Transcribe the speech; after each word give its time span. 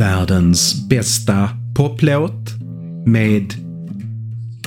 världens 0.00 0.88
bästa 0.88 1.48
poplåt 1.76 2.50
med 3.06 3.54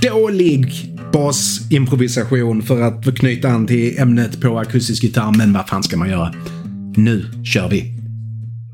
dålig 0.02 0.74
basimprovisation 1.14 2.64
för 2.64 2.82
att 2.82 3.18
knyta 3.18 3.50
an 3.50 3.68
till 3.68 4.00
ämnet 4.00 4.42
på 4.42 4.60
akustisk 4.60 5.04
gitarr, 5.04 5.38
men 5.38 5.54
vad 5.54 5.68
fan 5.68 5.84
ska 5.84 5.98
man 5.98 6.10
göra? 6.10 6.34
Nu 6.96 7.26
kör 7.46 7.70
vi! 7.70 7.94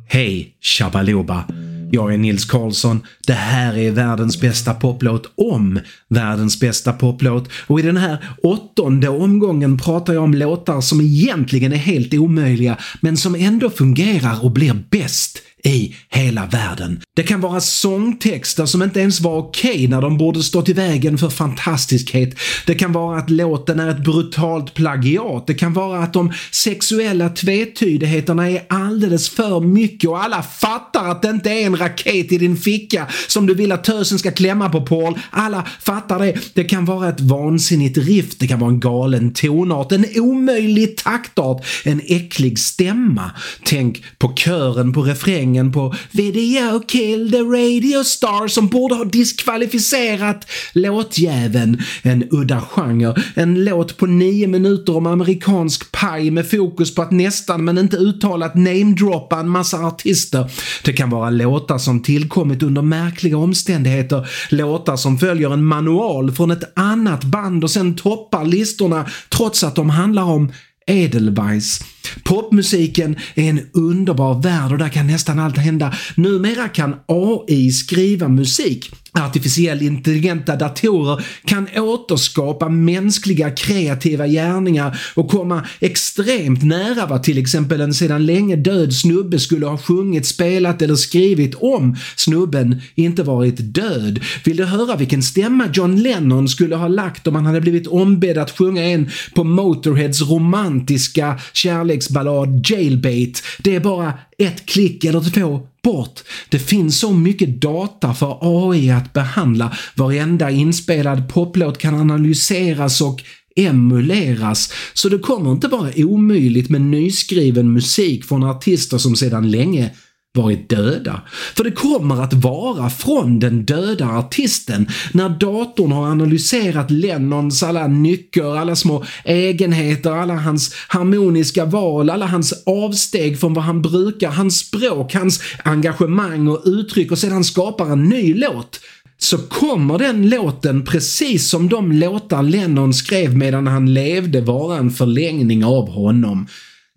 Hej 0.08 0.56
Shabaloba! 0.62 1.44
Jag 1.92 2.14
är 2.14 2.18
Nils 2.18 2.46
Karlsson. 2.46 3.02
Det 3.28 3.34
här 3.34 3.78
är 3.78 3.92
världens 3.92 4.42
bästa 4.42 4.74
poplåt 4.74 5.32
om 5.36 5.80
världens 6.10 6.60
bästa 6.60 6.94
poplåt 6.94 7.50
och 7.68 7.80
i 7.80 7.84
den 7.84 7.98
här 7.98 8.18
åttonde 8.44 9.10
omgången 9.10 9.78
pratar 9.78 10.14
jag 10.14 10.24
om 10.24 10.34
låtar 10.34 10.82
som 10.82 11.02
egentligen 11.02 11.74
är 11.74 11.78
helt 11.78 12.14
omöjliga 12.14 12.78
men 13.02 13.18
som 13.18 13.36
ändå 13.36 13.70
fungerar 13.70 14.46
och 14.46 14.52
blir 14.52 14.84
bäst 14.90 15.42
i 15.64 15.96
hela 16.10 16.46
världen. 16.46 17.02
Det 17.16 17.24
kan 17.24 17.42
vara 17.42 17.62
sångtexter 17.62 18.66
som 18.66 18.84
inte 18.84 19.00
ens 19.00 19.22
var 19.22 19.38
okej 19.38 19.72
okay 19.72 19.88
när 19.88 20.02
de 20.02 20.18
borde 20.18 20.44
stått 20.44 20.70
i 20.70 20.74
vägen 20.74 21.18
för 21.18 21.30
fantastiskhet. 21.30 22.40
Det 22.66 22.76
kan 22.76 22.92
vara 22.92 23.18
att 23.18 23.30
låten 23.30 23.80
är 23.80 23.90
ett 23.90 24.04
brutalt 24.04 24.74
plagiat. 24.74 25.48
Det 25.48 25.54
kan 25.54 25.74
vara 25.74 26.04
att 26.04 26.14
de 26.14 26.34
sexuella 26.52 27.30
tvetydigheterna 27.30 28.50
är 28.50 28.66
alldeles 28.70 29.30
för 29.30 29.60
mycket 29.60 30.10
och 30.10 30.24
alla 30.24 30.44
fattar 30.44 31.12
att 31.12 31.22
det 31.22 31.30
inte 31.30 31.50
är 31.50 31.66
en 31.66 31.78
raket 31.78 32.32
i 32.32 32.38
din 32.38 32.58
ficka 32.58 33.08
som 33.28 33.46
du 33.46 33.54
vill 33.54 33.72
att 33.72 33.84
tösen 33.84 34.20
ska 34.20 34.32
klämma 34.32 34.70
på 34.70 34.82
Paul. 34.86 35.20
Alla 35.30 35.68
fattar 35.82 36.20
det. 36.20 36.34
Det 36.54 36.64
kan 36.64 36.86
vara 36.86 37.10
ett 37.10 37.22
vansinnigt 37.22 37.98
riff, 37.98 38.38
det 38.38 38.48
kan 38.48 38.60
vara 38.60 38.72
en 38.72 38.80
galen 38.80 39.34
tonart, 39.34 39.92
en 39.92 40.06
omöjlig 40.16 40.98
taktart, 40.98 41.66
en 41.84 42.02
äcklig 42.06 42.60
stämma. 42.60 43.32
Tänk 43.64 44.04
på 44.18 44.34
kören 44.36 44.94
på 44.94 45.02
refrängen 45.02 45.49
refrängen 45.50 45.72
på 45.72 45.96
“Video 46.12 46.80
kill 46.88 47.32
the 47.32 47.42
radio 47.42 48.04
star” 48.04 48.48
som 48.48 48.68
borde 48.68 48.96
ha 48.96 49.06
diskvalificerat 49.06 50.46
låtjäveln. 50.74 51.78
En 52.02 52.24
udda 52.32 52.62
genre, 52.62 53.16
en 53.36 53.64
låt 53.64 53.98
på 53.98 54.06
nio 54.06 54.48
minuter 54.48 54.98
om 54.98 55.08
amerikansk 55.08 55.92
paj 55.92 56.32
med 56.32 56.50
fokus 56.50 56.96
på 56.96 57.02
att 57.02 57.12
nästan 57.12 57.66
men 57.66 57.78
inte 57.78 57.98
uttalat 57.98 58.56
namedroppa 58.56 59.40
en 59.40 59.50
massa 59.50 59.78
artister. 59.78 60.52
Det 60.84 60.94
kan 60.94 61.10
vara 61.10 61.30
låtar 61.30 61.78
som 61.78 62.02
tillkommit 62.02 62.64
under 62.64 62.82
märkliga 62.82 63.38
omständigheter, 63.38 64.28
låtar 64.50 64.96
som 64.96 65.18
följer 65.18 65.54
en 65.54 65.64
manual 65.64 66.32
från 66.32 66.52
ett 66.52 66.80
annat 66.80 67.24
band 67.24 67.64
och 67.64 67.72
sen 67.72 67.96
toppar 67.96 68.46
listorna 68.46 69.06
trots 69.30 69.64
att 69.64 69.76
de 69.76 69.90
handlar 69.90 70.24
om 70.24 70.52
Edelweiss. 70.90 71.80
Popmusiken 72.24 73.16
är 73.36 73.50
en 73.50 73.70
underbar 73.74 74.42
värld 74.42 74.72
och 74.72 74.78
där 74.78 74.90
kan 74.90 75.08
nästan 75.08 75.40
allt 75.40 75.58
hända. 75.58 75.94
Numera 76.16 76.68
kan 76.68 76.96
AI 77.08 77.72
skriva 77.72 78.28
musik 78.28 78.92
Artificiell 79.20 79.82
intelligenta 79.82 80.56
datorer 80.56 81.26
kan 81.46 81.68
återskapa 81.78 82.70
mänskliga 82.70 83.52
kreativa 83.52 84.28
gärningar 84.28 85.00
och 85.16 85.30
komma 85.30 85.66
extremt 85.80 86.64
nära 86.64 87.06
vad 87.06 87.24
till 87.24 87.38
exempel 87.38 87.82
en 87.82 87.94
sedan 87.94 88.26
länge 88.26 88.56
död 88.56 88.94
snubbe 88.94 89.40
skulle 89.40 89.66
ha 89.66 89.78
sjungit, 89.78 90.26
spelat 90.26 90.82
eller 90.82 90.96
skrivit 90.96 91.56
om 91.56 91.96
snubben 92.16 92.82
inte 92.96 93.24
varit 93.24 93.56
död. 93.60 94.20
Vill 94.46 94.58
du 94.58 94.66
höra 94.66 94.96
vilken 94.96 95.24
stämma 95.24 95.70
John 95.74 95.96
Lennon 95.96 96.50
skulle 96.50 96.76
ha 96.76 96.88
lagt 96.88 97.28
om 97.28 97.36
han 97.36 97.46
hade 97.46 97.62
blivit 97.62 97.88
ombedd 97.88 98.38
att 98.38 98.52
sjunga 98.52 98.84
en 98.84 99.10
på 99.36 99.44
Motorheads 99.44 100.22
romantiska 100.22 101.40
kärleksballad 101.54 102.66
Jailbait? 102.70 103.44
Det 103.60 103.76
är 103.76 103.80
bara 103.80 104.14
ett 104.38 104.66
klick 104.66 105.06
eller 105.06 105.22
två 105.22 105.68
bort. 105.82 106.20
Det 106.50 106.60
finns 106.60 107.00
så 107.00 107.14
mycket 107.14 107.62
data 107.62 108.14
för 108.14 108.38
AI 108.42 108.92
att 108.92 109.14
behandla. 109.14 109.78
Varenda 109.96 110.50
inspelad 110.50 111.30
poplåt 111.30 111.78
kan 111.78 111.96
analyseras 111.96 113.02
och 113.02 113.24
emuleras, 113.56 114.74
så 114.94 115.10
det 115.10 115.20
kommer 115.20 115.52
inte 115.52 115.68
vara 115.68 115.92
omöjligt 115.98 116.70
med 116.70 116.82
nyskriven 116.82 117.74
musik 117.74 118.26
från 118.26 118.44
artister 118.44 118.98
som 118.98 119.16
sedan 119.16 119.52
länge 119.52 119.92
varit 120.38 120.70
döda. 120.70 121.22
För 121.56 121.64
det 121.64 121.72
kommer 121.72 122.24
att 122.24 122.34
vara 122.34 122.90
från 122.90 123.40
den 123.40 123.66
döda 123.66 124.06
artisten 124.06 124.88
när 125.12 125.30
datorn 125.30 125.92
har 125.92 126.08
analyserat 126.08 126.92
Lennons 126.92 127.64
alla 127.64 127.88
nycker, 127.88 128.58
alla 128.58 128.76
små 128.76 129.04
egenheter, 129.26 130.12
alla 130.12 130.36
hans 130.36 130.74
harmoniska 130.88 131.66
val, 131.66 132.10
alla 132.10 132.26
hans 132.26 132.64
avsteg 132.66 133.40
från 133.40 133.54
vad 133.54 133.64
han 133.64 133.82
brukar, 133.82 134.30
hans 134.30 134.60
språk, 134.60 135.14
hans 135.14 135.42
engagemang 135.64 136.48
och 136.48 136.62
uttryck 136.66 137.12
och 137.12 137.20
sedan 137.20 137.44
skapar 137.44 137.86
en 137.86 138.04
ny 138.04 138.34
låt 138.34 138.80
så 139.22 139.38
kommer 139.38 139.98
den 139.98 140.30
låten, 140.30 140.86
precis 140.86 141.50
som 141.50 141.70
de 141.70 141.92
låtar 141.92 142.44
Lennon 142.44 142.94
skrev 142.94 143.38
medan 143.38 143.68
han 143.68 143.94
levde, 143.94 144.42
vara 144.42 144.78
en 144.78 144.92
förlängning 144.92 145.66
av 145.66 145.90
honom. 145.90 146.48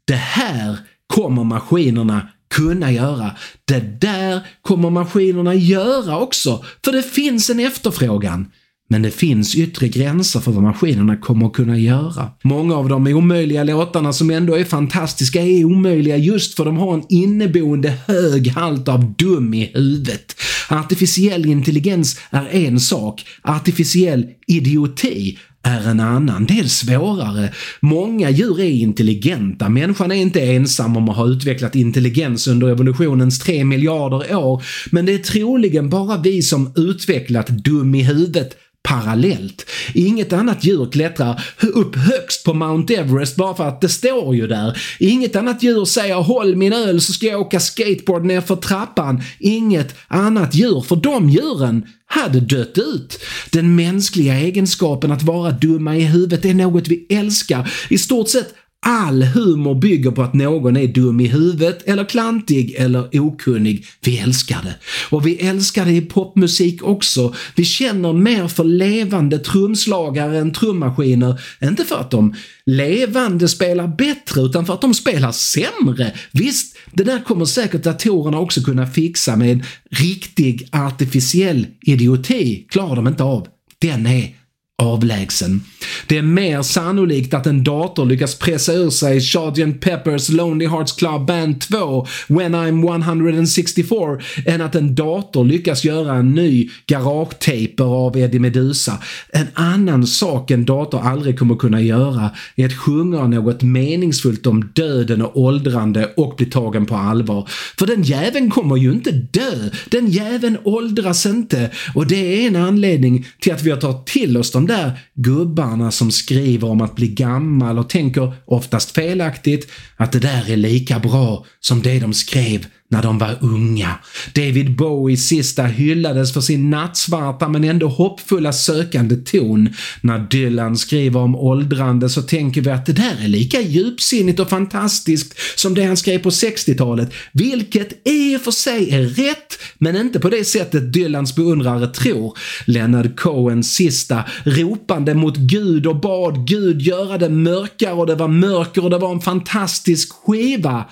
Det 0.04 0.14
här 0.14 0.76
kommer 1.06 1.44
maskinerna 1.44 2.28
kunna 2.52 2.92
göra. 2.92 3.30
Det 3.64 4.00
där 4.00 4.40
kommer 4.62 4.90
maskinerna 4.90 5.54
göra 5.54 6.18
också, 6.18 6.64
för 6.84 6.92
det 6.92 7.02
finns 7.02 7.50
en 7.50 7.60
efterfrågan. 7.60 8.46
Men 8.88 9.02
det 9.02 9.10
finns 9.10 9.56
yttre 9.56 9.88
gränser 9.88 10.40
för 10.40 10.52
vad 10.52 10.62
maskinerna 10.62 11.16
kommer 11.16 11.46
att 11.46 11.52
kunna 11.52 11.78
göra. 11.78 12.30
Många 12.42 12.74
av 12.74 12.88
de 12.88 13.06
omöjliga 13.06 13.64
låtarna 13.64 14.12
som 14.12 14.30
ändå 14.30 14.54
är 14.54 14.64
fantastiska 14.64 15.42
är 15.42 15.64
omöjliga 15.64 16.16
just 16.16 16.54
för 16.54 16.64
de 16.64 16.76
har 16.76 16.94
en 16.94 17.04
inneboende 17.08 17.94
hög 18.06 18.48
halt 18.48 18.88
av 18.88 19.14
dum 19.14 19.54
i 19.54 19.70
huvudet. 19.74 20.36
Artificiell 20.68 21.46
intelligens 21.46 22.20
är 22.30 22.48
en 22.48 22.80
sak, 22.80 23.24
artificiell 23.42 24.26
idioti 24.46 25.38
är 25.62 25.88
en 25.88 26.00
annan. 26.00 26.46
Det 26.46 26.58
är 26.58 26.64
svårare. 26.64 27.52
Många 27.80 28.30
djur 28.30 28.60
är 28.60 28.70
intelligenta. 28.70 29.68
Människan 29.68 30.10
är 30.12 30.16
inte 30.16 30.40
ensam 30.40 30.96
om 30.96 31.08
att 31.08 31.16
ha 31.16 31.26
utvecklat 31.26 31.74
intelligens 31.74 32.48
under 32.48 32.68
evolutionens 32.68 33.38
tre 33.38 33.64
miljarder 33.64 34.36
år, 34.36 34.62
men 34.90 35.06
det 35.06 35.14
är 35.14 35.18
troligen 35.18 35.88
bara 35.88 36.16
vi 36.16 36.42
som 36.42 36.72
utvecklat 36.76 37.48
dum 37.48 37.94
i 37.94 38.02
huvudet 38.02 38.56
parallellt. 38.82 39.66
Inget 39.94 40.32
annat 40.32 40.64
djur 40.64 40.90
klättrar 40.90 41.42
upp 41.60 41.96
högst 41.96 42.44
på 42.44 42.54
Mount 42.54 42.94
Everest 42.94 43.36
bara 43.36 43.54
för 43.54 43.68
att 43.68 43.80
det 43.80 43.88
står 43.88 44.36
ju 44.36 44.46
där. 44.46 44.82
Inget 44.98 45.36
annat 45.36 45.62
djur 45.62 45.84
säger 45.84 46.14
“håll 46.14 46.56
min 46.56 46.72
öl 46.72 47.00
så 47.00 47.12
ska 47.12 47.26
jag 47.26 47.40
åka 47.40 47.60
skateboard 47.60 48.24
ner 48.24 48.40
för 48.40 48.56
trappan”. 48.56 49.22
Inget 49.38 49.94
annat 50.08 50.54
djur, 50.54 50.80
för 50.80 50.96
de 50.96 51.30
djuren 51.30 51.86
hade 52.06 52.40
dött 52.40 52.78
ut. 52.78 53.18
Den 53.50 53.76
mänskliga 53.76 54.34
egenskapen 54.34 55.12
att 55.12 55.22
vara 55.22 55.50
dumma 55.50 55.96
i 55.96 56.04
huvudet 56.04 56.44
är 56.44 56.54
något 56.54 56.88
vi 56.88 57.06
älskar. 57.08 57.72
I 57.90 57.98
stort 57.98 58.28
sett 58.28 58.54
All 58.84 59.22
humor 59.22 59.74
bygger 59.74 60.10
på 60.10 60.22
att 60.22 60.34
någon 60.34 60.76
är 60.76 60.86
dum 60.86 61.20
i 61.20 61.26
huvudet 61.26 61.82
eller 61.82 62.04
klantig 62.04 62.74
eller 62.78 63.20
okunnig. 63.20 63.86
Vi 64.00 64.18
älskar 64.18 64.62
det. 64.62 64.74
Och 65.10 65.26
vi 65.26 65.36
älskar 65.36 65.84
det 65.84 65.92
i 65.92 66.00
popmusik 66.00 66.82
också. 66.82 67.34
Vi 67.54 67.64
känner 67.64 68.12
mer 68.12 68.48
för 68.48 68.64
levande 68.64 69.38
trumslagare 69.38 70.38
än 70.38 70.52
trummaskiner. 70.52 71.40
Inte 71.62 71.84
för 71.84 71.96
att 71.96 72.10
de 72.10 72.34
levande 72.66 73.48
spelar 73.48 73.86
bättre 73.86 74.40
utan 74.40 74.66
för 74.66 74.74
att 74.74 74.80
de 74.80 74.94
spelar 74.94 75.32
sämre. 75.32 76.12
Visst, 76.32 76.76
det 76.92 77.04
där 77.04 77.24
kommer 77.24 77.44
säkert 77.44 77.82
datorerna 77.82 78.38
också 78.38 78.62
kunna 78.62 78.86
fixa 78.86 79.36
med 79.36 79.64
riktig 79.90 80.68
artificiell 80.72 81.66
idioti. 81.80 82.66
Klarar 82.70 82.96
de 82.96 83.08
inte 83.08 83.22
av. 83.22 83.46
Den 83.78 84.06
är 84.06 84.41
avlägsen. 84.82 85.62
Det 86.06 86.18
är 86.18 86.22
mer 86.22 86.62
sannolikt 86.62 87.34
att 87.34 87.46
en 87.46 87.64
dator 87.64 88.06
lyckas 88.06 88.38
pressa 88.38 88.72
ur 88.72 88.90
sig 88.90 89.20
Sgt. 89.20 89.80
Peppers 89.80 90.28
Lonely 90.28 90.66
Hearts 90.66 90.92
Club 90.92 91.26
Band 91.26 91.60
2 91.60 92.06
When 92.28 92.54
I'm 92.54 92.92
164 93.02 94.18
än 94.46 94.60
att 94.60 94.74
en 94.74 94.94
dator 94.94 95.44
lyckas 95.44 95.84
göra 95.84 96.14
en 96.14 96.34
ny 96.34 96.70
garagetaper 96.86 97.84
av 97.84 98.16
Eddie 98.16 98.38
Medusa. 98.38 98.98
En 99.32 99.46
annan 99.54 100.06
sak 100.06 100.50
en 100.50 100.64
dator 100.64 101.00
aldrig 101.00 101.38
kommer 101.38 101.56
kunna 101.56 101.80
göra 101.80 102.30
är 102.56 102.66
att 102.66 102.78
sjunga 102.78 103.26
något 103.26 103.62
meningsfullt 103.62 104.46
om 104.46 104.72
döden 104.74 105.22
och 105.22 105.36
åldrande 105.36 106.12
och 106.16 106.34
bli 106.36 106.46
tagen 106.46 106.86
på 106.86 106.96
allvar. 106.96 107.48
För 107.78 107.86
den 107.86 108.02
jäveln 108.02 108.50
kommer 108.50 108.76
ju 108.76 108.92
inte 108.92 109.10
dö. 109.10 109.70
Den 109.90 110.06
jäveln 110.06 110.58
åldras 110.64 111.26
inte 111.26 111.70
och 111.94 112.06
det 112.06 112.44
är 112.44 112.48
en 112.48 112.56
anledning 112.56 113.26
till 113.40 113.52
att 113.52 113.62
vi 113.62 113.70
har 113.70 113.78
tagit 113.78 114.06
till 114.06 114.36
oss 114.36 114.50
de 114.50 114.66
där 114.72 114.98
gubbarna 115.14 115.90
som 115.90 116.10
skriver 116.10 116.68
om 116.68 116.80
att 116.80 116.94
bli 116.94 117.08
gammal 117.08 117.78
och 117.78 117.88
tänker, 117.88 118.34
oftast 118.44 118.90
felaktigt, 118.90 119.70
att 119.96 120.12
det 120.12 120.18
där 120.18 120.50
är 120.50 120.56
lika 120.56 120.98
bra 120.98 121.46
som 121.60 121.82
det 121.82 122.00
de 122.00 122.14
skrev 122.14 122.66
när 122.92 123.02
de 123.02 123.18
var 123.18 123.36
unga. 123.40 123.98
David 124.34 124.76
Bowies 124.76 125.28
sista 125.28 125.62
hyllades 125.62 126.32
för 126.32 126.40
sin 126.40 126.70
nattsvarta 126.70 127.48
men 127.48 127.64
ändå 127.64 127.88
hoppfulla 127.88 128.52
sökande 128.52 129.16
ton. 129.16 129.68
När 130.00 130.18
Dylan 130.18 130.76
skriver 130.76 131.20
om 131.20 131.36
åldrande 131.36 132.08
så 132.08 132.22
tänker 132.22 132.60
vi 132.60 132.70
att 132.70 132.86
det 132.86 132.92
där 132.92 133.24
är 133.24 133.28
lika 133.28 133.60
djupsinnigt 133.60 134.40
och 134.40 134.48
fantastiskt 134.48 135.34
som 135.56 135.74
det 135.74 135.84
han 135.84 135.96
skrev 135.96 136.18
på 136.18 136.30
60-talet, 136.30 137.12
vilket 137.32 138.08
i 138.08 138.36
och 138.36 138.40
för 138.40 138.50
sig 138.50 138.90
är 138.90 139.02
rätt, 139.02 139.58
men 139.78 139.96
inte 139.96 140.20
på 140.20 140.28
det 140.28 140.44
sättet 140.44 140.92
Dylans 140.92 141.36
beundrare 141.36 141.86
tror. 141.86 142.38
Leonard 142.66 143.16
Cohens 143.16 143.74
sista 143.74 144.24
ropande 144.44 145.14
mot 145.14 145.36
Gud 145.36 145.86
och 145.86 146.00
bad 146.00 146.48
Gud 146.48 146.82
göra 146.82 147.18
det 147.18 147.28
mörkare 147.28 147.92
och 147.92 148.06
det 148.06 148.14
var 148.14 148.28
mörker 148.28 148.84
och 148.84 148.90
det 148.90 148.98
var 148.98 149.12
en 149.12 149.20
fantastisk 149.20 150.12
skiva 150.12 150.84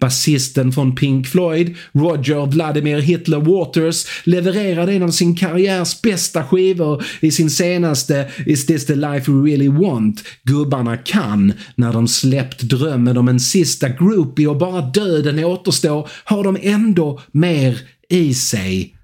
Basisten 0.00 0.72
från 0.72 0.94
Pink 0.94 1.26
Floyd, 1.26 1.76
Roger 1.92 2.46
Vladimir 2.46 2.98
Hitler 2.98 3.40
Waters, 3.40 4.06
levererade 4.24 4.92
en 4.92 5.02
av 5.02 5.10
sin 5.10 5.36
karriärs 5.36 6.02
bästa 6.02 6.44
skivor 6.44 7.04
i 7.20 7.30
sin 7.30 7.50
senaste 7.50 8.30
Is 8.46 8.66
this 8.66 8.86
the 8.86 8.94
life 8.94 9.32
we 9.32 9.50
really 9.50 9.68
want? 9.68 10.24
Gubbarna 10.42 10.96
kan, 10.96 11.52
när 11.74 11.92
de 11.92 12.08
släppt 12.08 12.60
drömmen 12.60 13.16
om 13.16 13.28
en 13.28 13.40
sista 13.40 13.88
groupie 13.88 14.46
och 14.46 14.58
bara 14.58 14.80
döden 14.80 15.44
återstår, 15.44 16.08
har 16.24 16.44
de 16.44 16.56
ändå 16.62 17.20
mer 17.32 17.78
i 18.08 18.34
sig 18.34 18.95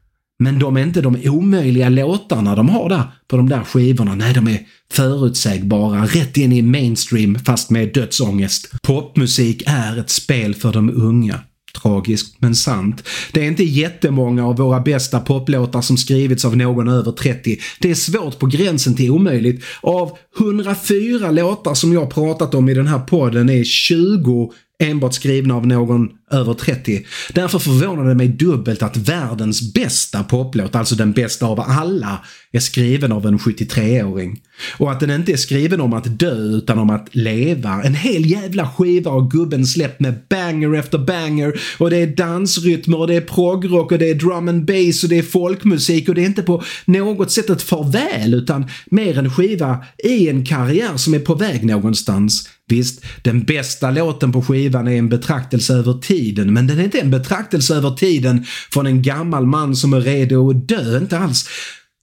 men 0.42 0.58
de 0.58 0.76
är 0.76 0.82
inte 0.82 1.00
de 1.00 1.16
omöjliga 1.24 1.88
låtarna 1.88 2.56
de 2.56 2.68
har 2.68 2.88
där 2.88 3.02
på 3.28 3.36
de 3.36 3.48
där 3.48 3.64
skivorna. 3.64 4.14
Nej, 4.14 4.34
de 4.34 4.48
är 4.48 4.60
förutsägbara, 4.92 6.04
rätt 6.04 6.36
in 6.36 6.52
i 6.52 6.62
mainstream 6.62 7.38
fast 7.38 7.70
med 7.70 7.92
dödsångest. 7.94 8.72
Popmusik 8.82 9.62
är 9.66 9.98
ett 9.98 10.10
spel 10.10 10.54
för 10.54 10.72
de 10.72 10.90
unga. 10.90 11.40
Tragiskt 11.82 12.36
men 12.38 12.54
sant. 12.54 13.08
Det 13.32 13.40
är 13.40 13.44
inte 13.44 13.64
jättemånga 13.64 14.46
av 14.46 14.56
våra 14.56 14.80
bästa 14.80 15.20
poplåtar 15.20 15.80
som 15.80 15.96
skrivits 15.96 16.44
av 16.44 16.56
någon 16.56 16.88
över 16.88 17.12
30. 17.12 17.58
Det 17.80 17.90
är 17.90 17.94
svårt 17.94 18.38
på 18.38 18.46
gränsen 18.46 18.94
till 18.94 19.10
omöjligt. 19.10 19.64
Av 19.80 20.18
104 20.38 21.30
låtar 21.30 21.74
som 21.74 21.92
jag 21.92 22.10
pratat 22.10 22.54
om 22.54 22.68
i 22.68 22.74
den 22.74 22.86
här 22.86 22.98
podden 22.98 23.50
är 23.50 23.64
20 23.64 24.52
enbart 24.82 25.14
skrivna 25.14 25.54
av 25.54 25.66
någon 25.66 26.08
över 26.32 26.54
30. 26.54 27.06
Därför 27.32 27.58
förvånar 27.58 28.08
det 28.08 28.14
mig 28.14 28.28
dubbelt 28.28 28.82
att 28.82 28.96
världens 28.96 29.74
bästa 29.74 30.24
poplåt, 30.24 30.74
alltså 30.74 30.94
den 30.94 31.12
bästa 31.12 31.46
av 31.46 31.60
alla, 31.60 32.24
är 32.52 32.60
skriven 32.60 33.12
av 33.12 33.26
en 33.26 33.38
73-åring. 33.38 34.40
Och 34.78 34.92
att 34.92 35.00
den 35.00 35.10
inte 35.10 35.32
är 35.32 35.36
skriven 35.36 35.80
om 35.80 35.92
att 35.92 36.18
dö 36.18 36.34
utan 36.34 36.78
om 36.78 36.90
att 36.90 37.14
leva. 37.14 37.82
En 37.82 37.94
hel 37.94 38.30
jävla 38.30 38.68
skiva 38.68 39.10
har 39.10 39.30
gubben 39.30 39.66
släppt 39.66 40.00
med 40.00 40.14
banger 40.28 40.74
efter 40.74 40.98
banger 40.98 41.60
och 41.78 41.90
det 41.90 41.96
är 41.96 42.06
dansrytmer 42.06 42.98
och 42.98 43.06
det 43.06 43.14
är 43.14 43.20
progrock 43.20 43.92
och 43.92 43.98
det 43.98 44.10
är 44.10 44.14
drum 44.14 44.48
and 44.48 44.64
bass 44.64 45.02
och 45.02 45.08
det 45.08 45.18
är 45.18 45.22
folkmusik 45.22 46.08
och 46.08 46.14
det 46.14 46.22
är 46.22 46.26
inte 46.26 46.42
på 46.42 46.62
något 46.84 47.30
sätt 47.30 47.50
ett 47.50 47.62
farväl 47.62 48.34
utan 48.34 48.66
mer 48.86 49.18
en 49.18 49.30
skiva 49.30 49.84
i 50.04 50.28
en 50.28 50.44
karriär 50.44 50.96
som 50.96 51.14
är 51.14 51.18
på 51.18 51.34
väg 51.34 51.64
någonstans. 51.64 52.48
Visst, 52.68 53.04
den 53.22 53.44
bästa 53.44 53.90
låten 53.90 54.32
på 54.32 54.42
skivan 54.42 54.88
är 54.88 54.96
en 54.96 55.08
betraktelse 55.08 55.74
över 55.74 55.92
tid 55.92 56.21
tiden, 56.22 56.52
men 56.52 56.66
den 56.66 56.78
är 56.78 56.84
inte 56.84 57.00
en 57.00 57.10
betraktelse 57.10 57.74
över 57.74 57.90
tiden 57.90 58.44
från 58.72 58.86
en 58.86 59.02
gammal 59.02 59.46
man 59.46 59.76
som 59.76 59.92
är 59.92 60.00
redo 60.00 60.50
att 60.50 60.68
dö, 60.68 60.98
inte 60.98 61.18
alls. 61.18 61.48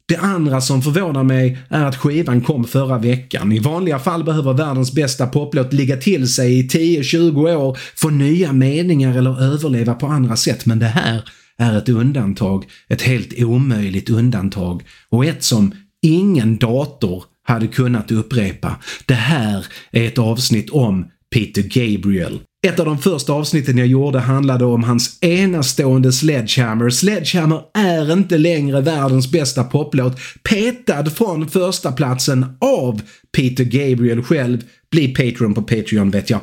Det 0.07 0.17
andra 0.17 0.61
som 0.61 0.81
förvånar 0.81 1.23
mig 1.23 1.57
är 1.69 1.85
att 1.85 1.95
skivan 1.95 2.41
kom 2.41 2.63
förra 2.63 2.97
veckan. 2.97 3.51
I 3.51 3.59
vanliga 3.59 3.99
fall 3.99 4.23
behöver 4.23 4.53
världens 4.53 4.93
bästa 4.93 5.27
poplåt 5.27 5.73
ligga 5.73 5.97
till 5.97 6.27
sig 6.27 6.59
i 6.59 6.67
10-20 6.67 7.55
år, 7.55 7.77
få 7.95 8.09
nya 8.09 8.53
meningar 8.53 9.17
eller 9.17 9.41
överleva 9.41 9.93
på 9.93 10.07
andra 10.07 10.35
sätt, 10.35 10.65
men 10.65 10.79
det 10.79 10.85
här 10.85 11.21
är 11.57 11.77
ett 11.77 11.89
undantag. 11.89 12.65
Ett 12.87 13.01
helt 13.01 13.33
omöjligt 13.43 14.09
undantag. 14.09 14.83
Och 15.09 15.25
ett 15.25 15.43
som 15.43 15.73
ingen 16.01 16.57
dator 16.57 17.23
hade 17.43 17.67
kunnat 17.67 18.11
upprepa. 18.11 18.75
Det 19.05 19.13
här 19.13 19.65
är 19.91 20.07
ett 20.07 20.17
avsnitt 20.17 20.69
om 20.69 21.05
Peter 21.33 21.61
Gabriel. 21.61 22.39
Ett 22.67 22.79
av 22.79 22.85
de 22.85 22.97
första 22.97 23.33
avsnitten 23.33 23.77
jag 23.77 23.87
gjorde 23.87 24.19
handlade 24.19 24.65
om 24.65 24.83
hans 24.83 25.17
enastående 25.21 26.11
Sledgehammer. 26.11 26.89
Sledgehammer 26.89 27.61
är 27.73 28.13
inte 28.13 28.37
längre 28.37 28.81
världens 28.81 29.31
bästa 29.31 29.63
poplåt. 29.63 30.17
Petad 30.49 31.09
från 31.09 31.47
första 31.47 31.91
platsen 31.91 32.45
av 32.59 33.01
Peter 33.37 33.63
Gabriel 33.63 34.23
själv. 34.23 34.63
Bli 34.91 35.07
Patreon 35.07 35.53
på 35.53 35.61
Patreon 35.61 36.11
vet 36.11 36.29
jag. 36.29 36.39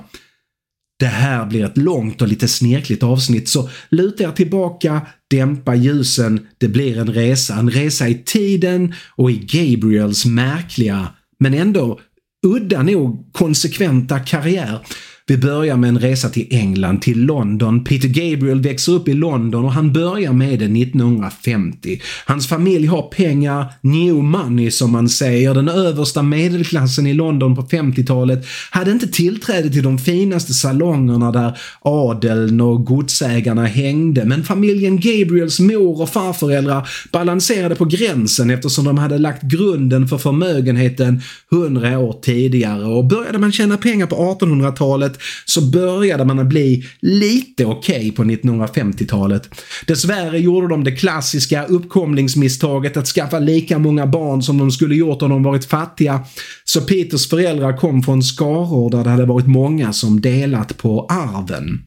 Det 0.99 1.07
här 1.07 1.47
blir 1.47 1.65
ett 1.65 1.77
långt 1.77 2.23
och 2.23 2.29
lite 2.29 2.49
snirkligt 2.49 3.03
avsnitt 3.03 3.49
så 3.49 3.69
luta 3.89 4.25
er 4.25 4.33
tillbaka, 4.33 5.01
dämpa 5.31 5.75
ljusen, 5.75 6.47
det 6.59 6.69
blir 6.69 6.99
en 6.99 7.13
resa. 7.13 7.55
En 7.55 7.71
resa 7.71 8.09
i 8.09 8.15
tiden 8.15 8.95
och 9.17 9.31
i 9.31 9.37
Gabriels 9.37 10.27
märkliga 10.27 11.09
men 11.39 11.55
ändå 11.55 12.01
udda 12.47 12.83
nog 12.83 13.33
konsekventa 13.33 14.19
karriär. 14.19 14.81
Vi 15.29 15.37
börjar 15.37 15.77
med 15.77 15.89
en 15.89 15.99
resa 15.99 16.29
till 16.29 16.47
England, 16.51 17.03
till 17.03 17.25
London. 17.25 17.85
Peter 17.85 18.09
Gabriel 18.09 18.61
växer 18.61 18.93
upp 18.93 19.09
i 19.09 19.15
London 19.15 19.65
och 19.65 19.73
han 19.73 19.93
börjar 19.93 20.33
med 20.33 20.59
det 20.59 20.83
1950. 20.83 22.01
Hans 22.27 22.49
familj 22.49 22.87
har 22.87 23.03
pengar, 23.03 23.67
new 23.81 24.15
money 24.15 24.71
som 24.71 24.93
man 24.93 25.09
säger. 25.09 25.55
Den 25.55 25.69
översta 25.69 26.23
medelklassen 26.23 27.07
i 27.07 27.15
London 27.15 27.57
på 27.57 27.63
50-talet 27.63 28.47
hade 28.71 28.91
inte 28.91 29.09
tillträde 29.09 29.71
till 29.71 29.83
de 29.83 29.99
finaste 29.99 30.55
salongerna 30.55 31.33
där 31.33 31.59
adeln 31.81 32.61
och 32.61 32.85
godsägarna 32.85 33.65
hängde. 33.65 34.25
Men 34.25 34.45
familjen 34.45 35.01
Gabriels 35.01 35.61
mor 35.61 36.03
och 36.03 36.11
farföräldrar 36.11 36.89
balanserade 37.13 37.75
på 37.75 37.85
gränsen 37.85 38.51
eftersom 38.51 38.85
de 38.85 38.99
hade 38.99 39.19
lagt 39.19 39.43
grunden 39.43 40.09
för 40.09 40.19
förmögenheten 40.19 41.21
hundra 41.51 41.99
år 41.99 42.13
tidigare 42.23 42.85
och 42.85 43.05
började 43.05 43.39
man 43.39 43.53
tjäna 43.53 43.77
pengar 43.77 44.07
på 44.07 44.17
1800-talet 44.17 45.16
så 45.45 45.61
började 45.61 46.25
man 46.25 46.49
bli 46.49 46.85
lite 47.01 47.65
okej 47.67 47.97
okay 47.97 48.13
på 48.13 48.25
1950-talet. 48.25 49.49
Dessvärre 49.87 50.39
gjorde 50.39 50.69
de 50.69 50.85
det 50.85 50.97
klassiska 50.97 51.65
uppkomlingsmisstaget 51.65 52.97
att 52.97 53.07
skaffa 53.07 53.39
lika 53.39 53.79
många 53.79 54.07
barn 54.07 54.43
som 54.43 54.59
de 54.59 54.71
skulle 54.71 54.95
gjort 54.95 55.23
om 55.23 55.31
de 55.31 55.43
varit 55.43 55.65
fattiga. 55.65 56.25
Så 56.65 56.81
Peters 56.81 57.29
föräldrar 57.29 57.77
kom 57.77 58.03
från 58.03 58.23
skaror 58.23 58.91
där 58.91 59.05
det 59.05 59.11
hade 59.11 59.27
varit 59.27 59.47
många 59.47 59.93
som 59.93 60.21
delat 60.21 60.77
på 60.77 61.07
arven. 61.07 61.81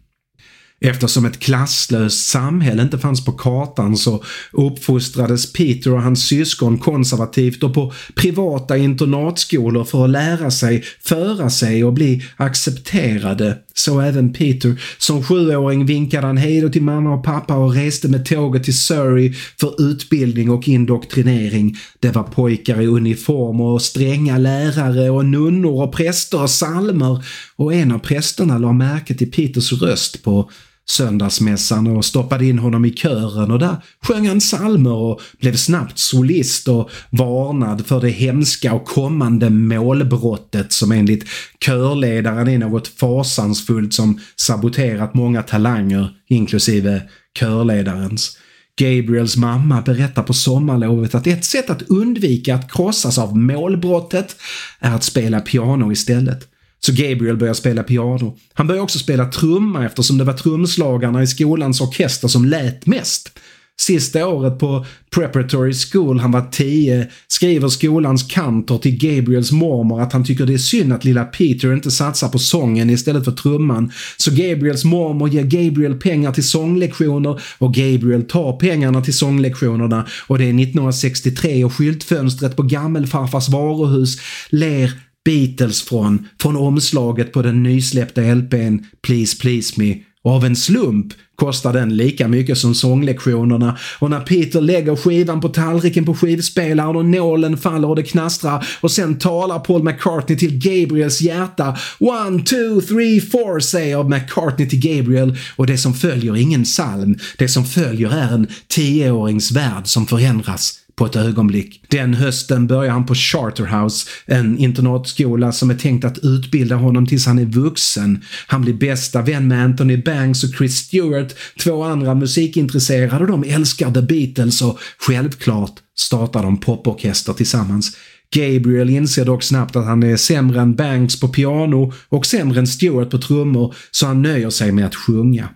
Eftersom 0.81 1.25
ett 1.25 1.39
klasslöst 1.39 2.29
samhälle 2.29 2.81
inte 2.81 2.99
fanns 2.99 3.25
på 3.25 3.31
kartan 3.31 3.97
så 3.97 4.23
uppfostrades 4.51 5.53
Peter 5.53 5.93
och 5.93 6.01
hans 6.01 6.27
syskon 6.27 6.77
konservativt 6.77 7.63
och 7.63 7.73
på 7.73 7.93
privata 8.15 8.77
internatskolor 8.77 9.83
för 9.83 10.03
att 10.03 10.09
lära 10.09 10.51
sig 10.51 10.83
föra 11.03 11.49
sig 11.49 11.83
och 11.83 11.93
bli 11.93 12.23
accepterade. 12.35 13.57
Så 13.73 13.99
även 13.99 14.33
Peter. 14.33 14.81
Som 14.97 15.23
sjuåring 15.23 15.85
vinkade 15.85 16.27
han 16.27 16.37
hejdå 16.37 16.69
till 16.69 16.81
mamma 16.81 17.13
och 17.13 17.23
pappa 17.23 17.55
och 17.55 17.73
reste 17.73 18.07
med 18.07 18.25
tåget 18.25 18.63
till 18.63 18.77
Surrey 18.77 19.33
för 19.59 19.81
utbildning 19.81 20.49
och 20.49 20.67
indoktrinering. 20.67 21.77
Det 21.99 22.11
var 22.11 22.23
pojkar 22.23 22.81
i 22.81 22.87
uniform 22.87 23.61
och 23.61 23.81
stränga 23.81 24.37
lärare 24.37 25.09
och 25.09 25.25
nunnor 25.25 25.83
och 25.83 25.93
präster 25.93 26.41
och 26.41 26.49
salmer 26.49 27.25
och 27.55 27.73
en 27.73 27.91
av 27.91 27.99
prästerna 27.99 28.57
la 28.57 28.73
märke 28.73 29.13
till 29.13 29.31
Peters 29.31 29.73
röst 29.73 30.23
på 30.23 30.49
söndagsmässan 30.89 31.87
och 31.87 32.05
stoppade 32.05 32.45
in 32.45 32.59
honom 32.59 32.85
i 32.85 32.91
kören 32.91 33.51
och 33.51 33.59
där 33.59 33.75
sjöng 34.01 34.27
han 34.27 34.39
psalmer 34.39 34.93
och 34.93 35.21
blev 35.39 35.55
snabbt 35.55 35.99
solist 35.99 36.67
och 36.67 36.89
varnad 37.09 37.85
för 37.85 38.01
det 38.01 38.09
hemska 38.09 38.73
och 38.73 38.85
kommande 38.85 39.49
målbrottet 39.49 40.73
som 40.73 40.91
enligt 40.91 41.25
körledaren 41.65 42.47
är 42.47 42.57
något 42.57 42.87
fasansfullt 42.87 43.93
som 43.93 44.19
saboterat 44.35 45.13
många 45.13 45.43
talanger, 45.43 46.09
inklusive 46.27 47.01
körledarens. 47.39 48.37
Gabriels 48.79 49.37
mamma 49.37 49.81
berättar 49.81 50.23
på 50.23 50.33
sommarlovet 50.33 51.15
att 51.15 51.27
ett 51.27 51.45
sätt 51.45 51.69
att 51.69 51.81
undvika 51.81 52.55
att 52.55 52.71
krossas 52.71 53.17
av 53.17 53.37
målbrottet 53.37 54.35
är 54.79 54.95
att 54.95 55.03
spela 55.03 55.39
piano 55.39 55.91
istället. 55.91 56.47
Så 56.79 56.91
Gabriel 56.91 57.37
börjar 57.37 57.53
spela 57.53 57.83
piano. 57.83 58.37
Han 58.53 58.67
börjar 58.67 58.81
också 58.81 58.99
spela 58.99 59.25
trumma 59.25 59.85
eftersom 59.85 60.17
det 60.17 60.23
var 60.23 60.33
trumslagarna 60.33 61.23
i 61.23 61.27
skolans 61.27 61.81
orkester 61.81 62.27
som 62.27 62.45
lät 62.45 62.85
mest. 62.85 63.39
Sista 63.79 64.27
året 64.27 64.59
på 64.59 64.85
preparatory 65.15 65.73
school, 65.73 66.19
han 66.19 66.31
var 66.31 66.47
10, 66.51 67.07
skriver 67.27 67.67
skolans 67.67 68.23
kantor 68.23 68.77
till 68.77 68.97
Gabriels 68.97 69.51
mormor 69.51 70.01
att 70.01 70.13
han 70.13 70.25
tycker 70.25 70.45
det 70.45 70.53
är 70.53 70.57
synd 70.57 70.93
att 70.93 71.05
lilla 71.05 71.23
Peter 71.23 71.73
inte 71.73 71.91
satsar 71.91 72.29
på 72.29 72.39
sången 72.39 72.89
istället 72.89 73.25
för 73.25 73.31
trumman. 73.31 73.91
Så 74.17 74.31
Gabriels 74.31 74.85
mormor 74.85 75.29
ger 75.29 75.43
Gabriel 75.43 75.95
pengar 75.95 76.31
till 76.31 76.47
sånglektioner 76.47 77.41
och 77.57 77.73
Gabriel 77.73 78.23
tar 78.23 78.57
pengarna 78.57 79.01
till 79.01 79.17
sånglektionerna 79.17 80.07
och 80.27 80.37
det 80.37 80.43
är 80.43 80.49
1963 80.49 81.63
och 81.63 81.73
skyltfönstret 81.73 82.55
på 82.55 82.63
gammelfarfars 82.63 83.49
varuhus 83.49 84.17
ler 84.49 84.91
Beatles 85.25 85.81
från, 85.81 86.27
från 86.41 86.55
omslaget 86.55 87.31
på 87.31 87.41
den 87.41 87.63
nysläppta 87.63 88.21
LPn 88.21 88.77
Please 89.01 89.37
Please 89.37 89.73
Me 89.77 89.95
Och 90.23 90.31
av 90.31 90.45
en 90.45 90.55
slump 90.55 91.13
kostar 91.35 91.73
den 91.73 91.97
lika 91.97 92.27
mycket 92.27 92.57
som 92.57 92.75
sånglektionerna 92.75 93.77
och 93.99 94.09
när 94.09 94.19
Peter 94.19 94.61
lägger 94.61 94.95
skivan 94.95 95.41
på 95.41 95.49
tallriken 95.49 96.05
på 96.05 96.15
skivspelaren 96.15 96.95
och 96.95 97.05
nålen 97.05 97.57
faller 97.57 97.89
och 97.89 97.95
det 97.95 98.03
knastrar 98.03 98.67
och 98.81 98.91
sen 98.91 99.19
talar 99.19 99.59
Paul 99.59 99.83
McCartney 99.83 100.37
till 100.37 100.57
Gabriels 100.57 101.21
hjärta. 101.21 101.77
One, 101.99 102.43
two, 102.43 102.81
three, 102.87 103.21
four 103.21 103.59
säger 103.59 104.03
McCartney 104.03 104.69
till 104.69 104.79
Gabriel 104.79 105.37
och 105.55 105.67
det 105.67 105.77
som 105.77 105.93
följer 105.93 106.33
är 106.33 106.41
ingen 106.41 106.63
psalm. 106.63 107.17
Det 107.37 107.47
som 107.47 107.65
följer 107.65 108.11
är 108.11 108.33
en 108.33 108.47
tioårings 108.67 109.51
värld 109.51 109.87
som 109.87 110.07
förändras 110.07 110.79
på 110.99 111.05
ett 111.05 111.15
ögonblick. 111.15 111.83
Den 111.87 112.13
hösten 112.13 112.67
börjar 112.67 112.91
han 112.91 113.05
på 113.05 113.15
Charterhouse, 113.15 114.09
en 114.25 114.57
internatskola 114.57 115.51
som 115.51 115.69
är 115.69 115.75
tänkt 115.75 116.05
att 116.05 116.17
utbilda 116.17 116.75
honom 116.75 117.07
tills 117.07 117.25
han 117.25 117.39
är 117.39 117.45
vuxen. 117.45 118.23
Han 118.47 118.61
blir 118.61 118.73
bästa 118.73 119.21
vän 119.21 119.47
med 119.47 119.63
Anthony 119.63 119.97
Banks 119.97 120.43
och 120.43 120.49
Chris 120.57 120.77
Stewart, 120.77 121.33
två 121.63 121.83
andra 121.83 122.15
musikintresserade 122.15 123.25
och 123.25 123.31
de 123.31 123.43
älskar 123.43 123.91
The 123.91 124.01
Beatles 124.01 124.61
och 124.61 124.79
självklart 124.97 125.73
startar 125.97 126.43
de 126.43 126.59
poporkester 126.59 127.33
tillsammans. 127.33 127.97
Gabriel 128.35 128.89
inser 128.89 129.25
dock 129.25 129.43
snabbt 129.43 129.75
att 129.75 129.85
han 129.85 130.03
är 130.03 130.17
sämre 130.17 130.61
än 130.61 130.75
Banks 130.75 131.19
på 131.19 131.27
piano 131.27 131.93
och 132.09 132.25
sämre 132.25 132.59
än 132.59 132.67
Stewart 132.67 133.09
på 133.09 133.17
trummor 133.17 133.75
så 133.91 134.05
han 134.05 134.21
nöjer 134.21 134.49
sig 134.49 134.71
med 134.71 134.85
att 134.85 134.95
sjunga. 134.95 135.49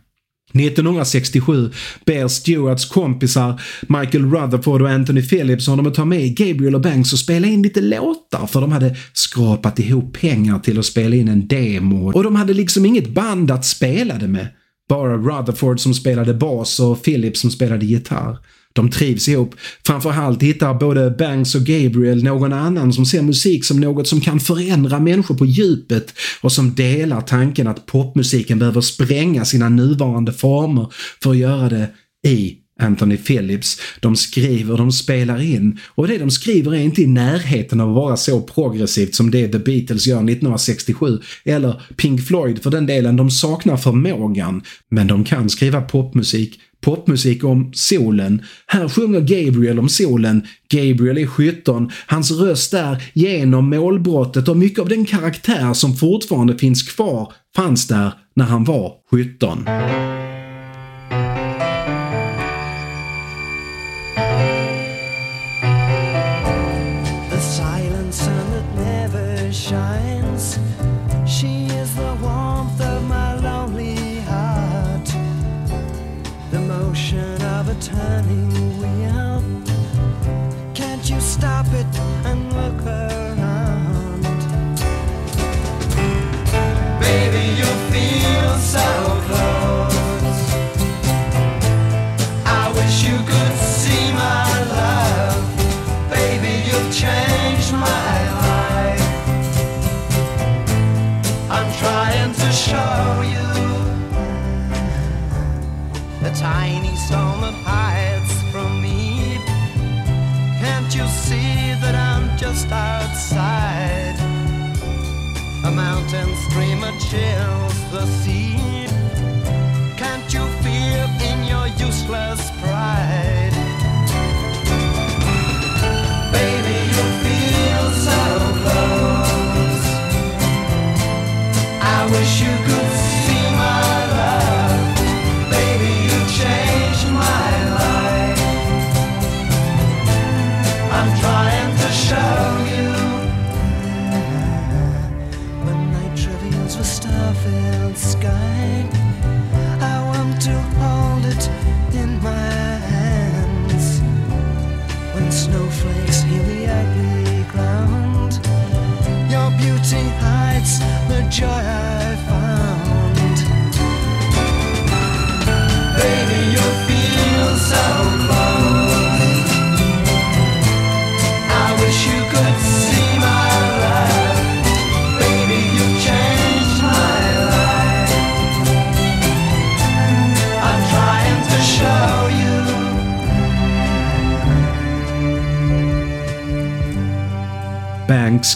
1967 0.54 1.72
ber 2.06 2.28
Stewarts 2.28 2.86
kompisar 2.86 3.62
Michael 3.82 4.32
Rutherford 4.32 4.82
och 4.82 4.90
Anthony 4.90 5.22
Phillips 5.22 5.68
honom 5.68 5.88
att 5.88 5.94
ta 5.94 6.06
med 6.06 6.36
Gabriel 6.36 6.76
och 6.76 6.82
Banks 6.82 7.14
och 7.14 7.20
spela 7.20 7.48
in 7.48 7.62
lite 7.62 7.82
låtar 7.82 8.48
för 8.48 8.62
de 8.62 8.72
hade 8.72 8.96
skrapat 9.14 9.80
ihop 9.80 10.14
pengar 10.14 10.60
till 10.60 10.80
att 10.80 10.86
spela 10.86 11.16
in 11.16 11.28
en 11.28 11.48
demo 11.48 12.12
och 12.12 12.24
de 12.24 12.36
hade 12.36 12.54
liksom 12.54 12.86
inget 12.86 13.14
band 13.14 13.52
att 13.52 13.66
spela 13.66 14.18
det 14.18 14.28
med. 14.28 14.48
Bara 14.90 15.18
Rutherford 15.18 15.80
som 15.80 15.94
spelade 15.94 16.34
bas 16.34 16.80
och 16.80 17.04
Phillips 17.04 17.42
som 17.42 17.52
spelade 17.52 17.86
gitarr. 17.86 18.38
De 18.74 18.90
trivs 18.90 19.30
ihop. 19.30 19.56
Framförallt 19.86 20.44
hittar 20.44 20.74
både 20.74 21.12
Banks 21.12 21.56
och 21.56 21.62
Gabriel 21.62 22.24
någon 22.24 22.54
annan 22.54 22.94
som 22.94 23.06
ser 23.06 23.22
musik 23.22 23.66
som 23.66 23.80
något 23.80 24.08
som 24.08 24.22
kan 24.22 24.40
förändra 24.40 25.00
människor 25.00 25.36
på 25.36 25.46
djupet 25.46 26.14
och 26.42 26.52
som 26.52 26.76
delar 26.76 27.22
tanken 27.22 27.68
att 27.68 27.86
popmusiken 27.86 28.60
behöver 28.60 28.82
spränga 28.82 29.46
sina 29.46 29.70
nuvarande 29.70 30.34
former 30.34 30.88
för 31.24 31.32
att 31.32 31.38
göra 31.38 31.70
det 31.70 31.90
i 32.28 32.58
Anthony 32.80 33.18
Phillips. 33.18 33.80
De 34.00 34.16
skriver, 34.16 34.78
de 34.78 34.92
spelar 34.92 35.42
in 35.42 35.80
och 35.88 36.08
det 36.08 36.18
de 36.18 36.32
skriver 36.32 36.74
är 36.74 36.80
inte 36.80 37.02
i 37.02 37.08
närheten 37.08 37.80
av 37.80 37.90
att 37.90 37.96
vara 37.96 38.18
så 38.18 38.42
progressivt 38.42 39.16
som 39.16 39.32
det 39.32 39.48
The 39.48 39.60
Beatles 39.60 40.08
gör 40.08 40.18
1967 40.18 41.20
eller 41.46 41.82
Pink 41.98 42.28
Floyd 42.28 42.64
för 42.64 42.72
den 42.72 42.86
delen. 42.86 43.18
De 43.18 43.32
saknar 43.32 43.78
förmågan 43.78 44.62
men 44.92 45.08
de 45.08 45.24
kan 45.24 45.50
skriva 45.50 45.82
popmusik 45.82 46.60
popmusik 46.84 47.44
om 47.44 47.72
solen. 47.74 48.42
Här 48.68 48.90
sjunger 48.90 49.20
Gabriel 49.20 49.80
om 49.80 49.90
solen. 49.90 50.48
Gabriel 50.70 51.18
är 51.18 51.28
skytton. 51.28 51.92
Hans 52.08 52.32
röst 52.32 52.74
är 52.74 53.04
genom 53.14 53.70
målbrottet 53.70 54.48
och 54.48 54.58
mycket 54.58 54.80
av 54.80 54.90
den 54.90 55.06
karaktär 55.06 55.74
som 55.74 55.96
fortfarande 55.96 56.58
finns 56.58 56.84
kvar 56.84 57.34
fanns 57.56 57.88
där 57.88 58.14
när 58.36 58.46
han 58.46 58.64
var 58.64 58.94
17. 59.12 60.33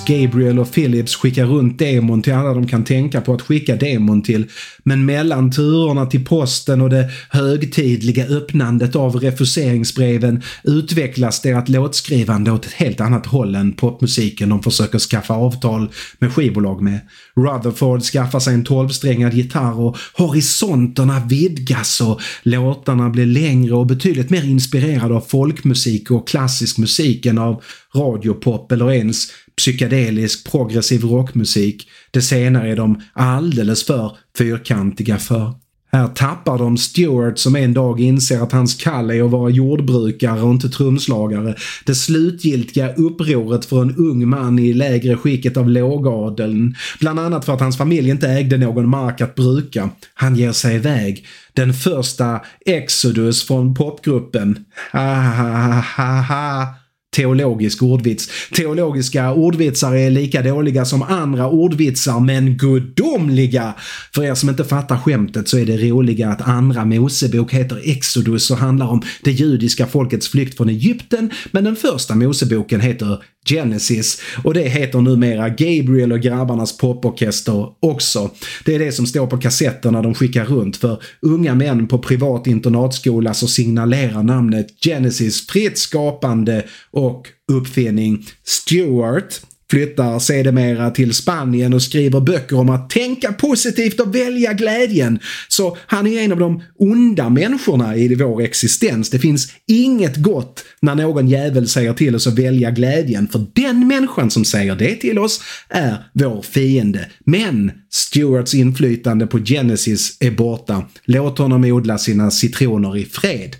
Gabriel 0.08 0.60
och 0.60 0.74
Philips 0.74 1.16
skickar 1.16 1.46
runt 1.46 1.80
demon 1.80 2.22
till 2.22 2.34
alla 2.34 2.54
de 2.54 2.68
kan 2.68 2.84
tänka 2.84 3.22
på 3.22 3.34
att 3.34 3.42
skicka 3.42 3.76
demon 3.76 4.22
till. 4.22 4.46
Men 4.84 5.06
mellan 5.06 5.52
turerna 5.52 6.06
till 6.06 6.26
posten 6.26 6.82
och 6.82 6.90
det 6.90 7.10
högtidliga 7.30 8.26
öppnandet 8.26 8.96
av 8.96 9.16
refuseringsbreven 9.16 10.42
utvecklas 10.64 11.42
deras 11.42 11.70
låtskrivande 11.70 12.52
åt 12.52 12.66
ett 12.66 12.72
helt 12.72 13.02
annat 13.02 13.26
håll 13.26 13.56
än 13.56 13.74
popmusiken 13.74 14.50
de 14.50 14.64
försöker 14.64 15.00
skaffa 15.00 15.34
avtal 15.34 15.90
med 16.20 16.34
skivbolag 16.34 16.82
med. 16.82 17.00
Rutherford 17.36 18.02
skaffar 18.02 18.40
sig 18.40 18.54
en 18.54 18.64
tolvsträngad 18.64 19.34
gitarr 19.34 19.80
och 19.80 19.98
horisonterna 20.14 21.26
vidgas 21.30 22.02
och 22.02 22.22
låtarna 22.44 23.10
blir 23.10 23.26
längre 23.26 23.76
och 23.76 23.86
betydligt 23.86 24.30
mer 24.30 24.44
inspirerade 24.44 25.14
av 25.16 25.22
folkmusik 25.22 26.12
och 26.12 26.28
klassisk 26.28 26.78
musik 26.78 27.26
än 27.26 27.38
av 27.38 27.64
radiopop 27.96 28.72
eller 28.72 28.92
ens 28.92 29.28
psykedelisk 29.58 30.52
progressiv 30.52 31.04
rockmusik. 31.04 31.88
Det 32.12 32.22
senare 32.22 32.72
är 32.72 32.76
de 32.76 33.02
alldeles 33.14 33.84
för 33.84 34.18
fyrkantiga 34.38 35.18
för. 35.18 35.54
Här 35.92 36.08
tappar 36.08 36.58
de 36.58 36.78
Stewart 36.78 37.38
som 37.38 37.56
en 37.56 37.74
dag 37.74 38.00
inser 38.00 38.42
att 38.42 38.52
hans 38.52 38.76
kall 38.76 39.12
är 39.12 39.26
att 39.26 39.32
vara 39.32 39.50
jordbrukare 39.50 40.42
och 40.42 40.52
inte 40.52 40.70
trumslagare. 40.70 41.56
Det 41.86 41.96
slutgiltiga 41.96 42.94
upproret 42.94 43.66
för 43.66 43.82
en 43.82 43.96
ung 43.96 44.28
man 44.28 44.60
i 44.60 44.74
lägre 44.74 45.18
skicket 45.18 45.58
av 45.58 45.70
lågadeln. 45.70 46.76
Bland 47.00 47.20
annat 47.20 47.46
för 47.46 47.54
att 47.54 47.60
hans 47.60 47.78
familj 47.78 48.10
inte 48.10 48.30
ägde 48.30 48.58
någon 48.58 48.90
mark 48.90 49.22
att 49.22 49.36
bruka. 49.36 49.90
Han 50.14 50.36
ger 50.36 50.52
sig 50.52 50.76
iväg. 50.76 51.26
Den 51.54 51.74
första 51.74 52.42
Exodus 52.66 53.44
från 53.48 53.76
popgruppen. 53.76 54.66
Ah, 54.92 55.16
ha 55.16 55.72
ha 55.72 55.82
ha 55.82 56.22
ha 56.22 56.87
teologisk 57.16 57.84
ordvits. 57.84 58.30
Teologiska 58.56 59.34
ordvitsar 59.34 59.96
är 59.96 60.10
lika 60.10 60.42
dåliga 60.42 60.86
som 60.86 61.02
andra 61.02 61.50
ordvitsar, 61.50 62.20
men 62.20 62.58
gudomliga! 62.58 63.74
För 64.16 64.24
er 64.24 64.36
som 64.36 64.50
inte 64.50 64.64
fattar 64.64 64.98
skämtet 64.98 65.48
så 65.48 65.58
är 65.58 65.66
det 65.66 65.78
roliga 65.78 66.30
att 66.30 66.48
andra 66.48 66.86
Mosebok 66.86 67.54
heter 67.54 67.82
Exodus 67.84 68.52
och 68.52 68.58
handlar 68.58 68.88
om 68.88 69.02
det 69.24 69.32
judiska 69.32 69.88
folkets 69.88 70.28
flykt 70.28 70.58
från 70.58 70.70
Egypten, 70.70 71.32
men 71.52 71.64
den 71.64 71.76
första 71.76 72.16
Moseboken 72.16 72.82
heter 72.82 73.24
Genesis 73.50 74.22
och 74.44 74.54
det 74.54 74.62
heter 74.62 75.02
numera 75.02 75.50
Gabriel 75.50 76.12
och 76.12 76.20
grabbarnas 76.20 76.78
poporkester 76.78 77.68
också. 77.80 78.32
Det 78.66 78.76
är 78.76 78.80
det 78.80 78.92
som 78.92 79.08
står 79.08 79.28
på 79.28 79.38
kassetterna 79.38 80.02
de 80.02 80.14
skickar 80.14 80.46
runt 80.46 80.78
för 80.78 81.02
unga 81.22 81.56
män 81.56 81.88
på 81.88 82.00
privat 82.00 82.48
internatskola 82.48 83.34
så 83.34 83.48
signalerar 83.48 84.24
namnet 84.24 84.68
Genesis 84.86 85.48
fritt 85.48 85.78
skapande 85.78 86.66
och 86.92 87.28
uppfinning. 87.52 88.26
Stewart 88.44 89.42
flyttar 89.72 90.20
sedermera 90.20 90.92
till 90.92 91.14
Spanien 91.14 91.74
och 91.74 91.82
skriver 91.82 92.20
böcker 92.20 92.60
om 92.60 92.70
att 92.70 92.90
tänka 92.90 93.34
positivt 93.34 94.00
och 94.00 94.16
välja 94.16 94.54
glädjen. 94.54 95.20
Så 95.48 95.78
han 95.86 96.08
är 96.08 96.22
en 96.22 96.32
av 96.32 96.40
de 96.40 96.64
onda 96.76 97.30
människorna 97.30 97.96
i 97.96 98.16
vår 98.16 98.42
existens. 98.42 99.10
Det 99.10 99.20
finns 99.20 99.54
inget 99.68 100.16
gott 100.16 100.64
när 100.82 100.96
någon 100.96 101.28
jävel 101.28 101.68
säger 101.68 101.94
till 101.94 102.16
oss 102.16 102.28
att 102.28 102.40
välja 102.40 102.72
glädjen, 102.72 103.28
för 103.28 103.46
den 103.54 103.88
människan 103.88 104.32
som 104.32 104.46
säger 104.46 104.76
det 104.76 104.96
till 104.96 105.20
oss 105.20 105.42
är 105.70 105.98
vår 106.14 106.42
fiende. 106.42 107.10
Men 107.26 107.72
Stuarts 107.92 108.54
inflytande 108.54 109.28
på 109.28 109.40
Genesis 109.40 110.18
är 110.20 110.32
borta. 110.32 110.86
Låt 111.06 111.38
honom 111.38 111.64
odla 111.64 111.98
sina 111.98 112.32
citroner 112.32 112.98
i 112.98 113.06
fred. 113.06 113.56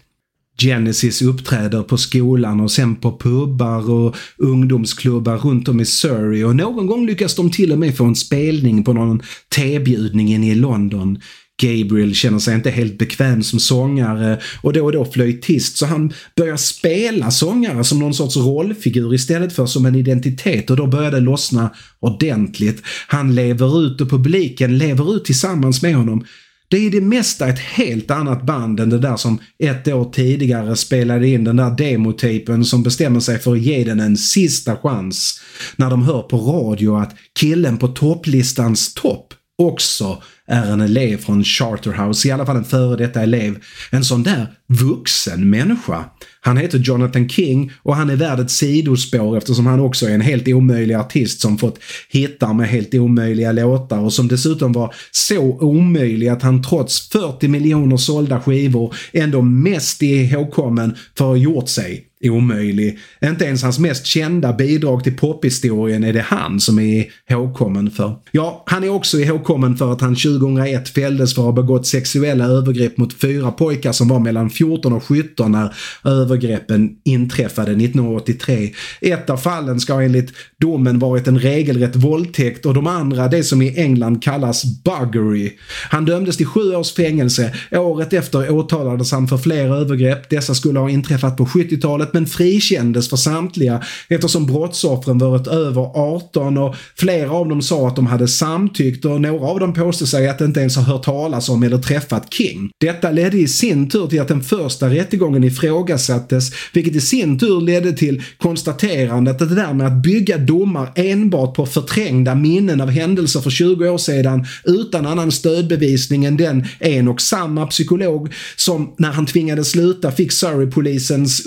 Genesis 0.62 1.22
uppträder 1.22 1.84
på 1.84 1.98
skolan 1.98 2.60
och 2.60 2.72
sen 2.72 2.96
på 2.96 3.18
pubbar 3.18 3.92
och 3.92 4.16
ungdomsklubbar 4.38 5.38
runt 5.38 5.68
om 5.68 5.80
i 5.80 5.86
Surrey 5.86 6.44
och 6.44 6.56
någon 6.56 6.88
gång 6.88 7.06
lyckas 7.06 7.36
de 7.36 7.52
till 7.52 7.72
och 7.72 7.80
med 7.80 7.98
få 7.98 8.06
en 8.06 8.16
spelning 8.16 8.84
på 8.84 8.94
någon 8.94 9.22
tebjudning 9.56 10.34
inne 10.34 10.52
i 10.52 10.56
London. 10.56 11.20
Gabriel 11.62 12.16
känner 12.16 12.40
sig 12.40 12.56
inte 12.56 12.70
helt 12.70 12.98
bekväm 12.98 13.44
som 13.44 13.60
sångare 13.60 14.40
och 14.62 14.74
då 14.74 14.86
och 14.86 14.92
då 14.92 15.06
flöjtist 15.06 15.78
så 15.78 15.86
han 15.86 16.14
börjar 16.36 16.58
spela 16.58 17.32
sångare 17.32 17.84
som 17.84 18.00
någon 18.00 18.14
sorts 18.14 18.38
rollfigur 18.38 19.14
istället 19.14 19.54
för 19.54 19.66
som 19.66 19.86
en 19.86 19.96
identitet 19.96 20.70
och 20.70 20.78
då 20.78 20.88
börjar 20.88 21.12
det 21.12 21.20
lossna 21.20 21.74
ordentligt. 22.00 22.82
Han 23.08 23.36
lever 23.36 23.86
ut 23.86 24.02
och 24.02 24.10
publiken 24.10 24.78
lever 24.78 25.16
ut 25.16 25.26
tillsammans 25.26 25.82
med 25.82 25.96
honom. 25.96 26.26
Det 26.70 26.78
är 26.78 26.82
i 26.82 26.90
det 26.90 27.02
mesta 27.02 27.48
ett 27.48 27.60
helt 27.60 28.12
annat 28.12 28.46
band 28.46 28.80
än 28.80 28.90
det 28.90 29.00
där 29.00 29.18
som 29.18 29.40
ett 29.60 29.88
år 29.88 30.12
tidigare 30.12 30.76
spelade 30.76 31.28
in 31.28 31.44
den 31.44 31.56
där 31.56 31.70
demotypen 31.78 32.66
som 32.66 32.84
bestämmer 32.84 33.20
sig 33.20 33.40
för 33.40 33.52
att 33.52 33.62
ge 33.62 33.84
den 33.84 34.00
en 34.00 34.18
sista 34.18 34.78
chans. 34.78 35.42
När 35.76 35.90
de 35.90 36.04
hör 36.04 36.22
på 36.22 36.38
radio 36.38 36.96
att 36.96 37.16
killen 37.40 37.78
på 37.78 37.88
topplistans 37.88 38.94
topp 38.94 39.34
också 39.58 40.24
är 40.48 40.72
en 40.72 40.82
elev 40.82 41.18
från 41.18 41.44
Charterhouse, 41.44 42.28
i 42.28 42.32
alla 42.32 42.46
fall 42.46 42.58
en 42.58 42.64
före 42.64 42.96
detta 42.96 43.24
elev. 43.24 43.58
En 43.92 44.04
sån 44.04 44.24
där 44.24 44.48
vuxen 44.68 45.50
människa. 45.50 46.06
Han 46.42 46.58
heter 46.58 46.78
Jonathan 46.78 47.30
King 47.30 47.72
och 47.84 47.96
han 47.96 48.10
är 48.10 48.16
värd 48.16 48.40
ett 48.40 48.52
sidospår 48.52 49.38
eftersom 49.38 49.66
han 49.66 49.80
också 49.80 50.06
är 50.06 50.14
en 50.14 50.22
helt 50.22 50.48
omöjlig 50.48 50.96
artist 50.96 51.42
som 51.42 51.58
fått 51.58 51.80
hittar 52.10 52.54
med 52.54 52.68
helt 52.68 52.94
omöjliga 52.94 53.52
låtar 53.52 54.00
och 54.00 54.14
som 54.14 54.28
dessutom 54.28 54.72
var 54.74 54.94
så 55.12 55.42
omöjlig 55.42 56.28
att 56.28 56.42
han 56.42 56.64
trots 56.64 57.10
40 57.10 57.48
miljoner 57.48 57.98
sålda 57.98 58.42
skivor 58.42 58.96
ändå 59.14 59.42
mest 59.42 60.04
är 60.04 60.24
ihågkommen 60.24 60.96
för 61.18 61.26
att 61.26 61.30
ha 61.30 61.36
gjort 61.36 61.70
sig 61.70 62.07
omöjlig. 62.24 63.00
Inte 63.24 63.46
ens 63.46 63.64
hans 63.64 63.80
mest 63.80 64.06
kända 64.06 64.54
bidrag 64.54 65.04
till 65.04 65.18
pophistorien 65.18 66.04
är 66.04 66.14
det 66.14 66.22
han 66.22 66.60
som 66.60 66.80
är 66.80 67.06
ihågkommen 67.30 67.92
för. 67.92 68.16
Ja, 68.32 68.64
han 68.66 68.84
är 68.84 68.90
också 68.90 69.20
ihågkommen 69.20 69.78
för 69.78 69.94
att 69.94 70.02
han 70.02 70.16
2001 70.16 70.90
fälldes 70.90 71.36
för 71.36 71.42
att 71.42 71.46
ha 71.46 71.52
begått 71.52 71.88
sexuella 71.88 72.46
övergrepp 72.46 72.98
mot 72.98 73.14
fyra 73.14 73.52
pojkar 73.52 73.92
som 73.92 74.08
var 74.08 74.20
mellan 74.20 74.50
14 74.50 74.94
och 74.94 75.04
17 75.04 75.52
när 75.52 75.76
övergreppen 76.06 76.90
inträffade 77.04 77.72
1983. 77.72 78.74
Ett 79.02 79.30
av 79.30 79.38
fallen 79.38 79.80
ska 79.80 80.02
enligt 80.02 80.34
domen 80.62 81.00
varit 81.00 81.28
en 81.28 81.40
regelrätt 81.40 81.96
våldtäkt 81.96 82.66
och 82.66 82.74
de 82.74 82.88
andra 82.88 83.28
det 83.28 83.44
som 83.44 83.62
i 83.62 83.80
England 83.80 84.24
kallas 84.24 84.64
buggery. 84.84 85.52
Han 85.90 86.06
dömdes 86.06 86.38
till 86.38 86.46
sju 86.46 86.76
års 86.76 86.94
fängelse. 86.94 87.54
Året 87.72 88.14
efter 88.14 88.52
åtalades 88.52 89.12
han 89.12 89.28
för 89.28 89.38
fler 89.38 89.76
övergrepp. 89.76 90.30
Dessa 90.30 90.56
skulle 90.56 90.80
ha 90.80 90.90
inträffat 90.90 91.38
på 91.38 91.46
70-talet 91.46 92.07
men 92.14 92.28
frikändes 92.28 93.10
för 93.10 93.18
samtliga 93.18 93.84
eftersom 94.08 94.46
brottsoffren 94.46 95.18
varit 95.18 95.48
över 95.48 95.82
18 95.82 96.58
och 96.58 96.76
flera 96.96 97.32
av 97.32 97.50
dem 97.50 97.62
sa 97.62 97.88
att 97.88 97.96
de 97.96 98.08
hade 98.08 98.28
samtyckt 98.28 99.06
och 99.06 99.22
några 99.22 99.48
av 99.48 99.60
dem 99.60 99.74
påstod 99.74 100.08
sig 100.08 100.30
att 100.30 100.42
inte 100.42 100.60
ens 100.60 100.76
ha 100.76 100.84
hört 100.84 101.04
talas 101.04 101.50
om 101.50 101.64
eller 101.64 101.78
träffat 101.78 102.34
King. 102.34 102.70
Detta 102.80 103.12
ledde 103.12 103.38
i 103.38 103.48
sin 103.48 103.90
tur 103.90 104.08
till 104.08 104.22
att 104.22 104.28
den 104.28 104.44
första 104.44 104.90
rättegången 104.90 105.44
ifrågasattes 105.44 106.52
vilket 106.74 106.96
i 106.96 107.02
sin 107.02 107.40
tur 107.40 107.62
ledde 107.62 107.94
till 107.94 108.24
konstaterandet 108.38 109.42
att 109.42 109.50
det 109.50 109.56
där 109.56 109.74
med 109.74 109.88
att 109.88 110.04
bygga 110.04 110.38
domar 110.38 110.92
enbart 110.96 111.56
på 111.56 111.66
förträngda 111.66 112.36
minnen 112.36 112.82
av 112.82 112.90
händelser 112.90 113.40
för 113.40 113.50
20 113.50 113.90
år 113.90 113.98
sedan 113.98 114.46
utan 114.64 115.06
annan 115.06 115.32
stödbevisning 115.32 116.26
än 116.26 116.38
den 116.38 116.66
en 116.80 117.08
och 117.08 117.22
samma 117.22 117.68
psykolog 117.68 118.34
som 118.56 118.94
när 118.98 119.12
han 119.12 119.26
tvingades 119.26 119.72
sluta 119.72 120.12
fick 120.12 120.32
Surrey-polisens 120.32 121.46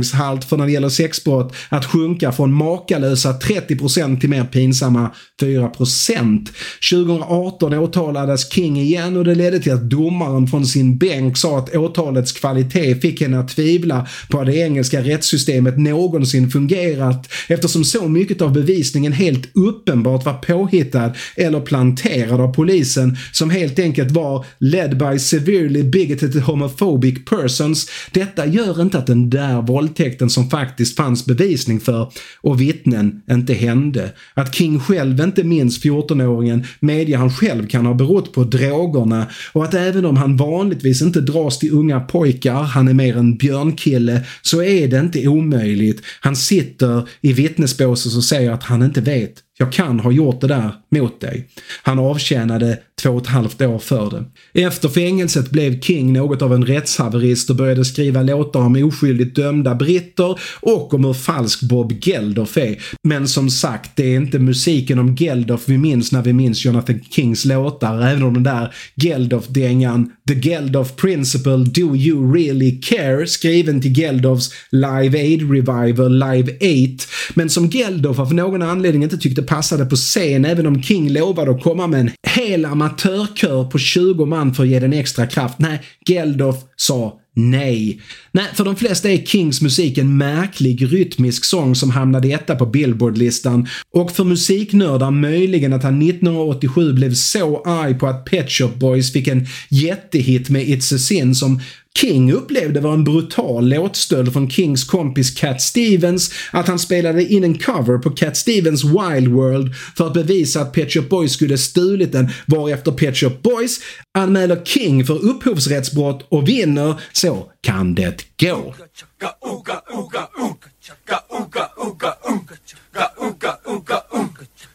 uppklarningshalt 0.00 0.44
för 0.44 0.56
när 0.56 0.66
det 0.66 0.72
gäller 0.72 0.88
sexbrott 0.88 1.52
att 1.68 1.84
sjunka 1.84 2.32
från 2.32 2.52
makalösa 2.52 3.32
30% 3.32 4.20
till 4.20 4.30
mer 4.30 4.44
pinsamma 4.44 5.10
4%. 5.40 6.48
2018 6.92 7.74
åtalades 7.74 8.52
King 8.52 8.76
igen 8.76 9.16
och 9.16 9.24
det 9.24 9.34
ledde 9.34 9.60
till 9.60 9.72
att 9.72 9.90
domaren 9.90 10.46
från 10.46 10.66
sin 10.66 10.98
bänk 10.98 11.36
sa 11.36 11.58
att 11.58 11.76
åtalets 11.76 12.32
kvalitet 12.32 12.94
fick 12.94 13.20
henne 13.20 13.38
att 13.38 13.48
tvivla 13.48 14.06
på 14.30 14.40
att 14.40 14.46
det 14.46 14.56
engelska 14.56 15.00
rättssystemet 15.00 15.78
någonsin 15.78 16.50
fungerat 16.50 17.28
eftersom 17.48 17.84
så 17.84 18.08
mycket 18.08 18.42
av 18.42 18.52
bevisningen 18.52 19.12
helt 19.12 19.56
uppenbart 19.56 20.24
var 20.24 20.34
påhittad 20.34 21.12
eller 21.36 21.60
planterad 21.60 22.40
av 22.40 22.54
polisen 22.54 23.16
som 23.32 23.50
helt 23.50 23.78
enkelt 23.78 24.10
var 24.10 24.44
led 24.58 24.98
by 24.98 25.18
severely 25.18 25.82
bigoted 25.82 26.42
homophobic 26.42 27.24
persons. 27.24 27.90
Detta 28.12 28.46
gör 28.46 28.82
inte 28.82 28.98
att 28.98 29.06
den 29.06 29.30
där 29.30 29.62
våldtäkten 29.90 30.30
som 30.30 30.50
faktiskt 30.50 30.96
fanns 30.96 31.26
bevisning 31.26 31.80
för 31.80 32.12
och 32.40 32.60
vittnen 32.60 33.22
inte 33.30 33.54
hände. 33.54 34.12
Att 34.34 34.54
King 34.54 34.80
själv 34.80 35.20
inte 35.20 35.44
minns 35.44 35.84
14-åringen 35.84 36.66
medger 36.80 37.16
han 37.16 37.30
själv 37.30 37.68
kan 37.68 37.86
ha 37.86 37.94
berott 37.94 38.32
på 38.32 38.44
drogerna 38.44 39.26
och 39.52 39.64
att 39.64 39.74
även 39.74 40.04
om 40.04 40.16
han 40.16 40.36
vanligtvis 40.36 41.02
inte 41.02 41.20
dras 41.20 41.58
till 41.58 41.72
unga 41.72 42.00
pojkar, 42.00 42.62
han 42.62 42.88
är 42.88 42.94
mer 42.94 43.16
en 43.16 43.36
björnkille, 43.36 44.24
så 44.42 44.62
är 44.62 44.88
det 44.88 44.98
inte 44.98 45.28
omöjligt. 45.28 46.02
Han 46.20 46.36
sitter 46.36 47.08
i 47.20 47.32
vittnesbåset 47.32 48.16
och 48.16 48.24
säger 48.24 48.50
att 48.50 48.62
han 48.62 48.82
inte 48.82 49.00
vet 49.00 49.34
jag 49.60 49.72
kan 49.72 50.00
ha 50.00 50.12
gjort 50.12 50.40
det 50.40 50.46
där 50.46 50.72
mot 50.90 51.20
dig. 51.20 51.48
Han 51.82 51.98
avtjänade 51.98 52.78
två 53.02 53.10
och 53.10 53.22
ett 53.22 53.26
halvt 53.26 53.62
år 53.62 53.78
för 53.78 54.10
det. 54.10 54.62
Efter 54.62 54.88
fängelset 54.88 55.50
blev 55.50 55.80
King 55.80 56.12
något 56.12 56.42
av 56.42 56.54
en 56.54 56.66
rättshaverist 56.66 57.50
och 57.50 57.56
började 57.56 57.84
skriva 57.84 58.22
låtar 58.22 58.60
om 58.60 58.84
oskyldigt 58.84 59.36
dömda 59.36 59.74
britter 59.74 60.38
och 60.60 60.94
om 60.94 61.04
hur 61.04 61.12
falsk 61.12 61.60
Bob 61.60 61.92
Geldof 62.00 62.56
är. 62.56 62.76
Men 63.08 63.28
som 63.28 63.50
sagt, 63.50 63.90
det 63.96 64.14
är 64.14 64.16
inte 64.16 64.38
musiken 64.38 64.98
om 64.98 65.14
Geldof 65.14 65.62
vi 65.66 65.78
minns 65.78 66.12
när 66.12 66.22
vi 66.22 66.32
minns 66.32 66.64
Jonathan 66.64 67.00
Kings 67.10 67.44
låtar, 67.44 68.00
även 68.02 68.22
om 68.22 68.34
den 68.34 68.42
där 68.42 68.74
Geldof-dängan 68.94 70.10
The 70.28 70.34
Geldof 70.34 70.96
Principle 70.96 71.56
Do 71.56 71.96
You 71.96 72.34
Really 72.34 72.80
Care 72.80 73.26
skriven 73.26 73.80
till 73.80 73.98
Geldofs 73.98 74.50
Live 74.70 75.18
Aid 75.18 75.50
Revival 75.50 76.18
Live 76.18 76.52
8 76.52 77.04
men 77.34 77.50
som 77.50 77.66
Geldof 77.66 78.18
av 78.18 78.34
någon 78.34 78.62
anledning 78.62 79.02
inte 79.02 79.18
tyckte 79.18 79.42
passade 79.50 79.86
på 79.86 79.96
scen 79.96 80.44
även 80.44 80.66
om 80.66 80.82
King 80.82 81.12
lovade 81.12 81.50
att 81.50 81.62
komma 81.62 81.86
med 81.86 82.00
en 82.00 82.10
hel 82.22 82.64
amatörkör 82.64 83.64
på 83.64 83.78
20 83.78 84.24
man 84.24 84.54
för 84.54 84.62
att 84.62 84.68
ge 84.68 84.80
den 84.80 84.92
extra 84.92 85.26
kraft. 85.26 85.58
Nej, 85.58 85.80
Geldof 86.06 86.56
sa 86.76 87.20
Nej. 87.36 88.00
Nej, 88.32 88.46
för 88.54 88.64
de 88.64 88.76
flesta 88.76 89.10
är 89.10 89.16
Kings 89.16 89.62
musik 89.62 89.98
en 89.98 90.16
märklig 90.16 90.92
rytmisk 90.92 91.44
sång 91.44 91.74
som 91.74 91.90
hamnade 91.90 92.28
etta 92.28 92.56
på 92.56 92.66
Billboard-listan 92.66 93.68
och 93.92 94.10
för 94.10 94.24
musiknördar 94.24 95.10
möjligen 95.10 95.72
att 95.72 95.82
han 95.82 96.02
1987 96.02 96.92
blev 96.92 97.14
så 97.14 97.62
arg 97.62 97.94
på 97.94 98.06
att 98.06 98.24
Pet 98.24 98.50
Shop 98.50 98.72
Boys 98.76 99.12
fick 99.12 99.28
en 99.28 99.46
jättehit 99.68 100.50
med 100.50 100.62
It's 100.62 100.94
a 100.94 100.98
Sin 100.98 101.34
som 101.34 101.60
King 101.98 102.32
upplevde 102.32 102.80
var 102.80 102.92
en 102.92 103.04
brutal 103.04 103.68
låtstöld 103.68 104.32
från 104.32 104.50
Kings 104.50 104.84
kompis 104.84 105.30
Cat 105.30 105.60
Stevens, 105.60 106.32
att 106.50 106.68
han 106.68 106.78
spelade 106.78 107.24
in 107.24 107.44
en 107.44 107.58
cover 107.58 107.98
på 107.98 108.10
Cat 108.10 108.36
Stevens 108.36 108.84
Wild 108.84 109.28
World 109.28 109.74
för 109.96 110.06
att 110.06 110.14
bevisa 110.14 110.60
att 110.60 110.72
Pet 110.72 110.92
Shop 110.92 111.02
Boys 111.02 111.32
skulle 111.32 111.58
stulit 111.58 112.12
den, 112.12 112.28
varefter 112.46 112.92
Pet 112.92 113.16
Shop 113.16 113.36
Boys 113.42 113.80
anmäler 114.18 114.64
King 114.64 115.04
för 115.04 115.24
upphovsrättsbrott 115.24 116.26
och 116.28 116.48
vinner. 116.48 117.00
Så 117.12 117.50
kan 117.60 117.94
det 117.94 118.24
gå. 118.40 118.74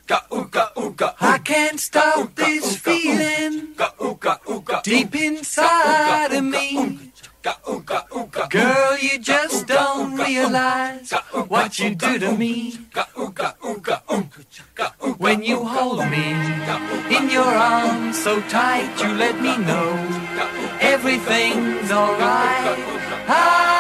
I 0.08 1.40
can't 1.44 1.80
stop 1.80 2.36
this 2.36 2.78
feeling. 2.78 3.76
Deep 4.84 5.16
inside 5.16 6.32
of 6.34 6.44
me. 6.44 7.12
Girl, 8.50 8.98
you 9.00 9.20
just 9.20 9.68
don't 9.68 10.16
realize 10.18 11.12
what 11.48 11.80
you 11.80 11.96
do 11.96 12.20
to 12.20 12.32
me. 12.36 12.78
When 15.18 15.44
you 15.44 15.64
hold 15.64 16.00
me 16.10 16.32
in 17.16 17.30
your 17.30 17.44
arms 17.44 18.24
so 18.24 18.42
tight, 18.42 18.92
you 19.02 19.10
let 19.14 19.40
me 19.42 19.58
know 19.58 19.90
everything's 20.82 21.92
alright. 21.92 23.75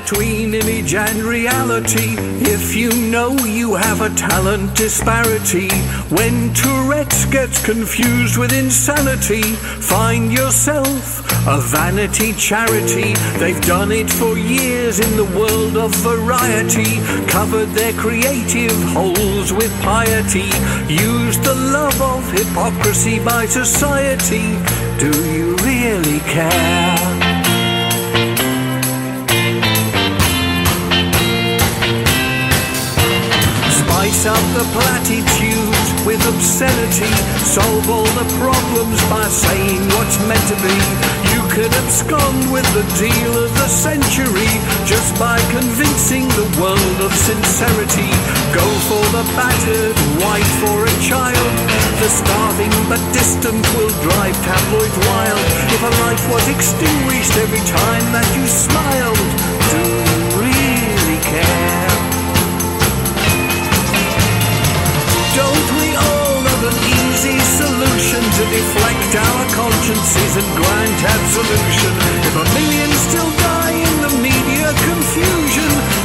Between 0.00 0.54
image 0.54 0.94
and 0.94 1.24
reality, 1.24 2.14
if 2.54 2.76
you 2.76 2.88
know 3.10 3.36
you 3.38 3.74
have 3.74 4.00
a 4.00 4.10
talent 4.10 4.76
disparity, 4.76 5.68
when 6.08 6.54
Tourette's 6.54 7.24
gets 7.26 7.58
confused 7.64 8.38
with 8.38 8.52
insanity, 8.52 9.42
find 9.92 10.32
yourself 10.32 11.18
a 11.48 11.58
vanity 11.60 12.32
charity. 12.34 13.14
They've 13.40 13.60
done 13.62 13.90
it 13.90 14.08
for 14.08 14.38
years 14.38 15.00
in 15.00 15.16
the 15.16 15.30
world 15.36 15.76
of 15.76 15.90
variety, 15.96 17.00
covered 17.26 17.70
their 17.70 17.92
creative 17.94 18.78
holes 18.94 19.52
with 19.52 19.72
piety, 19.82 20.50
used 20.88 21.42
the 21.42 21.56
love 21.74 22.00
of 22.00 22.30
hypocrisy 22.30 23.18
by 23.24 23.46
society. 23.46 24.46
Do 25.00 25.10
you 25.32 25.56
really 25.56 26.20
care? 26.20 27.07
Spice 34.18 34.34
up 34.34 34.58
the 34.58 34.66
platitudes 34.74 35.90
with 36.04 36.18
obscenity. 36.26 37.06
Solve 37.46 37.88
all 37.88 38.10
the 38.18 38.26
problems 38.42 38.98
by 39.06 39.22
saying 39.30 39.78
what's 39.94 40.18
meant 40.26 40.42
to 40.50 40.58
be. 40.58 40.74
You 41.30 41.42
can 41.54 41.70
abscond 41.70 42.50
with 42.50 42.66
the 42.74 42.82
deal 42.98 43.32
of 43.38 43.54
the 43.54 43.68
century 43.70 44.50
just 44.90 45.14
by 45.22 45.38
convincing 45.54 46.26
the 46.34 46.50
world 46.58 46.98
of 46.98 47.14
sincerity. 47.14 48.10
Go 48.50 48.66
for 48.90 49.04
the 49.14 49.22
battered, 49.38 49.94
wife 50.18 50.52
for 50.66 50.82
a 50.82 50.94
child. 50.98 51.54
The 52.02 52.10
starving 52.10 52.74
but 52.90 52.98
distant 53.14 53.62
will 53.78 53.94
drive 54.02 54.34
tabloid 54.42 54.94
wild. 55.06 55.46
If 55.70 55.82
a 55.86 55.92
life 56.02 56.24
was 56.26 56.42
extinguished 56.50 57.38
every 57.38 57.62
time 57.70 58.06
that 58.10 58.26
you 58.34 58.42
smiled, 58.50 59.47
deflect 68.50 69.12
our 69.16 69.44
consciences 69.52 70.36
and 70.40 70.48
grant 70.56 71.00
absolution? 71.04 71.92
If 72.28 72.34
a 72.36 72.46
million 72.56 72.90
still 73.06 73.30
die 73.44 73.76
in 73.76 73.94
the 74.04 74.12
media 74.24 74.72
confusion, 74.72 75.97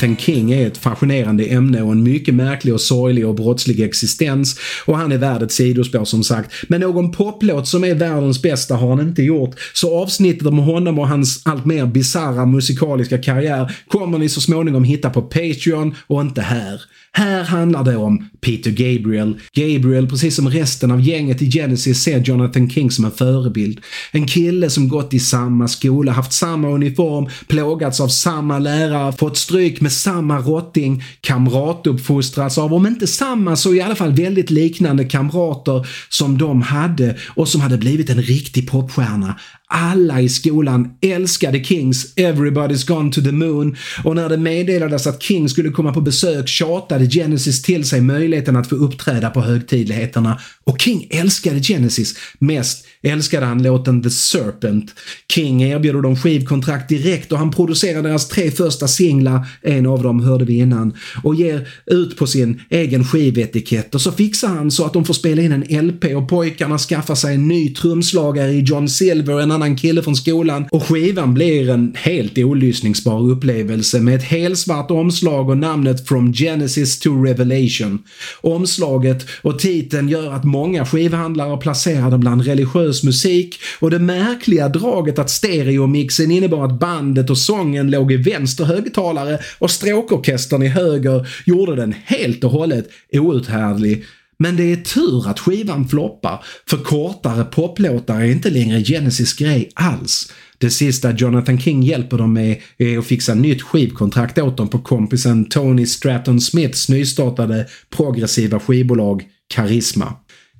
Stephen 0.00 0.16
King 0.16 0.52
är 0.52 0.66
ett 0.66 0.78
fascinerande 0.78 1.44
ämne 1.44 1.82
och 1.82 1.92
en 1.92 2.02
mycket 2.02 2.34
märklig 2.34 2.74
och 2.74 2.80
sorglig 2.80 3.26
och 3.26 3.34
brottslig 3.34 3.80
existens 3.80 4.58
och 4.84 4.98
han 4.98 5.12
är 5.12 5.18
värd 5.18 5.42
ett 5.42 5.52
sidospår 5.52 6.04
som 6.04 6.24
sagt. 6.24 6.52
Men 6.68 6.80
någon 6.80 7.12
poplåt 7.12 7.68
som 7.68 7.84
är 7.84 7.94
världens 7.94 8.42
bästa 8.42 8.74
har 8.74 8.88
han 8.88 9.00
inte 9.00 9.22
gjort 9.22 9.54
så 9.72 10.02
avsnittet 10.02 10.46
om 10.46 10.58
honom 10.58 10.98
och 10.98 11.08
hans 11.08 11.42
allt 11.44 11.64
mer 11.64 11.86
bisarra 11.86 12.46
musikaliska 12.46 13.18
karriär 13.18 13.76
kommer 13.88 14.18
ni 14.18 14.28
så 14.28 14.40
småningom 14.40 14.84
hitta 14.84 15.10
på 15.10 15.22
Patreon 15.22 15.94
och 16.06 16.20
inte 16.20 16.40
här. 16.40 16.80
Här 17.12 17.44
handlar 17.44 17.84
det 17.84 17.96
om 17.96 18.28
Peter 18.40 18.70
Gabriel. 18.70 19.40
Gabriel, 19.52 20.08
precis 20.08 20.36
som 20.36 20.50
resten 20.50 20.90
av 20.90 21.00
gänget 21.00 21.42
i 21.42 21.50
Genesis, 21.50 22.02
ser 22.02 22.18
Jonathan 22.20 22.70
King 22.70 22.90
som 22.90 23.04
en 23.04 23.10
förebild. 23.10 23.80
En 24.12 24.26
kille 24.26 24.70
som 24.70 24.88
gått 24.88 25.14
i 25.14 25.18
samma 25.18 25.68
skola, 25.68 26.12
haft 26.12 26.32
samma 26.32 26.68
uniform, 26.68 27.28
plågats 27.48 28.00
av 28.00 28.08
samma 28.08 28.58
lärare, 28.58 29.12
fått 29.12 29.36
stryk 29.36 29.80
med 29.80 29.92
samma 29.92 30.38
rotting, 30.38 31.04
kamratuppfostrats 31.20 32.58
av, 32.58 32.74
om 32.74 32.86
inte 32.86 33.06
samma 33.06 33.56
så 33.56 33.74
i 33.74 33.80
alla 33.80 33.96
fall 33.96 34.12
väldigt 34.12 34.50
liknande 34.50 35.04
kamrater 35.04 35.86
som 36.08 36.38
de 36.38 36.62
hade 36.62 37.16
och 37.28 37.48
som 37.48 37.60
hade 37.60 37.78
blivit 37.78 38.10
en 38.10 38.22
riktig 38.22 38.70
popstjärna. 38.70 39.34
Alla 39.72 40.20
i 40.20 40.28
skolan 40.28 40.88
älskade 41.00 41.64
Kings 41.64 42.14
“Everybody's 42.16 42.86
gone 42.86 43.12
to 43.12 43.20
the 43.20 43.32
moon” 43.32 43.76
och 44.04 44.16
när 44.16 44.28
det 44.28 44.36
meddelades 44.36 45.06
att 45.06 45.22
King 45.22 45.48
skulle 45.48 45.70
komma 45.70 45.92
på 45.92 46.00
besök 46.00 46.48
tjatade 46.48 47.06
Genesis 47.06 47.62
till 47.62 47.84
sig 47.84 48.00
möjligheten 48.00 48.56
att 48.56 48.68
få 48.68 48.74
uppträda 48.74 49.30
på 49.30 49.40
högtidligheterna. 49.40 50.38
Och 50.64 50.80
King 50.80 51.06
älskade 51.10 51.60
Genesis. 51.60 52.14
Mest 52.38 52.86
älskade 53.02 53.46
han 53.46 53.62
låten 53.62 54.02
The 54.02 54.10
Serpent. 54.10 54.94
King 55.34 55.62
erbjuder 55.62 56.02
dem 56.02 56.16
skivkontrakt 56.16 56.88
direkt 56.88 57.32
och 57.32 57.38
han 57.38 57.50
producerar 57.50 58.02
deras 58.02 58.28
tre 58.28 58.50
första 58.50 58.88
singlar, 58.88 59.46
en 59.62 59.86
av 59.86 60.02
dem 60.02 60.20
hörde 60.20 60.44
vi 60.44 60.58
innan, 60.58 60.96
och 61.22 61.34
ger 61.34 61.68
ut 61.86 62.16
på 62.16 62.26
sin 62.26 62.60
egen 62.70 63.04
skivetikett. 63.04 63.94
Och 63.94 64.00
så 64.00 64.12
fixar 64.12 64.48
han 64.48 64.70
så 64.70 64.84
att 64.84 64.92
de 64.92 65.04
får 65.04 65.14
spela 65.14 65.42
in 65.42 65.52
en 65.52 65.86
LP 65.86 66.04
och 66.04 66.28
pojkarna 66.28 66.78
skaffar 66.78 67.14
sig 67.14 67.34
en 67.34 67.48
ny 67.48 67.74
trumslagare 67.74 68.50
i 68.50 68.60
John 68.60 68.88
Silver, 68.88 69.40
en 69.40 69.50
annan 69.62 69.76
kille 69.76 70.02
från 70.02 70.16
skolan 70.16 70.66
och 70.70 70.82
skivan 70.82 71.34
blir 71.34 71.70
en 71.70 71.92
helt 71.96 72.38
olyssningsbar 72.38 73.30
upplevelse 73.30 74.00
med 74.00 74.14
ett 74.14 74.22
helsvart 74.22 74.90
omslag 74.90 75.48
och 75.48 75.58
namnet 75.58 76.08
From 76.08 76.32
Genesis 76.32 76.98
to 76.98 77.24
Revelation. 77.24 77.98
Omslaget 78.40 79.26
och 79.42 79.58
titeln 79.58 80.08
gör 80.08 80.32
att 80.32 80.44
många 80.44 80.86
skivhandlare 80.86 81.56
placerar 81.56 82.10
den 82.10 82.20
bland 82.20 82.46
religiös 82.46 83.04
musik 83.04 83.54
och 83.80 83.90
det 83.90 83.98
märkliga 83.98 84.68
draget 84.68 85.18
att 85.18 85.30
stereomixen 85.30 86.30
innebar 86.30 86.64
att 86.64 86.78
bandet 86.78 87.30
och 87.30 87.38
sången 87.38 87.90
låg 87.90 88.12
i 88.12 88.16
vänster 88.16 88.64
högtalare 88.64 89.38
och 89.58 89.70
stråkorkestern 89.70 90.62
i 90.62 90.68
höger 90.68 91.28
gjorde 91.46 91.76
den 91.76 91.94
helt 92.04 92.44
och 92.44 92.50
hållet 92.50 92.88
outhärdlig. 93.12 94.04
Men 94.42 94.56
det 94.56 94.72
är 94.72 94.76
tur 94.76 95.28
att 95.28 95.40
skivan 95.40 95.88
floppar, 95.88 96.44
för 96.68 96.76
kortare 96.76 97.44
poplåtar 97.44 98.20
är 98.20 98.24
inte 98.24 98.50
längre 98.50 98.84
Genesis 98.84 99.34
grej 99.34 99.70
alls. 99.74 100.32
Det 100.58 100.70
sista 100.70 101.12
Jonathan 101.12 101.60
King 101.60 101.82
hjälper 101.82 102.18
dem 102.18 102.32
med 102.32 102.60
är 102.78 102.98
att 102.98 103.06
fixa 103.06 103.34
nytt 103.34 103.62
skivkontrakt 103.62 104.38
åt 104.38 104.56
dem 104.56 104.68
på 104.68 104.78
kompisen 104.78 105.44
Tony 105.44 105.86
Stratton 105.86 106.40
Smiths 106.40 106.88
nystartade 106.88 107.66
progressiva 107.90 108.60
skivbolag 108.60 109.24
Karisma. 109.54 110.12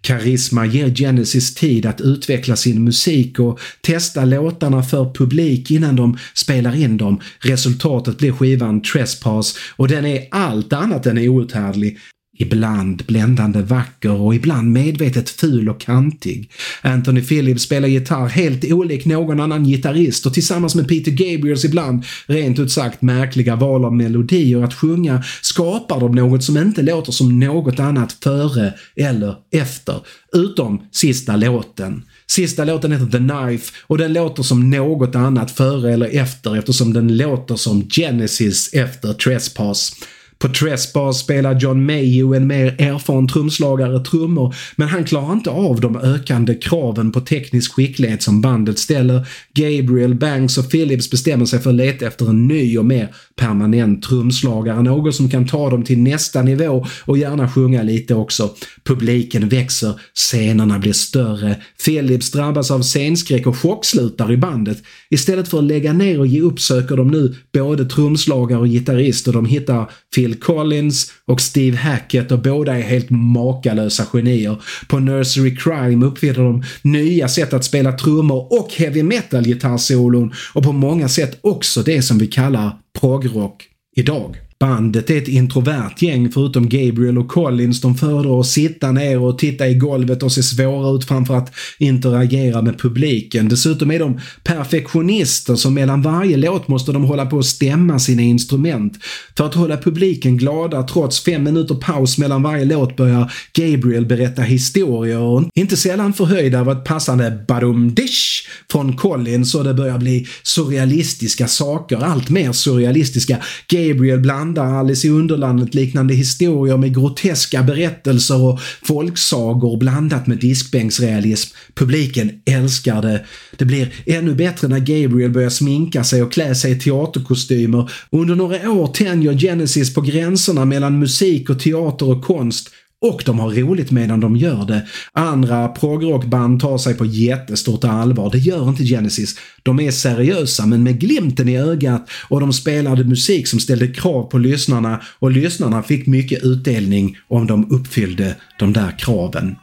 Karisma 0.03 0.67
ger 0.67 0.95
Genesis 0.95 1.55
tid 1.55 1.87
att 1.87 2.01
utveckla 2.01 2.57
sin 2.57 2.85
musik 2.85 3.39
och 3.39 3.61
testa 3.81 4.25
låtarna 4.25 4.83
för 4.83 5.15
publik 5.15 5.71
innan 5.71 5.97
de 5.97 6.19
spelar 6.35 6.77
in 6.77 6.97
dem. 6.97 7.21
Resultatet 7.39 8.19
blir 8.19 8.33
skivan 8.33 8.83
Trespass 8.83 9.57
och 9.77 9.89
den 9.89 10.05
är 10.05 10.29
allt 10.31 10.73
annat 10.73 11.07
än 11.07 11.19
outhärdlig. 11.19 11.99
Ibland 12.41 13.03
bländande 13.07 13.63
vacker 13.63 14.21
och 14.21 14.35
ibland 14.35 14.73
medvetet 14.73 15.31
ful 15.31 15.69
och 15.69 15.81
kantig. 15.81 16.51
Anthony 16.83 17.23
Phillips 17.23 17.63
spelar 17.63 17.89
gitarr 17.89 18.29
helt 18.29 18.73
olik 18.73 19.05
någon 19.05 19.41
annan 19.41 19.65
gitarrist 19.65 20.27
och 20.27 20.35
tillsammans 20.35 20.75
med 20.75 20.89
Peter 20.89 21.11
Gabriels 21.11 21.65
ibland 21.65 22.05
rent 22.27 22.59
ut 22.59 22.73
sagt 22.73 23.03
märkliga 23.03 23.57
val 23.57 23.85
av 23.85 23.97
melodier 23.97 24.63
att 24.63 24.75
sjunga 24.75 25.23
skapar 25.43 26.01
de 26.01 26.13
något 26.13 26.45
som 26.45 26.57
inte 26.57 26.83
låter 26.83 27.13
som 27.13 27.39
något 27.39 27.81
annat 27.81 28.13
före 28.13 28.75
eller 28.97 29.35
efter. 29.53 30.01
Utom 30.33 30.83
sista 30.93 31.37
låten. 31.37 32.03
Sista 32.27 32.65
låten 32.65 32.93
heter 32.93 33.07
The 33.07 33.19
Knife 33.19 33.73
och 33.87 33.99
den 33.99 34.13
låter 34.13 34.43
som 34.43 34.71
något 34.71 35.15
annat 35.15 35.51
före 35.51 35.93
eller 35.93 36.21
efter 36.21 36.57
eftersom 36.57 36.93
den 36.93 37.17
låter 37.17 37.57
som 37.57 37.89
Genesis 37.91 38.71
efter 38.73 39.13
Trespass. 39.13 39.93
På 40.41 40.49
Trespass 40.49 41.19
spelar 41.19 41.61
John 41.61 41.87
Mayhew 41.87 42.37
en 42.37 42.47
mer 42.47 42.75
erfaren 42.79 43.29
trumslagare 43.29 44.05
trummor 44.05 44.55
men 44.77 44.89
han 44.89 45.05
klarar 45.05 45.33
inte 45.33 45.51
av 45.51 45.81
de 45.81 45.97
ökande 45.97 46.55
kraven 46.55 47.13
på 47.13 47.21
teknisk 47.21 47.73
skicklighet 47.73 48.23
som 48.23 48.41
bandet 48.41 48.79
ställer. 48.79 49.27
Gabriel, 49.55 50.15
Banks 50.15 50.59
och 50.59 50.71
Phillips 50.71 51.11
bestämmer 51.11 51.45
sig 51.45 51.61
för 51.61 51.71
att 51.71 51.77
leta 51.77 52.07
efter 52.07 52.31
en 52.31 52.47
ny 52.47 52.79
och 52.79 52.85
mer 52.85 53.15
permanent 53.37 54.03
trumslagare, 54.03 54.83
någon 54.83 55.13
som 55.13 55.31
kan 55.31 55.47
ta 55.47 55.71
dem 55.71 55.83
till 55.83 55.99
nästa 55.99 56.43
nivå 56.43 56.87
och 57.05 57.19
gärna 57.19 57.49
sjunga 57.49 57.83
lite 57.83 58.15
också. 58.15 58.55
Publiken 58.85 59.49
växer, 59.49 60.01
scenerna 60.15 60.79
blir 60.79 60.93
större, 60.93 61.57
Phillips 61.85 62.31
drabbas 62.31 62.71
av 62.71 62.83
scenskräck 62.83 63.47
och 63.47 63.57
chockslutar 63.57 64.33
i 64.33 64.37
bandet. 64.37 64.83
Istället 65.11 65.49
för 65.49 65.59
att 65.59 65.65
lägga 65.65 65.93
ner 65.93 66.19
och 66.21 66.27
ge 66.27 66.41
upp 66.41 66.61
söker 66.61 66.97
de 66.97 67.09
nu 67.09 67.35
både 67.53 67.85
trumslagare 67.85 68.61
och 68.61 68.69
gitarrist 68.69 69.27
och 69.27 69.33
de 69.33 69.47
hittar 69.47 69.91
Phil 70.15 70.30
Collins 70.35 71.13
och 71.27 71.41
Steve 71.41 71.77
Hackett 71.77 72.33
och 72.33 72.43
båda 72.43 72.79
är 72.79 72.83
helt 72.83 73.11
makalösa 73.11 74.05
genier. 74.13 74.63
På 74.89 74.99
Nursery 74.99 75.57
Crime 75.57 76.07
uppfinner 76.07 76.35
de 76.35 76.63
nya 76.83 77.29
sätt 77.29 77.53
att 77.53 77.65
spela 77.65 77.93
trummor 77.93 78.61
och 78.61 78.73
heavy 78.73 79.03
metal 79.03 79.45
gitarrsolon 79.45 80.33
och 80.55 80.63
på 80.63 80.73
många 80.73 81.09
sätt 81.09 81.39
också 81.41 81.83
det 81.83 82.03
som 82.03 82.19
vi 82.19 82.27
kallar 82.27 82.79
progrock 83.01 83.65
idag. 83.97 84.50
Bandet 84.61 85.11
är 85.11 85.19
ett 85.19 85.29
introvert 85.29 86.03
gäng 86.03 86.31
förutom 86.33 86.69
Gabriel 86.69 87.19
och 87.19 87.29
Collins. 87.29 87.81
De 87.81 87.95
föredrar 87.95 88.41
att 88.41 88.47
sitta 88.47 88.93
ner 88.93 89.19
och 89.19 89.39
titta 89.39 89.69
i 89.69 89.75
golvet 89.75 90.23
och 90.23 90.33
se 90.33 90.43
svåra 90.43 90.97
ut 90.97 91.05
framför 91.05 91.35
att 91.35 91.53
interagera 91.79 92.63
med 92.63 92.79
publiken. 92.79 93.49
Dessutom 93.49 93.91
är 93.91 93.99
de 93.99 94.21
perfektionister 94.45 95.55
så 95.55 95.71
mellan 95.71 96.03
varje 96.03 96.37
låt 96.37 96.69
måste 96.69 96.93
de 96.93 97.05
hålla 97.05 97.27
på 97.27 97.39
att 97.39 97.45
stämma 97.45 97.99
sina 97.99 98.23
instrument. 98.23 98.99
För 99.37 99.47
att 99.47 99.55
hålla 99.55 99.77
publiken 99.77 100.37
glada 100.37 100.83
trots 100.83 101.25
fem 101.25 101.45
minuter 101.45 101.75
paus 101.75 102.19
mellan 102.19 102.43
varje 102.43 102.65
låt 102.65 102.97
börjar 102.97 103.33
Gabriel 103.53 104.07
berätta 104.07 104.43
historier 104.43 105.19
och 105.19 105.45
inte 105.55 105.77
sällan 105.77 106.13
förhöjda 106.13 106.61
av 106.61 106.71
ett 106.71 106.85
passande 106.85 107.45
badum-dish 107.49 108.47
från 108.71 108.97
Collins 108.97 109.55
och 109.55 109.65
det 109.65 109.75
börjar 109.75 109.99
bli 109.99 110.27
surrealistiska 110.43 111.49
saker, 111.49 112.05
allt 112.05 112.31
mer 112.31 112.53
surrealistiska. 112.53 113.37
Gabriel 113.69 114.21
blandar 114.55 114.79
Alice 114.79 115.07
i 115.07 115.11
Underlandet 115.11 115.75
liknande 115.75 116.15
historier 116.15 116.77
med 116.77 116.95
groteska 116.95 117.63
berättelser 117.63 118.43
och 118.43 118.61
folksagor 118.83 119.77
blandat 119.77 120.27
med 120.27 120.39
diskbänksrealism. 120.39 121.57
Publiken 121.75 122.31
älskar 122.47 123.03
det. 123.03 123.25
Det 123.57 123.65
blir 123.65 123.93
ännu 124.07 124.35
bättre 124.35 124.69
när 124.69 124.79
Gabriel 124.79 125.31
börjar 125.31 125.51
sminka 125.51 126.05
sig 126.05 126.23
och 126.23 126.33
klä 126.33 126.55
sig 126.55 126.73
i 126.73 126.79
teaterkostymer. 126.79 127.91
Under 128.11 128.35
några 128.35 128.71
år 128.71 128.87
tänjer 128.87 129.39
Genesis 129.39 129.95
på 129.95 130.01
gränserna 130.01 130.65
mellan 130.65 130.99
musik 130.99 131.51
och 131.51 131.61
teater 131.61 132.11
och 132.11 132.25
konst 132.25 132.71
och 133.01 133.23
de 133.27 133.39
har 133.39 133.51
roligt 133.51 133.91
medan 133.91 134.21
de 134.21 134.37
gör 134.37 134.65
det. 134.65 134.87
Andra 135.13 135.69
progrockband 135.69 136.61
tar 136.61 136.79
sig 136.79 136.95
på 136.95 137.05
jättestort 137.05 137.85
allvar. 137.85 138.31
Det 138.31 138.39
gör 138.39 138.69
inte 138.69 138.85
Genesis. 138.85 139.39
De 139.63 139.81
är 139.81 139.91
seriösa 139.91 140.67
men 140.67 140.83
med 140.83 141.01
glimten 141.01 141.49
i 141.49 141.59
ögat 141.59 142.11
och 142.29 142.41
de 142.41 142.53
spelade 142.53 143.05
musik 143.05 143.49
som 143.49 143.61
ställde 143.61 143.89
krav 143.89 144.23
på 144.23 144.39
lyssnarna 144.39 145.03
och 145.19 145.31
lyssnarna 145.31 145.83
fick 145.83 146.07
mycket 146.07 146.43
utdelning 146.43 147.17
om 147.29 147.47
de 147.47 147.71
uppfyllde 147.71 148.37
de 148.59 148.73
där 148.73 148.99
kraven. 148.99 149.57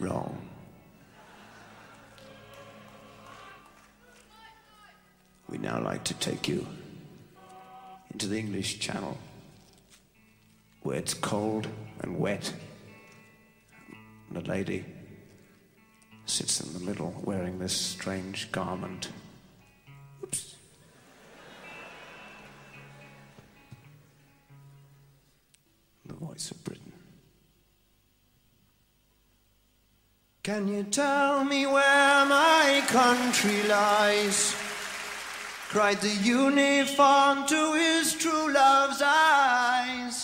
Wrong. 0.00 0.34
We 5.52 5.58
now 5.58 5.92
like 5.92 6.04
to 6.04 6.14
take 6.14 6.52
you 6.52 6.64
into 8.12 8.26
the 8.26 8.38
English 8.38 8.80
Channel, 8.80 9.16
where 10.82 11.00
it's 11.00 11.14
cold 11.14 11.68
and 12.04 12.18
wet. 12.18 12.52
And 14.28 14.36
a 14.36 14.50
lady 14.50 14.84
sits 16.26 16.60
in 16.60 16.72
the 16.74 16.80
middle 16.80 17.14
wearing 17.24 17.58
this 17.58 17.74
strange 17.74 18.52
garment. 18.52 19.10
Oops. 20.22 20.56
The 26.04 26.14
voice 26.14 26.50
of 26.50 26.62
Britain. 26.62 26.92
Can 30.42 30.68
you 30.68 30.82
tell 30.82 31.42
me 31.42 31.64
where 31.66 32.26
my 32.26 32.82
country 32.88 33.62
lies? 33.62 34.54
cried 35.70 36.00
the 36.02 36.16
uniform 36.22 37.46
to 37.46 37.72
his 37.72 38.12
true 38.12 38.52
love's 38.52 39.02
eyes. 39.02 40.23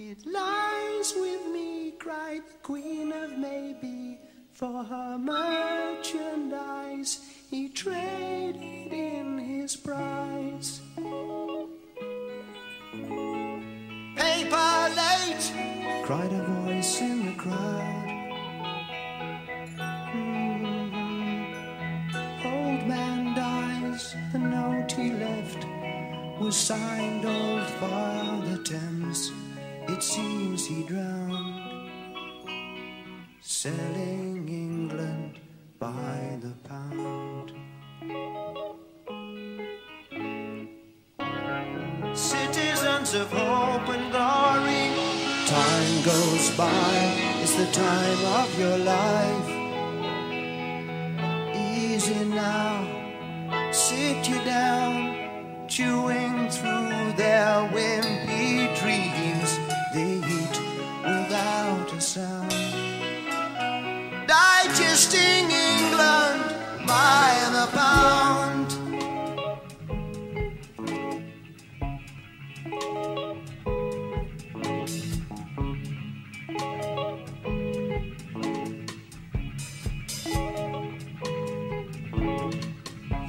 It 0.00 0.24
lies 0.24 1.12
with 1.16 1.48
me, 1.52 1.90
cried 1.98 2.42
the 2.46 2.58
Queen 2.62 3.10
of 3.10 3.36
Maybe, 3.36 4.20
for 4.52 4.84
her 4.84 5.18
merchandise 5.18 6.38
he 7.50 7.68
traded 7.68 8.92
in 8.92 9.38
his 9.38 9.74
prize. 9.74 10.80
Paper 14.14 14.88
late, 14.94 15.52
cried 16.04 16.32
a 16.32 16.44
voice 16.46 17.00
in 17.00 17.26
the 17.26 17.34
crowd. 17.34 18.06
Mhm. 20.14 20.92
Old 22.44 22.86
man 22.86 23.34
dies, 23.34 24.14
the 24.30 24.38
note 24.38 24.92
he 24.92 25.10
left 25.10 25.66
was 26.38 26.56
signed 26.56 27.24
Old 27.26 27.66
Father 27.80 28.58
Thames. 28.62 29.32
It 29.88 30.02
seems 30.02 30.66
he 30.66 30.82
drowned, 30.82 31.90
selling 33.40 34.46
England 34.46 35.38
by 35.78 36.38
the 36.42 36.52
pound. 36.68 37.52
Citizens 42.14 43.14
of 43.14 43.32
hope 43.32 43.88
and 43.88 44.12
glory, 44.12 44.92
time 45.46 46.02
goes 46.04 46.50
by, 46.56 46.92
it's 47.42 47.54
the 47.54 47.70
time 47.72 48.22
of 48.40 48.58
your 48.58 48.78
life. 48.78 49.48
Easy 51.56 52.24
now, 52.26 52.84
sit 53.72 54.28
you 54.28 54.38
down, 54.44 55.66
chewing 55.66 56.50
through 56.50 57.12
their 57.16 57.66
wimpy 57.72 58.07
sound, 62.18 62.50
digesting 64.26 65.44
England 65.70 66.42
by 66.84 67.30
the 67.56 67.66
pound. 67.78 68.68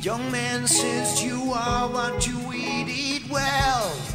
Young 0.01 0.31
man 0.31 0.65
says 0.65 1.23
you 1.23 1.53
are 1.53 1.87
what 1.89 2.25
you 2.25 2.39
eat, 2.53 2.87
eat 2.89 3.29
well. 3.29 4.08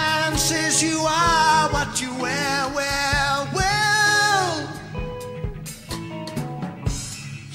Man 0.00 0.38
says 0.38 0.82
you 0.82 0.98
are 1.06 1.68
what 1.74 1.90
you 2.02 2.10
wear, 2.24 2.56
well, 2.78 3.38
well. 3.58 4.50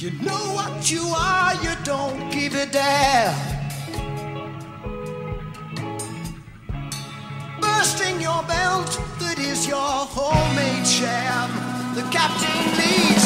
You 0.02 0.10
know 0.28 0.44
what 0.58 0.92
you 0.92 1.04
are, 1.34 1.54
you 1.66 1.74
don't 1.92 2.20
give 2.38 2.54
a 2.66 2.68
damn. 2.80 3.36
Bursting 7.62 8.18
your 8.28 8.42
belt, 8.54 8.92
that 9.22 9.38
is 9.52 9.60
your 9.74 9.94
homemade 10.18 10.88
sham. 10.98 11.50
The 11.98 12.06
captain 12.18 12.62
leads 12.80 13.25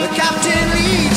The 0.00 0.06
captain 0.16 0.70
leads 0.70 1.09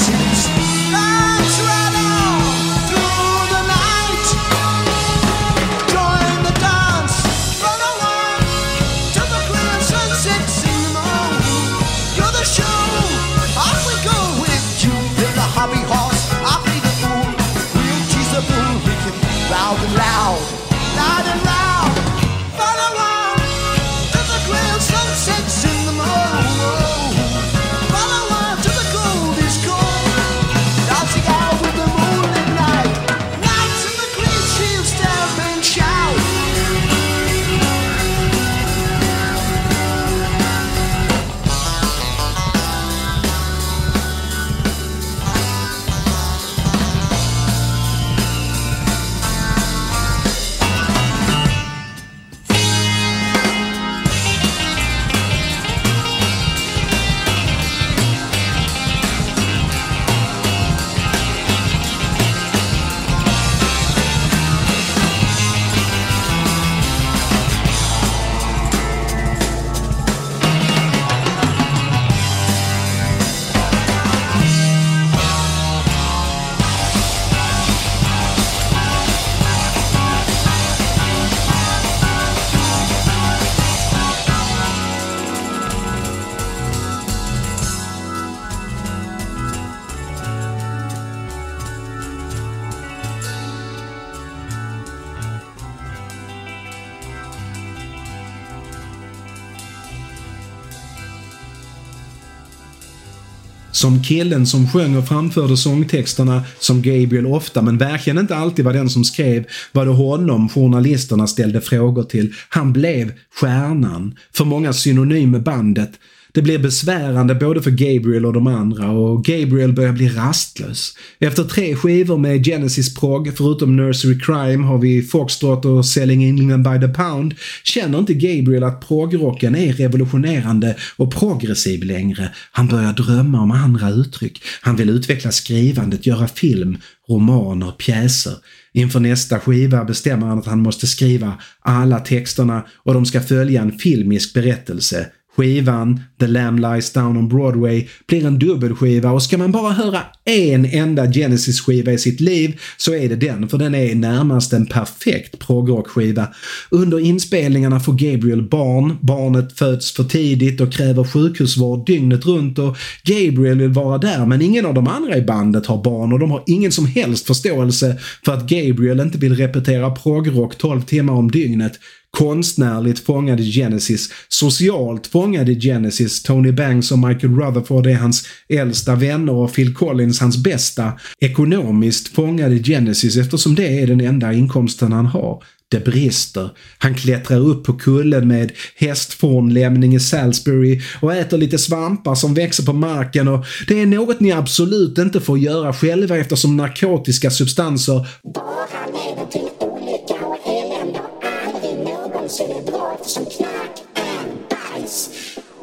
killen 104.03 104.45
som 104.45 104.67
sjöng 104.67 104.97
och 104.97 105.07
framförde 105.07 105.57
sångtexterna 105.57 106.43
som 106.59 106.81
Gabriel 106.81 107.25
ofta, 107.25 107.61
men 107.61 107.77
verkligen 107.77 108.17
inte 108.17 108.35
alltid 108.35 108.65
var 108.65 108.73
den 108.73 108.89
som 108.89 109.03
skrev, 109.03 109.45
var 109.71 109.85
det 109.85 109.91
honom 109.91 110.49
journalisterna 110.49 111.27
ställde 111.27 111.61
frågor 111.61 112.03
till. 112.03 112.33
Han 112.49 112.73
blev 112.73 113.11
stjärnan, 113.39 114.15
för 114.33 114.45
många 114.45 114.73
synonym 114.73 115.31
med 115.31 115.43
bandet. 115.43 115.91
Det 116.35 116.41
blir 116.41 116.59
besvärande 116.59 117.35
både 117.35 117.61
för 117.61 117.71
Gabriel 117.71 118.25
och 118.25 118.33
de 118.33 118.47
andra 118.47 118.91
och 118.91 119.23
Gabriel 119.23 119.73
börjar 119.73 119.93
bli 119.93 120.09
rastlös. 120.09 120.93
Efter 121.19 121.43
tre 121.43 121.75
skivor 121.75 122.17
med 122.17 122.45
Genesis 122.45 122.95
prog, 122.95 123.37
förutom 123.37 123.75
Nursery 123.75 124.19
Crime 124.19 124.65
har 124.65 124.77
vi 124.77 125.01
Foxtrot 125.01 125.65
och 125.65 125.85
Selling 125.85 126.23
England 126.23 126.63
by 126.63 126.87
the 126.87 126.93
Pound, 126.93 127.33
känner 127.63 127.99
inte 127.99 128.13
Gabriel 128.13 128.63
att 128.63 128.87
progrocken 128.87 129.55
är 129.55 129.73
revolutionerande 129.73 130.75
och 130.95 131.13
progressiv 131.13 131.83
längre. 131.83 132.29
Han 132.51 132.67
börjar 132.67 132.93
drömma 132.93 133.41
om 133.41 133.51
andra 133.51 133.89
uttryck. 133.89 134.43
Han 134.61 134.75
vill 134.75 134.89
utveckla 134.89 135.31
skrivandet, 135.31 136.05
göra 136.05 136.27
film, 136.27 136.77
romaner, 137.09 137.71
pjäser. 137.71 138.33
Inför 138.73 138.99
nästa 138.99 139.39
skiva 139.39 139.83
bestämmer 139.83 140.27
han 140.27 140.39
att 140.39 140.45
han 140.45 140.59
måste 140.59 140.87
skriva 140.87 141.33
alla 141.61 141.99
texterna 141.99 142.65
och 142.83 142.93
de 142.93 143.05
ska 143.05 143.21
följa 143.21 143.61
en 143.61 143.71
filmisk 143.71 144.33
berättelse. 144.33 145.07
Skivan 145.35 145.99
The 146.19 146.27
Lamb 146.27 146.59
Lies 146.59 146.93
Down 146.93 147.17
on 147.17 147.29
Broadway 147.29 147.87
blir 148.07 148.25
en 148.25 148.39
dubbelskiva 148.39 149.11
och 149.11 149.23
ska 149.23 149.37
man 149.37 149.51
bara 149.51 149.71
höra 149.71 149.99
en 150.25 150.65
enda 150.65 151.11
Genesis-skiva 151.11 151.91
i 151.91 151.97
sitt 151.97 152.19
liv 152.19 152.59
så 152.77 152.93
är 152.93 153.09
det 153.09 153.15
den, 153.15 153.49
för 153.49 153.57
den 153.57 153.75
är 153.75 153.95
närmast 153.95 154.53
en 154.53 154.65
perfekt 154.65 155.39
progrockskiva. 155.39 156.27
Under 156.69 156.99
inspelningarna 156.99 157.79
får 157.79 157.93
Gabriel 157.93 158.49
barn, 158.49 158.97
barnet 159.01 159.57
föds 159.57 159.93
för 159.93 160.03
tidigt 160.03 160.61
och 160.61 160.73
kräver 160.73 161.03
sjukhusvård 161.03 161.85
dygnet 161.85 162.25
runt 162.25 162.59
och 162.59 162.77
Gabriel 163.03 163.59
vill 163.59 163.69
vara 163.69 163.97
där 163.97 164.25
men 164.25 164.41
ingen 164.41 164.65
av 164.65 164.73
de 164.73 164.87
andra 164.87 165.17
i 165.17 165.21
bandet 165.21 165.65
har 165.65 165.83
barn 165.83 166.13
och 166.13 166.19
de 166.19 166.31
har 166.31 166.43
ingen 166.45 166.71
som 166.71 166.85
helst 166.85 167.27
förståelse 167.27 167.97
för 168.25 168.33
att 168.33 168.49
Gabriel 168.49 168.99
inte 168.99 169.17
vill 169.17 169.35
repetera 169.35 169.91
progrock 169.91 170.57
12 170.57 170.81
timmar 170.81 171.13
om 171.13 171.31
dygnet 171.31 171.79
konstnärligt 172.17 172.99
fångade 172.99 173.43
Genesis, 173.43 174.09
socialt 174.27 175.07
fångade 175.07 175.55
Genesis. 175.55 176.23
Tony 176.23 176.51
Banks 176.51 176.91
och 176.91 176.99
Michael 176.99 177.35
Rutherford 177.35 177.87
är 177.87 177.95
hans 177.95 178.27
äldsta 178.49 178.95
vänner 178.95 179.33
och 179.33 179.53
Phil 179.53 179.73
Collins 179.73 180.19
hans 180.19 180.37
bästa. 180.37 180.93
Ekonomiskt 181.19 182.07
fångade 182.07 182.59
Genesis 182.59 183.17
eftersom 183.17 183.55
det 183.55 183.79
är 183.79 183.87
den 183.87 184.01
enda 184.01 184.33
inkomsten 184.33 184.91
han 184.91 185.05
har. 185.05 185.43
Det 185.69 185.85
brister. 185.85 186.49
Han 186.77 186.95
klättrar 186.95 187.39
upp 187.39 187.63
på 187.63 187.73
kullen 187.73 188.27
med 188.27 188.51
hästfornlämning 188.75 189.95
i 189.95 189.99
Salisbury 189.99 190.81
och 191.01 191.13
äter 191.13 191.37
lite 191.37 191.57
svampar 191.57 192.15
som 192.15 192.33
växer 192.33 192.63
på 192.63 192.73
marken 192.73 193.27
och 193.27 193.45
det 193.67 193.81
är 193.81 193.85
något 193.85 194.19
ni 194.19 194.31
absolut 194.31 194.97
inte 194.97 195.21
får 195.21 195.39
göra 195.39 195.73
själva 195.73 196.17
eftersom 196.17 196.57
narkotiska 196.57 197.31
substanser 197.31 198.07
bara 198.33 198.85
leder 198.85 199.31
till 199.31 199.52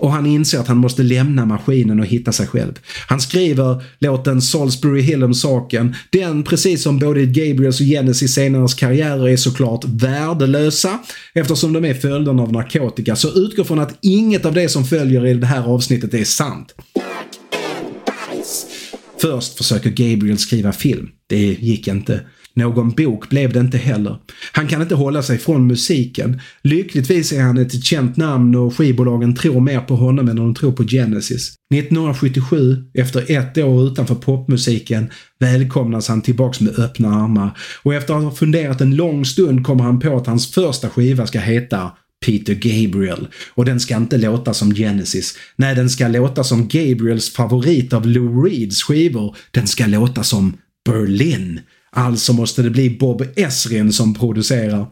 och 0.01 0.13
han 0.13 0.27
inser 0.27 0.59
att 0.59 0.69
han 0.69 0.77
måste 0.77 1.03
lämna 1.03 1.45
maskinen 1.45 2.01
och 2.01 2.07
hitta 2.07 2.33
sig 2.33 2.47
själv. 2.47 2.73
Han 3.07 3.21
skriver 3.21 3.83
låten 3.99 4.43
Salisbury 4.43 5.01
Hill 5.01 5.25
om 5.25 5.35
saken. 5.35 5.95
Den, 6.11 6.43
precis 6.43 6.83
som 6.83 6.99
både 6.99 7.27
Gabriels 7.27 7.81
och 7.81 7.87
Genesis 7.87 8.35
senares 8.35 8.75
karriärer, 8.75 9.29
är 9.29 9.37
såklart 9.37 9.85
värdelösa 9.85 10.99
eftersom 11.35 11.73
de 11.73 11.85
är 11.85 11.95
följderna 11.95 12.43
av 12.43 12.53
narkotika. 12.53 13.17
Så 13.17 13.29
utgå 13.29 13.65
från 13.65 13.79
att 13.79 13.99
inget 14.03 14.45
av 14.45 14.55
det 14.55 14.69
som 14.69 14.85
följer 14.85 15.27
i 15.27 15.35
det 15.35 15.47
här 15.47 15.63
avsnittet 15.63 16.15
är 16.15 16.25
sant. 16.25 16.75
Först 19.21 19.55
försöker 19.55 19.91
Gabriel 19.91 20.39
skriva 20.39 20.73
film. 20.73 21.09
Det 21.27 21.37
gick 21.37 21.89
inte. 21.89 22.21
Någon 22.55 22.91
bok 22.91 23.29
blev 23.29 23.53
det 23.53 23.61
inte 23.61 23.79
heller. 23.79 24.17
Han 24.53 24.69
kan 24.69 24.83
inte 24.83 24.95
hålla 24.95 25.23
sig 25.23 25.39
från 25.39 25.67
musiken. 25.67 26.41
Lyckligtvis 26.63 27.33
är 27.33 27.43
han 27.43 27.59
ett 27.59 27.85
känt 27.85 28.17
namn 28.17 28.55
och 28.55 28.77
skivbolagen 28.77 29.37
tror 29.37 29.61
mer 29.61 29.81
på 29.81 29.97
honom 29.97 30.29
än 30.29 30.37
de 30.37 30.55
tror 30.55 30.73
på 30.73 30.85
Genesis. 30.85 31.55
1977, 31.75 32.85
efter 32.95 33.31
ett 33.31 33.59
år 33.59 33.87
utanför 33.87 34.15
popmusiken, 34.15 35.11
välkomnas 35.39 36.09
han 36.09 36.23
tillbaks 36.23 36.61
med 36.61 36.79
öppna 36.79 37.09
armar 37.15 37.59
och 37.83 37.95
efter 37.95 38.15
att 38.15 38.23
ha 38.23 38.31
funderat 38.31 38.81
en 38.81 38.97
lång 38.97 39.25
stund 39.25 39.67
kommer 39.67 39.85
han 39.85 40.01
på 40.01 40.17
att 40.17 40.27
hans 40.27 40.51
första 40.51 40.89
skiva 40.89 41.27
ska 41.27 41.41
heta 41.41 41.91
Peter 42.27 42.55
Gabriel. 42.55 43.29
Och 43.55 43.65
den 43.65 43.81
ska 43.81 43.97
inte 43.97 44.19
låta 44.19 44.55
som 44.55 44.75
Genesis. 44.75 45.39
Nej, 45.57 45.75
den 45.75 45.91
ska 45.91 46.09
låta 46.09 46.45
som 46.45 46.69
Gabriels 46.69 47.33
favorit 47.33 47.93
av 47.93 48.07
Lou 48.07 48.43
Reeds 48.43 48.83
skivor. 48.83 49.37
Den 49.51 49.67
ska 49.67 49.87
låta 49.87 50.23
som 50.23 50.57
Berlin. 50.85 51.61
Alltså 51.93 52.33
måste 52.33 52.63
det 52.63 52.71
bli 52.71 52.99
Bob 52.99 53.23
Esrin 53.37 53.93
som 53.93 54.15
producerar. 54.15 54.87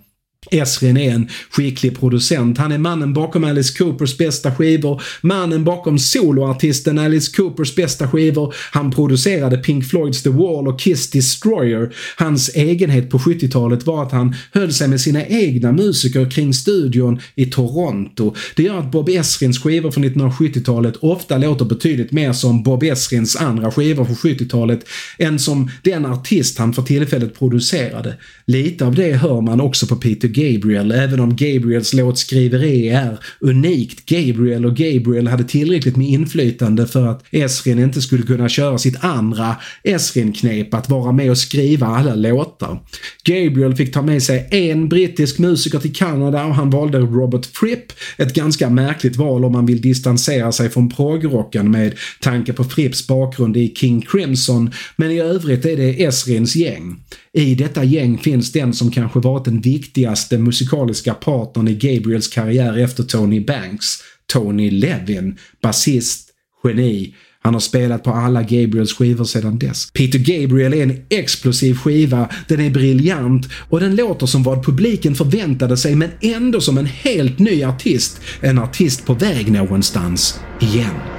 Esrin 0.50 0.96
är 0.96 1.12
en 1.12 1.28
skicklig 1.50 1.98
producent. 1.98 2.58
Han 2.58 2.72
är 2.72 2.78
mannen 2.78 3.12
bakom 3.12 3.44
Alice 3.44 3.78
Coopers 3.78 4.18
bästa 4.18 4.54
skivor, 4.54 5.02
mannen 5.20 5.64
bakom 5.64 5.98
soloartisten 5.98 6.98
Alice 6.98 7.36
Coopers 7.36 7.74
bästa 7.74 8.08
skivor. 8.08 8.54
Han 8.72 8.90
producerade 8.90 9.56
Pink 9.56 9.88
Floyds 9.88 10.22
The 10.22 10.30
Wall 10.30 10.68
och 10.68 10.80
Kiss 10.80 11.10
Destroyer. 11.10 11.94
Hans 12.16 12.48
egenhet 12.54 13.10
på 13.10 13.18
70-talet 13.18 13.86
var 13.86 14.02
att 14.02 14.12
han 14.12 14.34
höll 14.52 14.72
sig 14.72 14.88
med 14.88 15.00
sina 15.00 15.26
egna 15.26 15.72
musiker 15.72 16.30
kring 16.30 16.54
studion 16.54 17.20
i 17.34 17.46
Toronto. 17.46 18.34
Det 18.56 18.62
gör 18.62 18.78
att 18.78 18.90
Bob 18.90 19.08
Esrins 19.08 19.58
skivor 19.58 19.90
från 19.90 20.04
1970-talet 20.04 20.96
ofta 20.96 21.38
låter 21.38 21.64
betydligt 21.64 22.12
mer 22.12 22.32
som 22.32 22.62
Bob 22.62 22.82
Esrins 22.82 23.36
andra 23.36 23.70
skivor 23.70 24.04
från 24.04 24.16
70-talet 24.16 24.80
än 25.18 25.38
som 25.38 25.70
den 25.82 26.06
artist 26.06 26.58
han 26.58 26.72
för 26.72 26.82
tillfället 26.82 27.38
producerade. 27.38 28.14
Lite 28.46 28.86
av 28.86 28.94
det 28.94 29.12
hör 29.12 29.40
man 29.40 29.60
också 29.60 29.86
på 29.86 29.96
Peter 29.96 30.28
Gabriel, 30.38 30.92
även 30.92 31.20
om 31.20 31.36
Gabriels 31.36 31.92
låtskriveri 31.92 32.88
är 32.88 33.18
unikt. 33.40 34.06
Gabriel 34.06 34.66
och 34.66 34.76
Gabriel 34.76 35.28
hade 35.28 35.44
tillräckligt 35.44 35.96
med 35.96 36.08
inflytande 36.08 36.86
för 36.86 37.06
att 37.06 37.24
Esrin 37.30 37.78
inte 37.78 38.00
skulle 38.02 38.22
kunna 38.22 38.48
köra 38.48 38.78
sitt 38.78 39.04
andra 39.04 39.56
Esrin-knep 39.84 40.74
att 40.74 40.88
vara 40.88 41.12
med 41.12 41.30
och 41.30 41.38
skriva 41.38 41.86
alla 41.86 42.14
låtar. 42.14 42.80
Gabriel 43.24 43.76
fick 43.76 43.92
ta 43.92 44.02
med 44.02 44.22
sig 44.22 44.48
en 44.50 44.88
brittisk 44.88 45.38
musiker 45.38 45.78
till 45.78 45.94
Kanada 45.94 46.44
och 46.44 46.54
han 46.54 46.70
valde 46.70 46.98
Robert 46.98 47.46
Fripp. 47.46 47.92
Ett 48.16 48.34
ganska 48.34 48.70
märkligt 48.70 49.16
val 49.16 49.44
om 49.44 49.52
man 49.52 49.66
vill 49.66 49.80
distansera 49.80 50.52
sig 50.52 50.70
från 50.70 50.90
progrocken 50.90 51.70
med 51.70 51.94
tanke 52.20 52.52
på 52.52 52.64
Fripps 52.64 53.06
bakgrund 53.06 53.56
i 53.56 53.74
King 53.74 54.00
Crimson, 54.00 54.70
men 54.96 55.10
i 55.10 55.20
övrigt 55.20 55.64
är 55.64 55.76
det 55.76 56.04
Esrins 56.04 56.56
gäng. 56.56 56.96
I 57.38 57.54
detta 57.54 57.84
gäng 57.84 58.18
finns 58.18 58.52
den 58.52 58.72
som 58.72 58.90
kanske 58.90 59.20
varit 59.20 59.44
den 59.44 59.60
viktigaste 59.60 60.38
musikaliska 60.38 61.14
partnern 61.14 61.68
i 61.68 61.74
Gabriels 61.74 62.28
karriär 62.28 62.78
efter 62.78 63.02
Tony 63.02 63.40
Banks, 63.40 63.86
Tony 64.32 64.70
Levin, 64.70 65.38
basist, 65.62 66.28
geni. 66.64 67.14
Han 67.42 67.54
har 67.54 67.60
spelat 67.60 68.04
på 68.04 68.10
alla 68.10 68.42
Gabriels 68.42 68.92
skivor 68.92 69.24
sedan 69.24 69.58
dess. 69.58 69.90
Peter 69.92 70.18
Gabriel 70.18 70.74
är 70.74 70.82
en 70.82 71.02
explosiv 71.08 71.74
skiva, 71.74 72.28
den 72.48 72.60
är 72.60 72.70
briljant 72.70 73.48
och 73.68 73.80
den 73.80 73.96
låter 73.96 74.26
som 74.26 74.42
vad 74.42 74.64
publiken 74.64 75.14
förväntade 75.14 75.76
sig 75.76 75.94
men 75.94 76.10
ändå 76.20 76.60
som 76.60 76.78
en 76.78 76.86
helt 76.86 77.38
ny 77.38 77.64
artist. 77.64 78.20
En 78.40 78.58
artist 78.58 79.06
på 79.06 79.14
väg 79.14 79.52
någonstans. 79.52 80.40
Igen. 80.60 81.17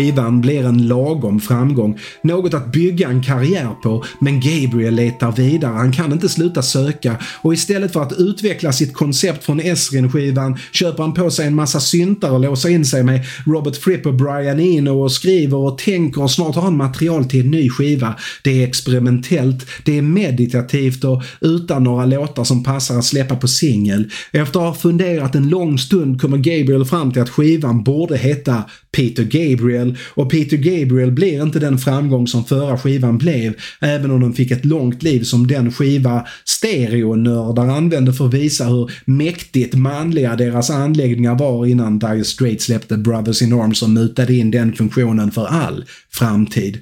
way 0.00 0.09
Skivan 0.20 0.40
blir 0.40 0.64
en 0.64 0.88
lagom 0.88 1.40
framgång, 1.40 1.98
något 2.22 2.54
att 2.54 2.72
bygga 2.72 3.08
en 3.08 3.22
karriär 3.22 3.70
på, 3.82 4.04
men 4.20 4.40
Gabriel 4.40 4.94
letar 4.94 5.32
vidare. 5.32 5.72
Han 5.72 5.92
kan 5.92 6.12
inte 6.12 6.28
sluta 6.28 6.62
söka 6.62 7.16
och 7.42 7.54
istället 7.54 7.92
för 7.92 8.02
att 8.02 8.12
utveckla 8.18 8.72
sitt 8.72 8.94
koncept 8.94 9.44
från 9.44 9.60
Esrin-skivan 9.60 10.58
köper 10.72 11.02
han 11.02 11.14
på 11.14 11.30
sig 11.30 11.46
en 11.46 11.54
massa 11.54 11.80
syntar 11.80 12.30
och 12.30 12.40
låser 12.40 12.68
in 12.68 12.84
sig 12.84 13.02
med 13.02 13.20
Robert 13.46 13.76
Fripp 13.76 14.06
och 14.06 14.14
Brian 14.14 14.60
Eno 14.60 15.02
och 15.02 15.12
skriver 15.12 15.56
och 15.56 15.78
tänker 15.78 16.22
och 16.22 16.30
snart 16.30 16.54
har 16.54 16.62
han 16.62 16.76
material 16.76 17.24
till 17.24 17.40
en 17.40 17.50
ny 17.50 17.70
skiva. 17.70 18.14
Det 18.44 18.62
är 18.62 18.68
experimentellt, 18.68 19.66
det 19.84 19.98
är 19.98 20.02
meditativt 20.02 21.04
och 21.04 21.22
utan 21.40 21.84
några 21.84 22.06
låtar 22.06 22.44
som 22.44 22.64
passar 22.64 22.98
att 22.98 23.04
släppa 23.04 23.36
på 23.36 23.48
singel. 23.48 24.10
Efter 24.32 24.60
att 24.60 24.66
ha 24.66 24.74
funderat 24.74 25.34
en 25.34 25.48
lång 25.48 25.78
stund 25.78 26.20
kommer 26.20 26.36
Gabriel 26.36 26.84
fram 26.84 27.12
till 27.12 27.22
att 27.22 27.30
skivan 27.30 27.82
borde 27.82 28.16
heta 28.16 28.64
Peter 28.92 29.24
Gabriel 29.24 29.96
och 30.14 30.30
Peter 30.30 30.56
Gabriel 30.56 31.10
blir 31.10 31.42
inte 31.42 31.58
den 31.58 31.78
framgång 31.78 32.26
som 32.26 32.44
förra 32.44 32.78
skivan 32.78 33.18
blev, 33.18 33.54
även 33.80 34.10
om 34.10 34.20
den 34.20 34.32
fick 34.32 34.50
ett 34.50 34.64
långt 34.64 35.02
liv 35.02 35.22
som 35.22 35.46
den 35.46 35.72
skiva 35.72 36.26
stereonördar 36.44 37.68
använde 37.68 38.12
för 38.12 38.26
att 38.26 38.34
visa 38.34 38.64
hur 38.64 38.90
mäktigt 39.04 39.74
manliga 39.74 40.36
deras 40.36 40.70
anläggningar 40.70 41.38
var 41.38 41.66
innan 41.66 41.98
Dire 41.98 42.24
Straits 42.24 42.64
släppte 42.64 42.96
Brothers 42.96 43.42
in 43.42 43.52
Arms 43.52 43.82
och 43.82 43.90
mutade 43.90 44.34
in 44.34 44.50
den 44.50 44.72
funktionen 44.72 45.30
för 45.30 45.46
all 45.46 45.84
framtid. 46.10 46.78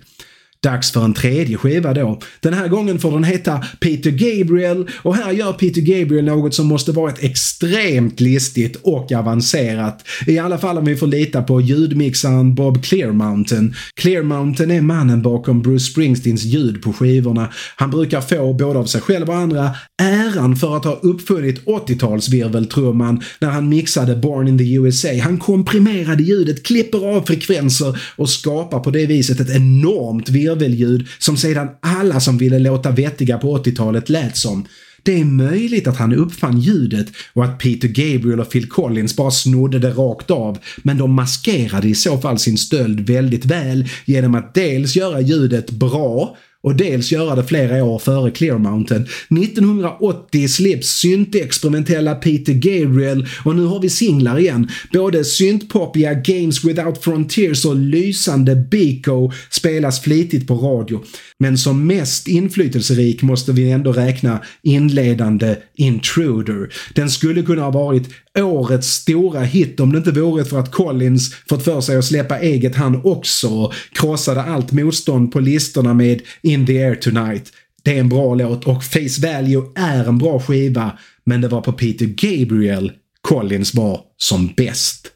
Dags 0.62 0.92
för 0.92 1.04
en 1.04 1.14
tredje 1.14 1.56
skiva 1.56 1.94
då. 1.94 2.20
Den 2.40 2.54
här 2.54 2.68
gången 2.68 2.98
får 2.98 3.12
den 3.12 3.24
heta 3.24 3.64
Peter 3.80 4.10
Gabriel 4.10 4.88
och 5.02 5.16
här 5.16 5.32
gör 5.32 5.52
Peter 5.52 5.80
Gabriel 5.80 6.24
något 6.24 6.54
som 6.54 6.66
måste 6.66 6.92
varit 6.92 7.22
extremt 7.22 8.20
listigt 8.20 8.76
och 8.82 9.12
avancerat. 9.12 10.04
I 10.26 10.38
alla 10.38 10.58
fall 10.58 10.78
om 10.78 10.84
vi 10.84 10.96
får 10.96 11.06
lita 11.06 11.42
på 11.42 11.60
ljudmixaren 11.60 12.54
Bob 12.54 12.84
Clearmountain. 12.84 13.74
Clearmountain 14.00 14.70
är 14.70 14.80
mannen 14.80 15.22
bakom 15.22 15.62
Bruce 15.62 15.84
Springsteens 15.84 16.44
ljud 16.44 16.82
på 16.82 16.92
skivorna. 16.92 17.52
Han 17.76 17.90
brukar 17.90 18.20
få, 18.20 18.52
både 18.52 18.78
av 18.78 18.84
sig 18.84 19.00
själv 19.00 19.28
och 19.28 19.36
andra, 19.36 19.70
äran 20.02 20.56
för 20.56 20.76
att 20.76 20.84
ha 20.84 20.92
uppfunnit 20.92 21.64
80-talsvirveltrumman 21.64 23.22
när 23.40 23.48
han 23.48 23.68
mixade 23.68 24.16
Born 24.16 24.48
in 24.48 24.58
the 24.58 24.74
USA. 24.74 25.08
Han 25.22 25.38
komprimerade 25.38 26.22
ljudet, 26.22 26.62
klipper 26.62 27.16
av 27.16 27.22
frekvenser 27.22 28.00
och 28.16 28.30
skapar 28.30 28.80
på 28.80 28.90
det 28.90 29.06
viset 29.06 29.40
ett 29.40 29.56
enormt 29.56 30.28
virvelljud 30.54 31.06
som 31.18 31.36
sedan 31.36 31.68
alla 31.80 32.20
som 32.20 32.38
ville 32.38 32.58
låta 32.58 32.90
vettiga 32.90 33.38
på 33.38 33.58
80-talet 33.58 34.08
lät 34.08 34.36
som. 34.36 34.66
Det 35.02 35.20
är 35.20 35.24
möjligt 35.24 35.86
att 35.86 35.96
han 35.96 36.14
uppfann 36.14 36.60
ljudet 36.60 37.06
och 37.32 37.44
att 37.44 37.58
Peter 37.58 37.88
Gabriel 37.88 38.40
och 38.40 38.50
Phil 38.50 38.68
Collins 38.68 39.16
bara 39.16 39.30
snodde 39.30 39.78
det 39.78 39.90
rakt 39.90 40.30
av, 40.30 40.58
men 40.82 40.98
de 40.98 41.12
maskerade 41.12 41.88
i 41.88 41.94
så 41.94 42.18
fall 42.18 42.38
sin 42.38 42.58
stöld 42.58 43.00
väldigt 43.00 43.44
väl 43.44 43.88
genom 44.04 44.34
att 44.34 44.54
dels 44.54 44.96
göra 44.96 45.20
ljudet 45.20 45.70
bra 45.70 46.36
och 46.62 46.76
dels 46.76 47.12
göra 47.12 47.34
det 47.34 47.44
flera 47.44 47.84
år 47.84 47.98
före 47.98 48.30
Clear 48.30 48.58
Mountain. 48.58 49.06
1980 49.42 50.48
släpps 50.48 50.88
syntexperimentella 50.88 52.14
Peter 52.14 52.52
Gabriel 52.52 53.26
och 53.44 53.56
nu 53.56 53.64
har 53.64 53.80
vi 53.80 53.90
singlar 53.90 54.38
igen. 54.38 54.68
Både 54.92 55.24
syntpoppiga 55.24 56.14
Games 56.14 56.64
Without 56.64 57.04
Frontiers 57.04 57.64
och 57.64 57.76
lysande 57.76 58.56
Biko 58.56 59.30
spelas 59.50 60.00
flitigt 60.00 60.46
på 60.46 60.54
radio. 60.54 61.04
Men 61.38 61.58
som 61.58 61.86
mest 61.86 62.28
inflytelserik 62.28 63.22
måste 63.22 63.52
vi 63.52 63.70
ändå 63.70 63.92
räkna 63.92 64.42
inledande 64.62 65.56
Intruder. 65.76 66.68
Den 66.94 67.10
skulle 67.10 67.42
kunna 67.42 67.62
ha 67.62 67.70
varit 67.70 68.08
årets 68.42 68.88
stora 68.88 69.40
hit 69.40 69.80
om 69.80 69.92
det 69.92 69.98
inte 69.98 70.12
vore 70.12 70.44
för 70.44 70.58
att 70.58 70.72
Collins 70.72 71.34
fått 71.48 71.64
för 71.64 71.80
sig 71.80 71.96
att 71.96 72.04
släppa 72.04 72.38
eget 72.38 72.76
han 72.76 73.00
också 73.04 73.48
och 73.48 73.74
krossade 73.92 74.42
allt 74.42 74.72
motstånd 74.72 75.32
på 75.32 75.40
listorna 75.40 75.94
med 75.94 76.22
In 76.42 76.66
the 76.66 76.84
air 76.84 76.94
tonight. 76.94 77.52
Det 77.82 77.96
är 77.96 78.00
en 78.00 78.08
bra 78.08 78.34
låt 78.34 78.64
och 78.64 78.84
Face 78.84 79.20
Value 79.22 79.62
är 79.76 80.04
en 80.04 80.18
bra 80.18 80.40
skiva 80.40 80.98
men 81.24 81.40
det 81.40 81.48
var 81.48 81.60
på 81.60 81.72
Peter 81.72 82.06
Gabriel 82.06 82.92
Collins 83.20 83.74
var 83.74 84.00
som 84.16 84.52
bäst. 84.56 85.12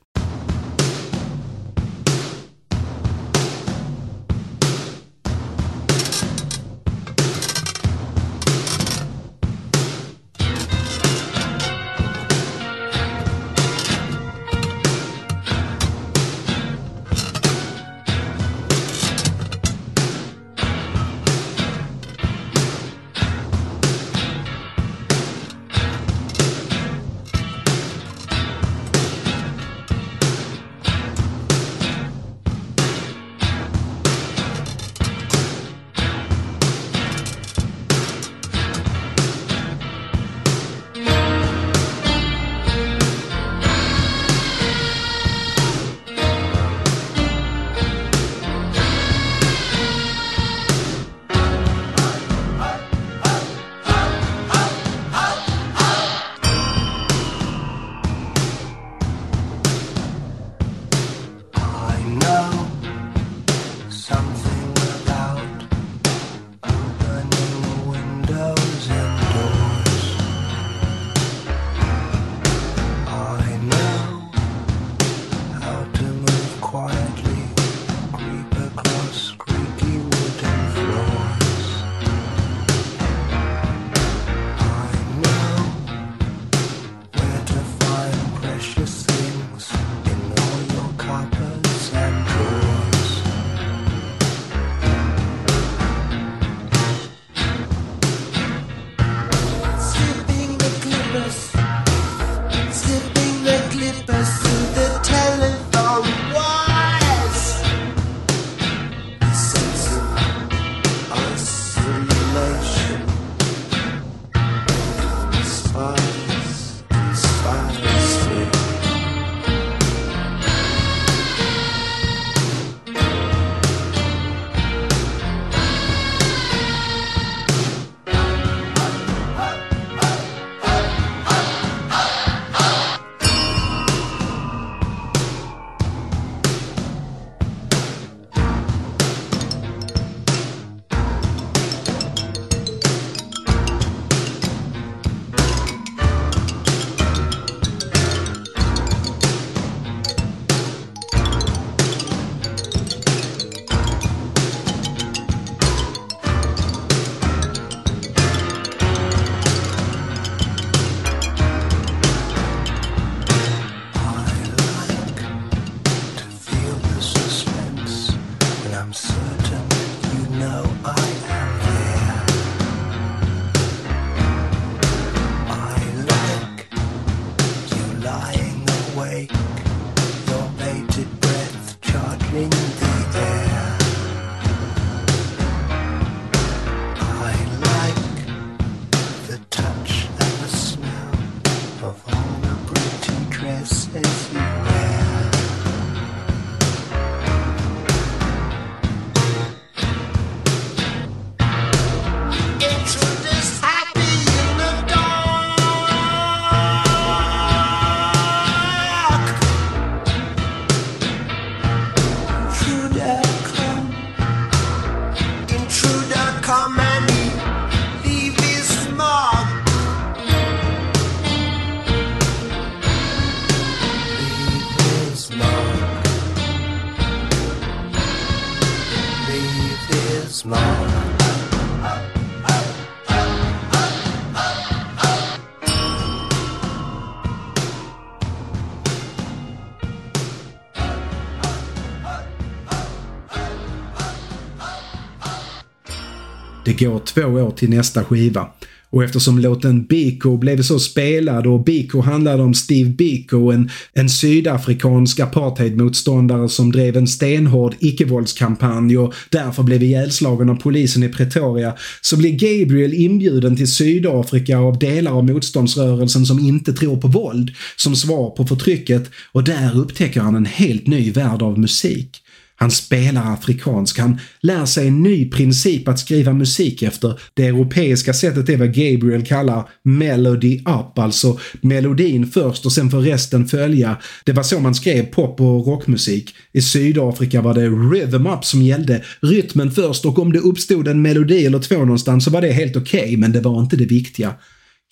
Två 247.15 247.23
år 247.23 247.51
till 247.51 247.71
nästa 247.71 248.05
skiva. 248.05 248.49
Och 248.93 249.05
eftersom 249.05 249.39
låten 249.39 249.85
Biko 249.85 250.37
blev 250.37 250.63
så 250.63 250.79
spelad 250.79 251.47
och 251.47 251.65
Biko 251.65 252.01
handlade 252.01 252.43
om 252.43 252.55
Steve 252.55 252.91
Biko, 252.91 253.51
en, 253.51 253.71
en 253.93 254.09
sydafrikansk 254.09 255.21
apartheidmotståndare 255.21 256.49
som 256.49 256.73
drev 256.73 256.97
en 256.97 257.07
stenhård 257.07 257.75
icke-våldskampanj 257.79 258.99
och 258.99 259.15
därför 259.31 259.63
blev 259.63 259.83
ihjälslagen 259.83 260.51
av 260.51 260.55
polisen 260.55 261.03
i 261.03 261.09
Pretoria, 261.09 261.75
så 262.01 262.17
blir 262.17 262.31
Gabriel 262.31 262.95
inbjuden 262.95 263.57
till 263.57 263.73
Sydafrika 263.73 264.59
av 264.59 264.79
delar 264.79 265.13
av 265.13 265.25
motståndsrörelsen 265.25 266.27
som 266.27 266.39
inte 266.39 266.73
tror 266.73 266.97
på 266.97 267.09
våld 267.09 267.51
som 267.77 267.97
svar 267.97 268.31
på 268.31 268.47
förtrycket 268.47 269.11
och 269.33 269.45
där 269.45 269.79
upptäcker 269.79 270.21
han 270.21 270.35
en 270.35 270.47
helt 270.47 270.87
ny 270.87 271.13
värld 271.13 271.43
av 271.43 271.59
musik. 271.59 272.22
Han 272.63 272.71
spelar 272.71 273.33
afrikansk, 273.33 273.99
han 273.99 274.21
lär 274.41 274.67
sig 274.67 274.89
en 274.89 275.03
ny 275.03 275.31
princip 275.31 275.89
att 275.89 275.99
skriva 275.99 276.33
musik 276.33 276.83
efter. 276.83 277.21
Det 277.35 277.47
europeiska 277.47 278.13
sättet 278.13 278.49
är 278.49 278.57
vad 278.57 278.75
Gabriel 278.75 279.27
kallar 279.27 279.69
melody 279.83 280.59
up, 280.59 280.99
alltså 280.99 281.39
melodin 281.61 282.27
först 282.27 282.67
och 282.67 282.73
sen 282.73 282.91
får 282.91 283.01
resten 283.01 283.49
följa. 283.49 283.97
Det 284.25 284.33
var 284.33 284.43
så 284.43 284.61
man 284.61 284.75
skrev 284.75 285.03
pop 285.03 285.41
och 285.41 285.67
rockmusik. 285.67 286.35
I 286.53 286.63
Sydafrika 286.63 287.43
var 287.43 287.55
det 287.55 287.69
rhythm 287.69 288.27
up 288.27 288.45
som 288.45 288.63
gällde, 288.63 289.03
rytmen 289.21 289.71
först 289.71 290.05
och 290.05 290.19
om 290.19 290.33
det 290.33 290.39
uppstod 290.39 290.89
en 290.89 291.03
melodi 291.03 291.47
eller 291.47 291.59
två 291.59 291.79
någonstans 291.79 292.25
så 292.25 292.31
var 292.31 292.41
det 292.41 292.53
helt 292.53 292.77
okej, 292.77 293.03
okay, 293.03 293.17
men 293.17 293.33
det 293.33 293.41
var 293.41 293.61
inte 293.61 293.77
det 293.77 293.87
viktiga. 293.87 294.35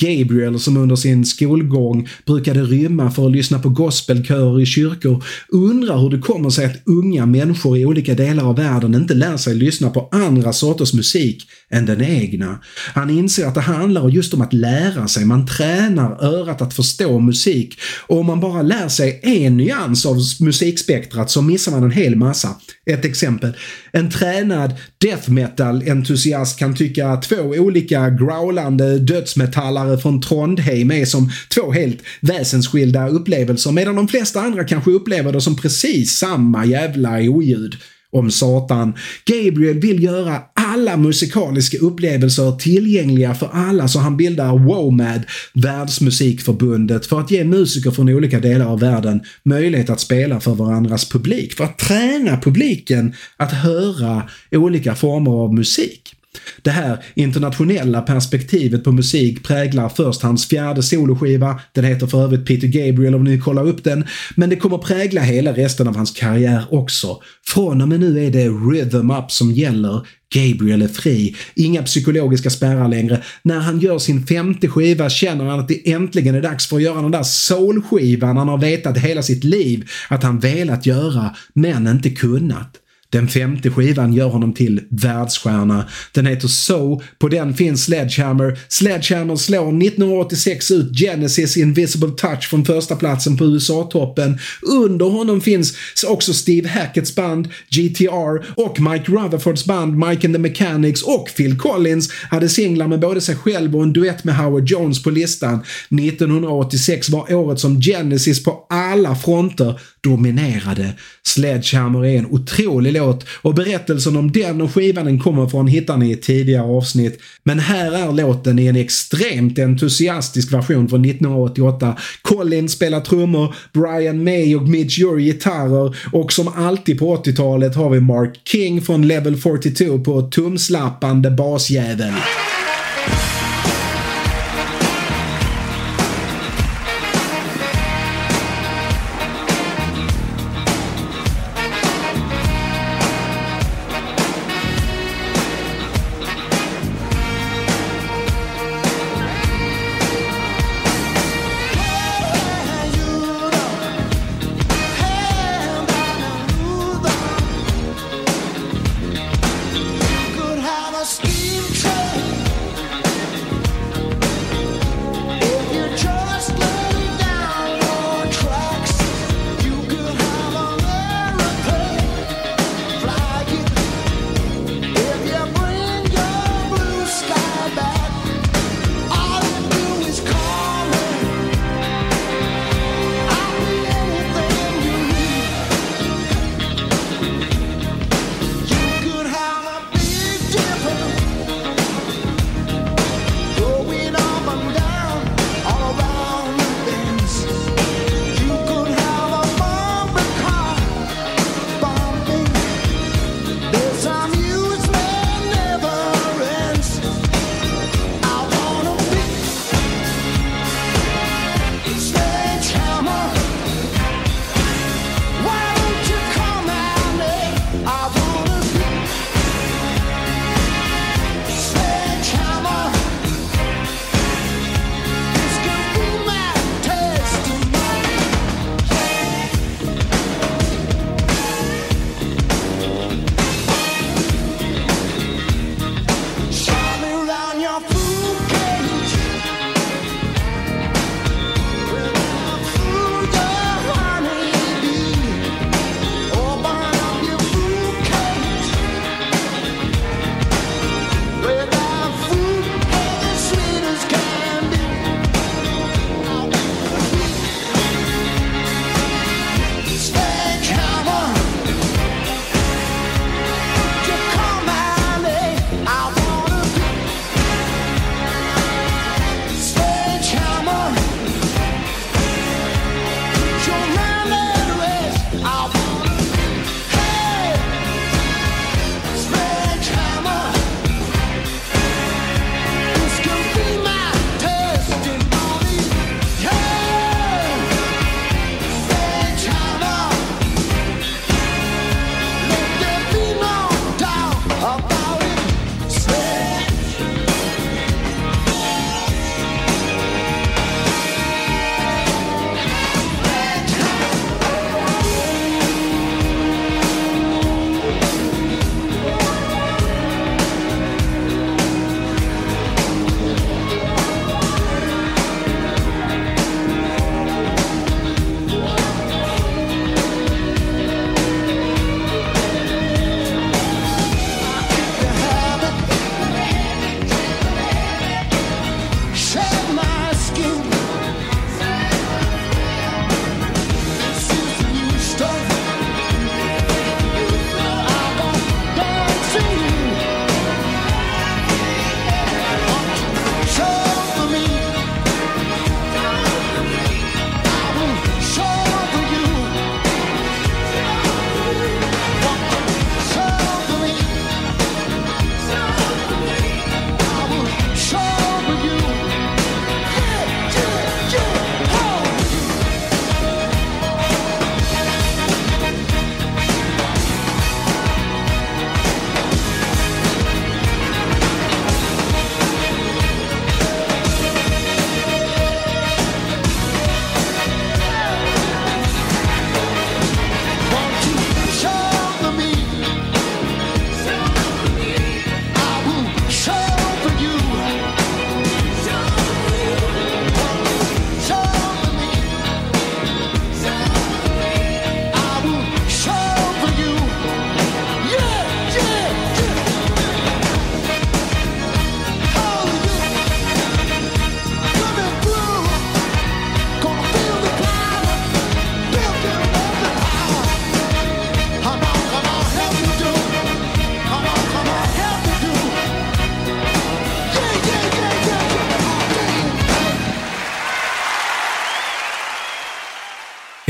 Gabriel 0.00 0.60
som 0.60 0.76
under 0.76 0.96
sin 0.96 1.24
skolgång 1.24 2.08
brukade 2.26 2.62
rymma 2.62 3.10
för 3.10 3.26
att 3.26 3.32
lyssna 3.32 3.58
på 3.58 3.68
gospelkörer 3.68 4.60
i 4.60 4.66
kyrkor 4.66 5.24
undrar 5.48 5.98
hur 5.98 6.10
det 6.10 6.18
kommer 6.18 6.50
sig 6.50 6.66
att 6.66 6.82
unga 6.86 7.26
människor 7.26 7.78
i 7.78 7.86
olika 7.86 8.14
delar 8.14 8.44
av 8.44 8.56
världen 8.56 8.94
inte 8.94 9.14
lär 9.14 9.36
sig 9.36 9.54
lyssna 9.54 9.90
på 9.90 10.08
andra 10.12 10.52
sorters 10.52 10.94
musik 10.94 11.46
än 11.70 11.86
den 11.86 12.02
egna. 12.02 12.58
Han 12.94 13.10
inser 13.10 13.46
att 13.46 13.54
det 13.54 13.60
handlar 13.60 14.08
just 14.08 14.34
om 14.34 14.40
att 14.40 14.52
lära 14.52 15.08
sig, 15.08 15.24
man 15.24 15.46
tränar 15.46 16.24
örat 16.24 16.62
att 16.62 16.74
förstå 16.74 17.18
musik 17.18 17.78
och 18.06 18.18
om 18.18 18.26
man 18.26 18.40
bara 18.40 18.62
lär 18.62 18.88
sig 18.88 19.20
en 19.22 19.56
nyans 19.56 20.06
av 20.06 20.16
musikspektrat 20.40 21.30
så 21.30 21.42
missar 21.42 21.72
man 21.72 21.84
en 21.84 21.90
hel 21.90 22.16
massa. 22.16 22.56
Ett 22.86 23.04
exempel. 23.04 23.52
En 23.92 24.10
tränad 24.10 24.74
death 24.98 25.30
metal-entusiast 25.30 26.58
kan 26.58 26.76
tycka 26.76 27.08
att 27.08 27.22
två 27.22 27.36
olika 27.36 28.10
growlande 28.10 28.98
dödsmetallare 28.98 29.89
från 29.98 30.20
Trondheim 30.20 30.90
är 30.90 31.04
som 31.04 31.30
två 31.54 31.72
helt 31.72 31.98
väsensskilda 32.20 33.08
upplevelser 33.08 33.72
medan 33.72 33.96
de 33.96 34.08
flesta 34.08 34.40
andra 34.40 34.64
kanske 34.64 34.90
upplever 34.90 35.32
det 35.32 35.40
som 35.40 35.56
precis 35.56 36.18
samma 36.18 36.64
jävla 36.64 37.10
oljud 37.20 37.76
om 38.12 38.30
Satan. 38.30 38.94
Gabriel 39.24 39.78
vill 39.78 40.02
göra 40.02 40.42
alla 40.54 40.96
musikaliska 40.96 41.78
upplevelser 41.78 42.52
tillgängliga 42.52 43.34
för 43.34 43.50
alla 43.52 43.88
så 43.88 43.98
han 43.98 44.16
bildar 44.16 44.58
WOMAD, 44.58 45.22
Världsmusikförbundet, 45.54 47.06
för 47.06 47.20
att 47.20 47.30
ge 47.30 47.44
musiker 47.44 47.90
från 47.90 48.08
olika 48.08 48.40
delar 48.40 48.66
av 48.66 48.80
världen 48.80 49.20
möjlighet 49.42 49.90
att 49.90 50.00
spela 50.00 50.40
för 50.40 50.54
varandras 50.54 51.08
publik, 51.08 51.54
för 51.54 51.64
att 51.64 51.78
träna 51.78 52.40
publiken 52.40 53.14
att 53.36 53.52
höra 53.52 54.22
olika 54.50 54.94
former 54.94 55.30
av 55.30 55.54
musik. 55.54 56.14
Det 56.62 56.70
här 56.70 57.04
internationella 57.14 58.02
perspektivet 58.02 58.84
på 58.84 58.92
musik 58.92 59.42
präglar 59.42 59.88
först 59.88 60.22
hans 60.22 60.48
fjärde 60.48 60.82
soloskiva, 60.82 61.60
den 61.72 61.84
heter 61.84 62.06
för 62.06 62.24
övrigt 62.24 62.46
Peter 62.46 62.66
Gabriel 62.66 63.14
om 63.14 63.24
ni 63.24 63.40
kollar 63.40 63.68
upp 63.68 63.84
den, 63.84 64.04
men 64.36 64.50
det 64.50 64.56
kommer 64.56 64.78
prägla 64.78 65.20
hela 65.20 65.52
resten 65.52 65.88
av 65.88 65.96
hans 65.96 66.10
karriär 66.10 66.64
också. 66.70 67.22
Från 67.46 67.82
och 67.82 67.88
med 67.88 68.00
nu 68.00 68.26
är 68.26 68.30
det 68.30 68.48
rhythm 68.48 69.10
up 69.10 69.30
som 69.30 69.52
gäller, 69.52 70.06
Gabriel 70.34 70.82
är 70.82 70.88
fri, 70.88 71.36
inga 71.54 71.82
psykologiska 71.82 72.50
spärrar 72.50 72.88
längre. 72.88 73.22
När 73.42 73.58
han 73.58 73.80
gör 73.80 73.98
sin 73.98 74.26
femte 74.26 74.68
skiva 74.68 75.10
känner 75.10 75.44
han 75.44 75.60
att 75.60 75.68
det 75.68 75.92
äntligen 75.92 76.34
är 76.34 76.42
dags 76.42 76.66
för 76.66 76.76
att 76.76 76.82
göra 76.82 77.02
den 77.02 77.10
där 77.10 77.22
soulskivan 77.22 78.36
han 78.36 78.48
har 78.48 78.58
vetat 78.58 78.98
hela 78.98 79.22
sitt 79.22 79.44
liv 79.44 79.88
att 80.08 80.22
han 80.22 80.38
velat 80.38 80.86
göra, 80.86 81.36
men 81.54 81.86
inte 81.86 82.10
kunnat. 82.10 82.79
Den 83.10 83.28
femte 83.28 83.70
skivan 83.70 84.12
gör 84.12 84.28
honom 84.28 84.52
till 84.52 84.80
världsstjärna. 84.90 85.84
Den 86.12 86.26
heter 86.26 86.48
So, 86.48 87.02
på 87.18 87.28
den 87.28 87.54
finns 87.54 87.84
Sledgehammer. 87.84 88.58
Sledgehammer 88.68 89.36
slår 89.36 89.68
1986 89.68 90.70
ut 90.70 90.98
Genesis 90.98 91.56
Invisible 91.56 92.10
Touch 92.10 92.48
från 92.50 92.64
första 92.64 92.96
platsen 92.96 93.36
på 93.36 93.44
USA-toppen. 93.44 94.38
Under 94.62 95.06
honom 95.06 95.40
finns 95.40 95.74
också 96.06 96.32
Steve 96.32 96.68
Hacketts 96.68 97.14
band 97.14 97.48
GTR 97.68 98.60
och 98.60 98.80
Mike 98.80 99.12
Rutherfords 99.12 99.64
band 99.64 99.98
Mike 99.98 100.26
and 100.26 100.34
the 100.34 100.38
Mechanics 100.38 101.02
och 101.02 101.28
Phil 101.36 101.58
Collins 101.58 102.10
hade 102.30 102.48
singlar 102.48 102.88
med 102.88 103.00
både 103.00 103.20
sig 103.20 103.36
själv 103.36 103.76
och 103.76 103.82
en 103.82 103.92
duett 103.92 104.24
med 104.24 104.36
Howard 104.36 104.68
Jones 104.68 105.02
på 105.02 105.10
listan. 105.10 105.62
1986 105.90 107.08
var 107.08 107.34
året 107.34 107.60
som 107.60 107.80
Genesis 107.80 108.44
på 108.44 108.66
alla 108.68 109.16
fronter 109.16 109.80
dominerade. 110.00 110.92
Sledgehammer 111.22 112.04
är 112.04 112.18
en 112.18 112.26
otrolig 112.26 112.92
låt 112.92 113.24
och 113.42 113.54
berättelsen 113.54 114.16
om 114.16 114.32
den 114.32 114.60
och 114.60 114.74
skivan 114.74 115.04
den 115.04 115.20
kommer 115.20 115.46
från 115.46 115.66
hittar 115.66 115.96
ni 115.96 116.12
i 116.12 116.16
tidigare 116.16 116.62
avsnitt. 116.62 117.20
Men 117.44 117.58
här 117.58 117.92
är 117.92 118.12
låten 118.12 118.58
i 118.58 118.66
en 118.66 118.76
extremt 118.76 119.58
entusiastisk 119.58 120.52
version 120.52 120.88
från 120.88 121.04
1988. 121.04 121.96
Colin 122.22 122.68
spelar 122.68 123.00
trummor, 123.00 123.54
Brian 123.72 124.24
May 124.24 124.56
och 124.56 124.68
Mitch 124.68 124.98
gör 124.98 125.18
gitarrer 125.18 125.96
och 126.12 126.32
som 126.32 126.48
alltid 126.48 126.98
på 126.98 127.16
80-talet 127.16 127.76
har 127.76 127.90
vi 127.90 128.00
Mark 128.00 128.40
King 128.44 128.82
från 128.82 129.08
Level 129.08 129.36
42 129.36 129.98
på 129.98 130.22
tumslappande 130.22 131.30
basjävel. 131.30 132.12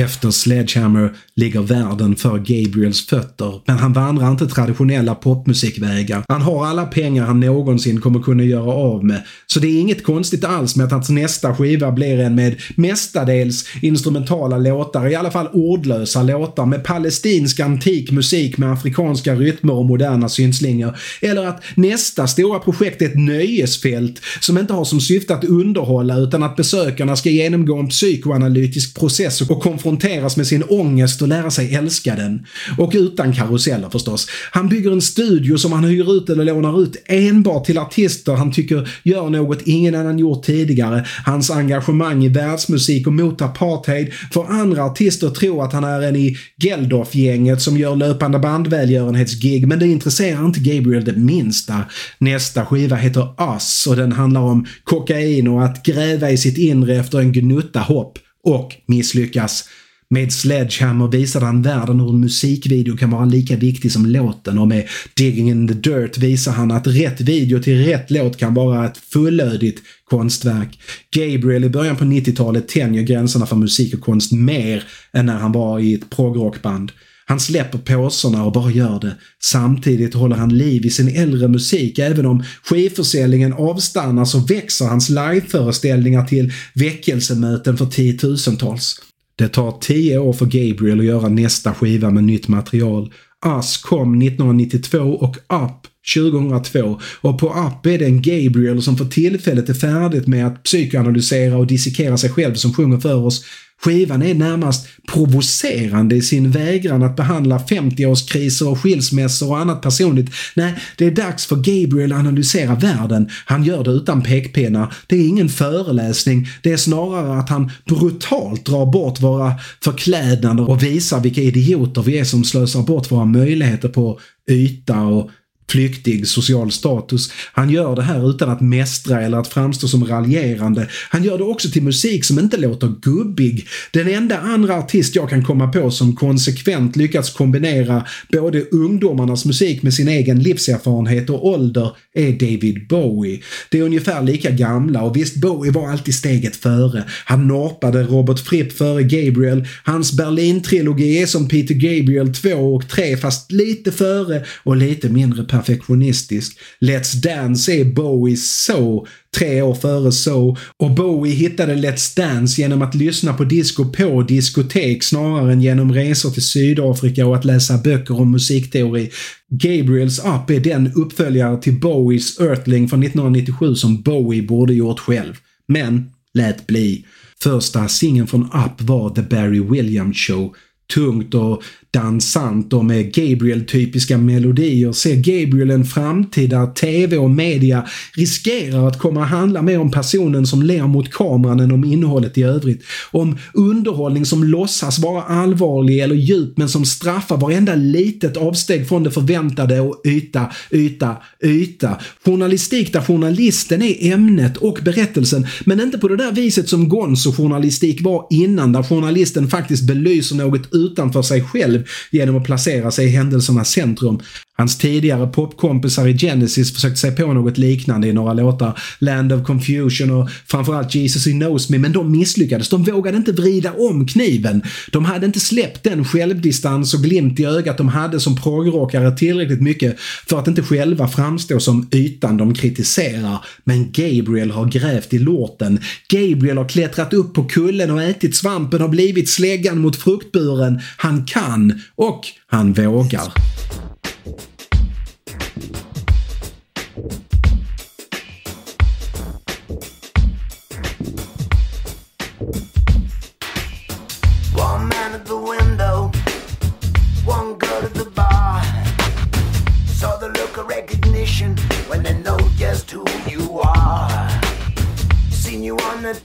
Efter 0.00 0.30
Sledgehammer 0.30 1.12
ligger 1.36 1.60
världen 1.60 2.16
för 2.16 2.38
Gabriels 2.38 3.06
fötter, 3.06 3.60
men 3.66 3.78
han 3.78 3.92
vandrar 3.92 4.30
inte 4.30 4.46
traditionella 4.46 5.14
popmusikvägar. 5.14 6.24
Han 6.28 6.42
har 6.42 6.66
alla 6.66 6.86
pengar 6.86 7.24
han 7.24 7.40
någonsin 7.40 8.00
kommer 8.00 8.20
kunna 8.20 8.42
göra 8.42 8.72
av 8.72 9.04
med, 9.04 9.22
så 9.46 9.60
det 9.60 9.68
är 9.68 9.80
inget 9.80 10.04
konstigt 10.04 10.44
alls 10.44 10.76
med 10.76 10.86
att 10.86 10.92
hans 10.92 11.10
nästa 11.10 11.54
skiva 11.54 11.92
blir 11.92 12.20
en 12.20 12.34
med 12.34 12.56
mestadels 12.76 13.64
instrumentala 13.82 14.58
låtar, 14.58 15.08
i 15.08 15.14
alla 15.14 15.30
fall 15.30 15.48
ordlösa 15.52 16.22
låtar 16.22 16.66
med 16.66 16.84
palestinsk 16.84 17.60
antik 17.60 18.10
musik 18.10 18.58
med 18.58 18.72
afrikanska 18.72 19.34
rytmer 19.34 19.74
och 19.74 19.84
moderna 19.84 20.28
synslingor. 20.28 20.96
Eller 21.20 21.46
att 21.46 21.62
nästa 21.74 22.26
stora 22.26 22.58
projekt 22.58 23.02
är 23.02 23.06
ett 23.06 23.18
nöjesfält 23.18 24.20
som 24.40 24.58
inte 24.58 24.72
har 24.72 24.84
som 24.84 25.00
syfte 25.00 25.34
att 25.34 25.44
underhålla 25.44 26.18
utan 26.18 26.42
att 26.42 26.56
besökarna 26.56 27.16
ska 27.16 27.30
genomgå 27.30 27.76
en 27.76 27.88
psykoanalytisk 27.88 28.98
process 28.98 29.40
och 29.40 29.48
konfronteras 29.90 30.36
med 30.36 30.46
sin 30.46 30.62
ångest 30.68 31.22
och 31.22 31.28
lära 31.28 31.50
sig 31.50 31.74
älska 31.74 32.14
den. 32.16 32.46
Och 32.78 32.92
utan 32.94 33.32
karuseller 33.32 33.90
förstås. 33.90 34.26
Han 34.52 34.68
bygger 34.68 34.92
en 34.92 35.02
studio 35.02 35.56
som 35.56 35.72
han 35.72 35.84
hyr 35.84 36.16
ut 36.16 36.30
eller 36.30 36.44
lånar 36.44 36.82
ut 36.82 36.96
enbart 37.06 37.64
till 37.64 37.78
artister 37.78 38.32
han 38.32 38.52
tycker 38.52 38.88
gör 39.02 39.30
något 39.30 39.62
ingen 39.64 39.94
annan 39.94 40.18
gjort 40.18 40.44
tidigare. 40.44 41.04
Hans 41.26 41.50
engagemang 41.50 42.24
i 42.24 42.28
världsmusik 42.28 43.06
och 43.06 43.12
mot 43.12 43.42
apartheid 43.42 44.12
får 44.32 44.46
andra 44.50 44.84
artister 44.84 45.30
tro 45.30 45.62
att 45.62 45.72
han 45.72 45.84
är 45.84 46.02
en 46.02 46.16
i 46.16 46.36
Geldof-gänget 46.62 47.62
som 47.62 47.76
gör 47.76 47.96
löpande 47.96 48.38
bandvälgörenhetsgig 48.38 49.66
men 49.66 49.78
det 49.78 49.86
intresserar 49.86 50.44
inte 50.44 50.60
Gabriel 50.60 51.04
det 51.04 51.16
minsta. 51.16 51.84
Nästa 52.18 52.66
skiva 52.66 52.96
heter 52.96 53.28
Us 53.54 53.86
och 53.86 53.96
den 53.96 54.12
handlar 54.12 54.40
om 54.40 54.66
kokain 54.84 55.48
och 55.48 55.64
att 55.64 55.82
gräva 55.82 56.30
i 56.30 56.36
sitt 56.36 56.58
inre 56.58 56.96
efter 56.96 57.18
en 57.18 57.32
gnutta 57.32 57.80
hopp 57.80 58.18
och 58.44 58.76
misslyckas. 58.86 59.64
Med 60.12 60.32
Sledgehammer 60.32 61.08
visade 61.08 61.46
han 61.46 61.62
världen 61.62 62.00
hur 62.00 62.10
en 62.10 62.20
musikvideo 62.20 62.96
kan 62.96 63.10
vara 63.10 63.24
lika 63.24 63.56
viktig 63.56 63.92
som 63.92 64.06
låten 64.06 64.58
och 64.58 64.68
med 64.68 64.88
Digging 65.14 65.50
in 65.50 65.68
the 65.68 65.74
Dirt 65.74 66.18
visar 66.18 66.52
han 66.52 66.70
att 66.70 66.86
rätt 66.86 67.20
video 67.20 67.62
till 67.62 67.84
rätt 67.84 68.10
låt 68.10 68.36
kan 68.36 68.54
vara 68.54 68.86
ett 68.86 68.96
fullödigt 68.96 69.82
konstverk. 70.04 70.78
Gabriel 71.14 71.64
i 71.64 71.68
början 71.68 71.96
på 71.96 72.04
90-talet 72.04 72.68
tänjer 72.68 73.02
gränserna 73.02 73.46
för 73.46 73.56
musik 73.56 73.94
och 73.94 74.00
konst 74.00 74.32
mer 74.32 74.84
än 75.12 75.26
när 75.26 75.38
han 75.38 75.52
var 75.52 75.80
i 75.80 75.94
ett 75.94 76.10
progrockband. 76.10 76.92
Han 77.26 77.40
släpper 77.40 77.78
påsarna 77.78 78.44
och 78.44 78.52
bara 78.52 78.70
gör 78.70 79.00
det. 79.00 79.16
Samtidigt 79.42 80.14
håller 80.14 80.36
han 80.36 80.58
liv 80.58 80.86
i 80.86 80.90
sin 80.90 81.16
äldre 81.16 81.48
musik. 81.48 81.98
Även 81.98 82.26
om 82.26 82.44
skivförsäljningen 82.62 83.52
avstannar 83.52 84.24
så 84.24 84.38
växer 84.38 84.84
hans 84.84 85.08
liveföreställningar 85.08 86.26
till 86.26 86.52
väckelsemöten 86.74 87.76
för 87.76 87.86
tiotusentals. 87.86 88.96
Det 89.40 89.48
tar 89.48 89.78
tio 89.80 90.18
år 90.18 90.32
för 90.32 90.46
Gabriel 90.46 91.00
att 91.00 91.06
göra 91.06 91.28
nästa 91.28 91.74
skiva 91.74 92.10
med 92.10 92.24
nytt 92.24 92.48
material. 92.48 93.12
Us 93.46 93.76
kom 93.76 94.22
1992 94.22 94.98
och 94.98 95.36
Up 95.36 95.86
2002 96.16 97.00
och 97.20 97.38
på 97.38 97.46
Up 97.46 97.86
är 97.86 97.98
det 97.98 98.04
en 98.04 98.22
Gabriel 98.22 98.82
som 98.82 98.96
för 98.96 99.04
tillfället 99.04 99.68
är 99.68 99.74
färdigt 99.74 100.26
med 100.26 100.46
att 100.46 100.62
psykoanalysera 100.62 101.56
och 101.56 101.66
dissekera 101.66 102.16
sig 102.16 102.30
själv 102.30 102.54
som 102.54 102.74
sjunger 102.74 102.98
för 103.00 103.14
oss. 103.14 103.44
Skivan 103.82 104.22
är 104.22 104.34
närmast 104.34 104.86
provocerande 105.12 106.16
i 106.16 106.22
sin 106.22 106.50
vägran 106.50 107.02
att 107.02 107.16
behandla 107.16 107.58
50-årskriser 107.58 108.68
och 108.68 108.78
skilsmässor 108.78 109.50
och 109.50 109.58
annat 109.58 109.82
personligt. 109.82 110.30
Nej, 110.54 110.74
det 110.96 111.06
är 111.06 111.10
dags 111.10 111.46
för 111.46 111.56
Gabriel 111.56 112.12
att 112.12 112.18
analysera 112.18 112.74
världen. 112.74 113.28
Han 113.44 113.64
gör 113.64 113.84
det 113.84 113.90
utan 113.90 114.22
pekpinnar. 114.22 114.94
Det 115.06 115.16
är 115.16 115.28
ingen 115.28 115.48
föreläsning. 115.48 116.48
Det 116.62 116.72
är 116.72 116.76
snarare 116.76 117.38
att 117.38 117.48
han 117.48 117.70
brutalt 117.84 118.64
drar 118.64 118.86
bort 118.86 119.20
våra 119.20 119.52
förklädnader 119.84 120.70
och 120.70 120.82
visar 120.82 121.20
vilka 121.20 121.40
idioter 121.40 122.02
vi 122.02 122.18
är 122.18 122.24
som 122.24 122.44
slösar 122.44 122.82
bort 122.82 123.10
våra 123.10 123.24
möjligheter 123.24 123.88
på 123.88 124.20
yta 124.50 125.00
och 125.00 125.30
flyktig 125.70 126.28
social 126.28 126.72
status. 126.72 127.32
Han 127.52 127.70
gör 127.70 127.96
det 127.96 128.02
här 128.02 128.30
utan 128.30 128.50
att 128.50 128.60
mästra 128.60 129.20
eller 129.20 129.38
att 129.38 129.48
framstå 129.48 129.88
som 129.88 130.04
raljerande. 130.04 130.88
Han 131.10 131.24
gör 131.24 131.38
det 131.38 131.44
också 131.44 131.70
till 131.70 131.82
musik 131.82 132.24
som 132.24 132.38
inte 132.38 132.56
låter 132.56 132.92
gubbig. 133.02 133.66
Den 133.90 134.08
enda 134.08 134.38
andra 134.38 134.74
artist 134.74 135.16
jag 135.16 135.30
kan 135.30 135.44
komma 135.44 135.68
på 135.68 135.90
som 135.90 136.16
konsekvent 136.16 136.96
lyckats 136.96 137.30
kombinera 137.30 138.06
både 138.32 138.60
ungdomarnas 138.62 139.44
musik 139.44 139.82
med 139.82 139.94
sin 139.94 140.08
egen 140.08 140.38
livserfarenhet 140.42 141.30
och 141.30 141.46
ålder 141.46 141.96
är 142.14 142.32
David 142.32 142.88
Bowie. 142.88 143.40
Det 143.70 143.78
är 143.78 143.82
ungefär 143.82 144.22
lika 144.22 144.50
gamla 144.50 145.02
och 145.02 145.16
visst, 145.16 145.36
Bowie 145.36 145.72
var 145.72 145.88
alltid 145.88 146.14
steget 146.14 146.56
före. 146.56 147.04
Han 147.24 147.48
norpade 147.48 148.02
Robert 148.02 148.38
Fripp 148.38 148.72
före 148.72 149.02
Gabriel. 149.02 149.66
Hans 149.84 150.12
Berlin-trilogi 150.12 151.22
är 151.22 151.26
som 151.26 151.48
Peter 151.48 151.74
Gabriel 151.74 152.34
2 152.34 152.50
och 152.74 152.88
3 152.88 153.16
fast 153.16 153.52
lite 153.52 153.92
före 153.92 154.44
och 154.62 154.76
lite 154.76 155.08
mindre 155.08 155.44
perfektionistisk. 155.60 156.58
Let's 156.80 157.14
Dance 157.14 157.72
är 157.72 157.84
Bowies 157.84 158.64
så 158.64 159.06
tre 159.38 159.62
år 159.62 159.74
före 159.74 160.12
så 160.12 160.56
och 160.76 160.90
Bowie 160.90 161.34
hittade 161.34 161.74
Let's 161.74 162.16
Dance 162.16 162.60
genom 162.62 162.82
att 162.82 162.94
lyssna 162.94 163.32
på 163.32 163.44
disco 163.44 163.84
på 163.84 164.22
diskotek 164.22 165.02
snarare 165.02 165.52
än 165.52 165.62
genom 165.62 165.92
resor 165.92 166.30
till 166.30 166.42
Sydafrika 166.42 167.26
och 167.26 167.36
att 167.36 167.44
läsa 167.44 167.78
böcker 167.78 168.20
om 168.20 168.30
musikteori. 168.30 169.10
Gabriels 169.50 170.18
Up 170.18 170.50
är 170.50 170.60
den 170.60 170.92
uppföljare 170.94 171.62
till 171.62 171.80
Bowies 171.80 172.40
Earthling 172.40 172.88
från 172.88 173.02
1997 173.02 173.74
som 173.74 174.02
Bowie 174.02 174.42
borde 174.42 174.74
gjort 174.74 175.00
själv. 175.00 175.34
Men 175.68 176.10
lät 176.34 176.66
bli. 176.66 177.04
Första 177.42 177.88
singeln 177.88 178.26
från 178.26 178.44
Up 178.44 178.80
var 178.82 179.10
The 179.10 179.22
Barry 179.22 179.60
Williams 179.60 180.16
Show 180.16 180.54
tungt 180.94 181.34
och 181.34 181.62
dansant 181.92 182.72
och 182.72 182.84
med 182.84 183.14
Gabriel-typiska 183.14 184.18
melodier 184.18 184.92
ser 184.92 185.16
Gabriel 185.16 185.70
en 185.70 185.84
framtid 185.84 186.50
där 186.50 186.66
TV 186.66 187.16
och 187.16 187.30
media 187.30 187.86
riskerar 188.16 188.88
att 188.88 188.98
komma 188.98 189.22
att 189.22 189.30
handla 189.30 189.62
mer 189.62 189.80
om 189.80 189.90
personen 189.90 190.46
som 190.46 190.62
ler 190.62 190.86
mot 190.86 191.10
kameran 191.10 191.60
än 191.60 191.72
om 191.72 191.84
innehållet 191.84 192.38
i 192.38 192.42
övrigt. 192.42 192.82
Om 193.10 193.38
underhållning 193.54 194.26
som 194.26 194.44
låtsas 194.44 194.98
vara 194.98 195.22
allvarlig 195.22 195.98
eller 195.98 196.14
djup 196.14 196.56
men 196.56 196.68
som 196.68 196.84
straffar 196.84 197.36
varenda 197.36 197.74
litet 197.74 198.36
avsteg 198.36 198.88
från 198.88 199.02
det 199.02 199.10
förväntade 199.10 199.80
och 199.80 200.02
yta, 200.06 200.46
yta, 200.70 201.16
yta. 201.44 201.96
Journalistik 202.24 202.92
där 202.92 203.00
journalisten 203.00 203.82
är 203.82 204.12
ämnet 204.12 204.56
och 204.56 204.78
berättelsen 204.82 205.46
men 205.64 205.80
inte 205.80 205.98
på 205.98 206.08
det 206.08 206.16
där 206.16 206.32
viset 206.32 206.68
som 206.68 206.88
Gonzo-journalistik 206.88 208.02
var 208.02 208.26
innan 208.30 208.72
där 208.72 208.82
journalisten 208.82 209.48
faktiskt 209.48 209.86
belyser 209.86 210.36
något 210.36 210.74
utanför 210.74 211.22
sig 211.22 211.42
själv 211.42 211.79
genom 212.10 212.36
att 212.36 212.44
placera 212.44 212.90
sig 212.90 213.06
i 213.06 213.10
händelsernas 213.10 213.70
centrum. 213.70 214.20
Hans 214.60 214.78
tidigare 214.78 215.26
popkompisar 215.26 216.08
i 216.08 216.18
Genesis 216.18 216.74
försökte 216.74 217.00
sig 217.00 217.16
på 217.16 217.32
något 217.32 217.58
liknande 217.58 218.08
i 218.08 218.12
några 218.12 218.32
låtar, 218.32 218.78
Land 218.98 219.32
of 219.32 219.46
Confusion 219.46 220.10
och 220.10 220.30
framförallt 220.46 220.94
Jesus 220.94 221.26
He 221.26 221.32
Knows 221.32 221.70
Me, 221.70 221.78
men 221.78 221.92
de 221.92 222.12
misslyckades. 222.12 222.68
De 222.68 222.82
vågade 222.82 223.16
inte 223.16 223.32
vrida 223.32 223.72
om 223.72 224.06
kniven. 224.06 224.62
De 224.92 225.04
hade 225.04 225.26
inte 225.26 225.40
släppt 225.40 225.82
den 225.82 226.04
självdistans 226.04 226.94
och 226.94 227.00
glimt 227.00 227.40
i 227.40 227.44
ögat 227.44 227.78
de 227.78 227.88
hade 227.88 228.20
som 228.20 228.36
progrockare 228.36 229.16
tillräckligt 229.16 229.60
mycket 229.62 230.00
för 230.28 230.38
att 230.38 230.48
inte 230.48 230.62
själva 230.62 231.08
framstå 231.08 231.60
som 231.60 231.88
ytan 231.92 232.36
de 232.36 232.54
kritiserar. 232.54 233.44
Men 233.64 233.92
Gabriel 233.92 234.50
har 234.50 234.66
grävt 234.66 235.14
i 235.14 235.18
låten. 235.18 235.80
Gabriel 236.08 236.58
har 236.58 236.68
klättrat 236.68 237.12
upp 237.12 237.34
på 237.34 237.44
kullen 237.44 237.90
och 237.90 238.02
ätit 238.02 238.36
svampen 238.36 238.82
och 238.82 238.90
blivit 238.90 239.28
släggan 239.28 239.78
mot 239.78 239.96
fruktburen. 239.96 240.80
Han 240.96 241.24
kan 241.26 241.80
och 241.96 242.26
han 242.46 242.72
vågar. 242.72 243.32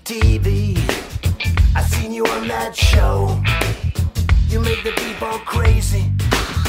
TV, 0.05 0.77
I 1.75 1.81
seen 1.81 2.13
you 2.13 2.27
on 2.27 2.47
that 2.47 2.75
show. 2.75 3.41
You 4.47 4.59
make 4.59 4.83
the 4.83 4.91
people 4.91 5.39
crazy, 5.39 6.11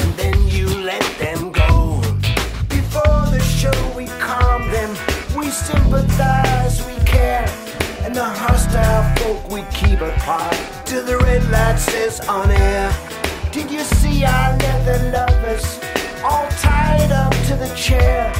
and 0.01 0.11
then 0.17 0.47
you 0.47 0.65
let 0.65 1.03
them 1.19 1.51
go. 1.51 2.01
Before 2.67 3.29
the 3.29 3.39
show, 3.39 3.77
we 3.95 4.07
calm 4.17 4.71
them, 4.71 4.89
we 5.37 5.51
sympathize, 5.51 6.83
we 6.87 6.95
care. 7.05 7.47
And 8.01 8.15
the 8.15 8.23
hostile 8.25 9.05
folk 9.17 9.51
we 9.51 9.61
keep 9.69 10.01
apart 10.01 10.57
till 10.85 11.05
the 11.05 11.19
red 11.19 11.47
light 11.51 11.77
says 11.77 12.19
on 12.21 12.49
air. 12.49 12.91
Did 13.51 13.69
you 13.69 13.81
see 13.81 14.25
our 14.25 14.57
leather 14.57 15.11
lovers 15.11 15.79
all 16.23 16.47
tied 16.57 17.11
up 17.11 17.33
to 17.45 17.55
the 17.55 17.71
chair? 17.75 18.33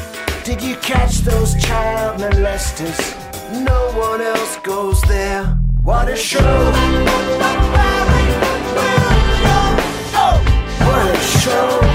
Did 0.43 0.60
you 0.64 0.76
catch 0.78 1.20
those 1.20 1.54
child 1.64 2.20
molesters? 2.20 3.16
No 3.52 3.91
one 3.95 4.22
else 4.22 4.58
goes 4.58 5.02
there. 5.04 5.45
What 5.84 6.10
a 6.10 6.18
show! 6.18 6.41
What 10.86 11.16
a 11.16 11.20
show! 11.22 11.86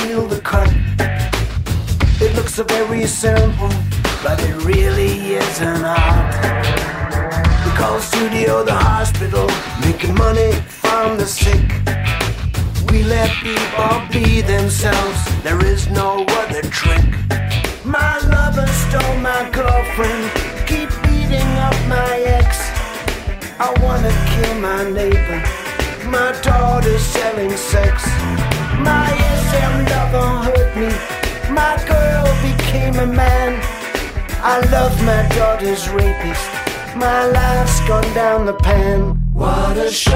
feel 0.00 0.26
the 0.26 0.40
cut. 0.40 0.70
It 2.20 2.34
looks 2.36 2.54
so 2.54 2.64
very 2.64 3.06
simple, 3.06 3.70
but 4.22 4.38
it 4.40 4.56
really 4.64 5.34
isn't 5.34 5.84
art. 5.84 6.34
We 7.64 7.70
call 7.80 7.98
studio 8.00 8.64
the 8.64 8.74
hospital, 8.74 9.48
making 9.80 10.14
money 10.14 10.52
from 10.82 11.16
the 11.16 11.26
sick. 11.26 11.66
We 12.90 13.02
let 13.04 13.30
people 13.42 14.00
be 14.12 14.40
themselves, 14.40 15.20
there 15.42 15.62
is 15.64 15.88
no 15.88 16.24
other 16.40 16.62
trick. 16.62 17.08
My 17.84 18.18
lover 18.34 18.66
stole 18.84 19.16
my 19.30 19.42
girlfriend, 19.52 20.24
keep 20.66 20.90
beating 21.04 21.50
up 21.66 21.78
my 21.86 22.12
ex. 22.38 22.48
I 23.58 23.68
wanna 23.82 24.12
kill 24.30 24.54
my 24.68 24.82
neighbor, 24.98 25.38
my 26.16 26.30
daughter's 26.42 27.02
selling 27.02 27.56
sex. 27.56 28.06
My 28.80 29.37
SM 29.48 29.74
lover 29.92 30.30
hurt 30.46 30.76
me, 30.76 30.90
my 31.54 31.74
girl 31.86 32.26
became 32.48 32.96
a 32.96 33.06
man. 33.06 33.58
I 34.42 34.60
love 34.70 34.94
my 35.04 35.26
daughter's 35.36 35.88
rapist, 35.88 36.48
my 36.96 37.26
life's 37.26 37.80
gone 37.88 38.12
down 38.14 38.44
the 38.44 38.54
pan. 38.54 39.18
What 39.32 39.76
a 39.78 39.90
show! 39.90 40.12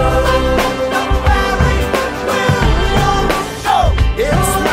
Oh, 3.75 3.89
it's 4.19 4.72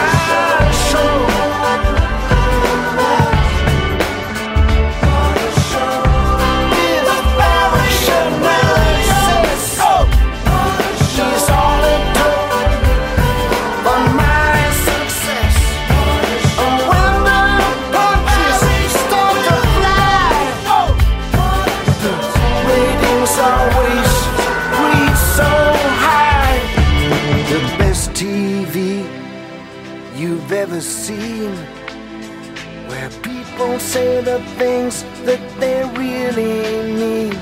where 32.89 33.09
people 33.21 33.77
say 33.79 34.19
the 34.21 34.39
things 34.57 35.03
that 35.27 35.41
they 35.59 35.79
really 36.03 36.91
mean. 37.01 37.33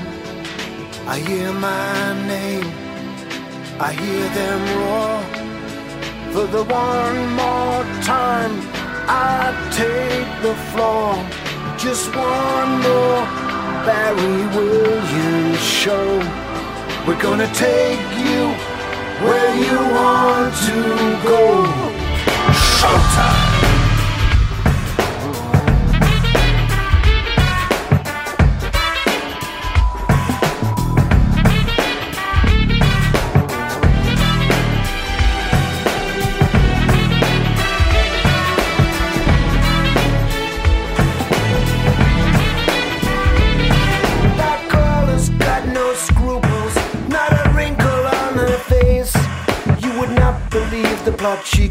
I 1.14 1.16
hear 1.28 1.50
my 1.54 2.12
name, 2.34 2.68
I 3.80 3.90
hear 4.02 4.26
them 4.40 4.60
roar. 4.78 5.16
For 6.32 6.46
the 6.54 6.64
one 6.64 7.20
more 7.42 7.82
time, 8.14 8.54
I 9.08 9.40
take 9.82 10.30
the 10.46 10.54
floor. 10.70 11.12
Just 11.78 12.04
one 12.14 12.72
more 12.86 13.22
Barry 13.86 14.40
Williams 14.56 15.62
show. 15.80 16.08
We're 17.06 17.22
gonna 17.22 17.50
take 17.54 18.04
you 18.26 18.42
where 19.24 19.52
you 19.64 19.78
want 19.96 20.52
to 20.68 20.78
go. 21.32 21.42
Showtime! 22.76 23.47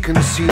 can 0.07 0.23
see 0.23 0.46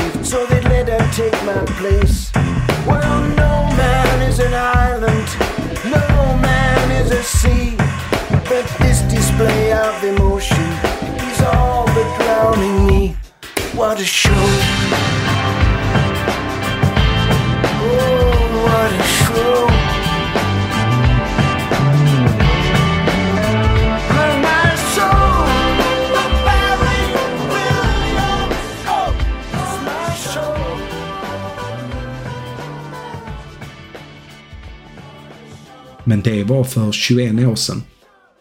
det 36.25 36.43
var 36.43 36.63
för 36.63 36.91
21 36.91 37.47
år 37.47 37.55
sedan. 37.55 37.83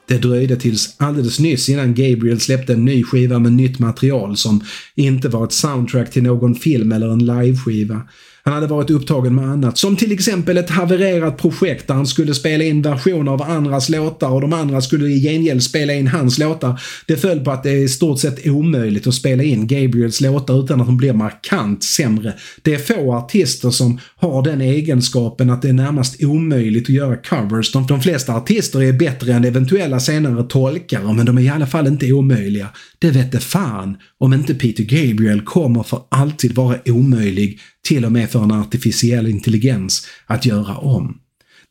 Det 0.08 0.18
dröjde 0.18 0.56
tills 0.56 0.96
alldeles 0.98 1.38
nyss 1.38 1.68
innan 1.68 1.94
Gabriel 1.94 2.40
släppte 2.40 2.72
en 2.72 2.84
ny 2.84 3.02
skiva 3.02 3.38
med 3.38 3.52
nytt 3.52 3.78
material 3.78 4.36
som 4.36 4.64
inte 4.94 5.28
var 5.28 5.44
ett 5.44 5.52
soundtrack 5.52 6.10
till 6.10 6.22
någon 6.22 6.54
film 6.54 6.92
eller 6.92 7.08
en 7.08 7.26
liveskiva. 7.26 8.02
Han 8.46 8.54
hade 8.54 8.66
varit 8.66 8.90
upptagen 8.90 9.34
med 9.34 9.44
annat, 9.44 9.78
som 9.78 9.96
till 9.96 10.12
exempel 10.12 10.58
ett 10.58 10.70
havererat 10.70 11.38
projekt 11.38 11.86
där 11.86 11.94
han 11.94 12.06
skulle 12.06 12.34
spela 12.34 12.64
in 12.64 12.82
versioner 12.82 13.32
av 13.32 13.42
andras 13.42 13.88
låtar 13.88 14.28
och 14.28 14.40
de 14.40 14.52
andra 14.52 14.80
skulle 14.80 15.08
i 15.08 15.22
gengäld 15.22 15.62
spela 15.62 15.92
in 15.92 16.06
hans 16.06 16.38
låtar. 16.38 16.80
Det 17.06 17.16
föll 17.16 17.40
på 17.40 17.50
att 17.50 17.62
det 17.62 17.70
är 17.70 17.76
i 17.84 17.88
stort 17.88 18.20
sett 18.20 18.46
omöjligt 18.46 19.06
att 19.06 19.14
spela 19.14 19.42
in 19.42 19.66
Gabriels 19.66 20.20
låtar 20.20 20.64
utan 20.64 20.80
att 20.80 20.86
de 20.86 20.96
blir 20.96 21.12
markant 21.12 21.84
sämre. 21.84 22.34
Det 22.62 22.74
är 22.74 22.78
få 22.78 23.14
artister 23.14 23.70
som 23.70 24.00
har 24.16 24.42
den 24.42 24.60
egenskapen 24.60 25.50
att 25.50 25.62
det 25.62 25.68
är 25.68 25.72
närmast 25.72 26.24
omöjligt 26.24 26.84
att 26.84 26.94
göra 26.94 27.16
covers. 27.16 27.72
De, 27.72 27.86
de 27.86 28.00
flesta 28.00 28.34
artister 28.34 28.82
är 28.82 28.92
bättre 28.92 29.32
än 29.32 29.44
eventuella 29.44 30.00
senare 30.00 30.44
tolkare, 30.44 31.12
men 31.12 31.26
de 31.26 31.38
är 31.38 31.42
i 31.42 31.48
alla 31.48 31.66
fall 31.66 31.86
inte 31.86 32.12
omöjliga. 32.12 32.68
Det 32.98 33.10
vette 33.10 33.40
fan 33.40 33.96
om 34.18 34.32
inte 34.32 34.54
Peter 34.54 34.84
Gabriel 34.84 35.40
kommer 35.40 35.82
för 35.82 36.00
alltid 36.08 36.54
vara 36.54 36.78
omöjlig, 36.86 37.60
till 37.88 38.04
och 38.04 38.12
med 38.12 38.30
för 38.34 38.42
en 38.42 38.50
artificiell 38.50 39.26
intelligens, 39.26 40.06
att 40.26 40.46
göra 40.46 40.76
om. 40.76 41.18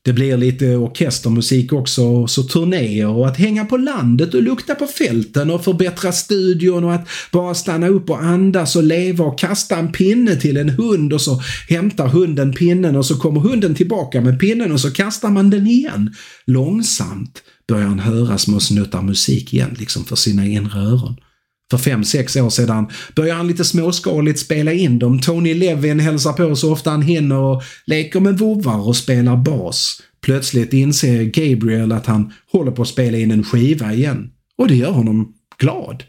Det 0.05 0.13
blir 0.13 0.37
lite 0.37 0.75
orkestermusik 0.75 1.73
också, 1.73 2.27
så 2.27 2.43
turnéer 2.43 3.07
och 3.07 3.27
att 3.27 3.37
hänga 3.37 3.65
på 3.65 3.77
landet 3.77 4.33
och 4.33 4.43
lukta 4.43 4.75
på 4.75 4.87
fälten 4.87 5.49
och 5.49 5.63
förbättra 5.63 6.11
studion 6.11 6.83
och 6.83 6.93
att 6.93 7.07
bara 7.31 7.53
stanna 7.53 7.87
upp 7.87 8.09
och 8.09 8.23
andas 8.23 8.75
och 8.75 8.83
leva 8.83 9.25
och 9.25 9.39
kasta 9.39 9.77
en 9.77 9.91
pinne 9.91 10.35
till 10.35 10.57
en 10.57 10.69
hund 10.69 11.13
och 11.13 11.21
så 11.21 11.41
hämtar 11.69 12.07
hunden 12.07 12.53
pinnen 12.53 12.95
och 12.95 13.05
så 13.05 13.19
kommer 13.19 13.41
hunden 13.41 13.75
tillbaka 13.75 14.21
med 14.21 14.39
pinnen 14.39 14.71
och 14.71 14.79
så 14.79 14.91
kastar 14.91 15.29
man 15.29 15.49
den 15.49 15.67
igen. 15.67 16.15
Långsamt 16.45 17.43
börjar 17.67 17.87
han 17.87 17.99
höra 17.99 18.37
små 18.37 18.59
snuttar 18.59 19.01
musik 19.01 19.53
igen, 19.53 19.75
liksom 19.79 20.05
för 20.05 20.15
sina 20.15 20.45
inre 20.45 20.79
öron. 20.79 21.15
För 21.71 21.77
fem, 21.77 22.03
sex 22.03 22.35
år 22.35 22.49
sedan 22.49 22.87
börjar 23.15 23.35
han 23.35 23.47
lite 23.47 23.63
småskaligt 23.63 24.39
spela 24.39 24.73
in 24.73 24.99
dem. 24.99 25.19
Tony 25.19 25.53
Levin 25.53 25.99
hälsar 25.99 26.33
på 26.33 26.55
så 26.55 26.71
ofta 26.71 26.89
han 26.89 27.01
hinner 27.01 27.37
och 27.37 27.63
leker 27.85 28.19
med 28.19 28.37
vovvar 28.37 28.87
och 28.87 28.95
spelar 28.95 29.37
bas. 29.37 30.01
Plötsligt 30.21 30.73
inser 30.73 31.23
Gabriel 31.23 31.91
att 31.91 32.05
han 32.05 32.33
håller 32.51 32.71
på 32.71 32.81
att 32.81 32.87
spela 32.87 33.17
in 33.17 33.31
en 33.31 33.43
skiva 33.43 33.93
igen. 33.93 34.29
Och 34.57 34.67
det 34.67 34.75
gör 34.75 34.91
honom 34.91 35.33
glad. 35.57 36.03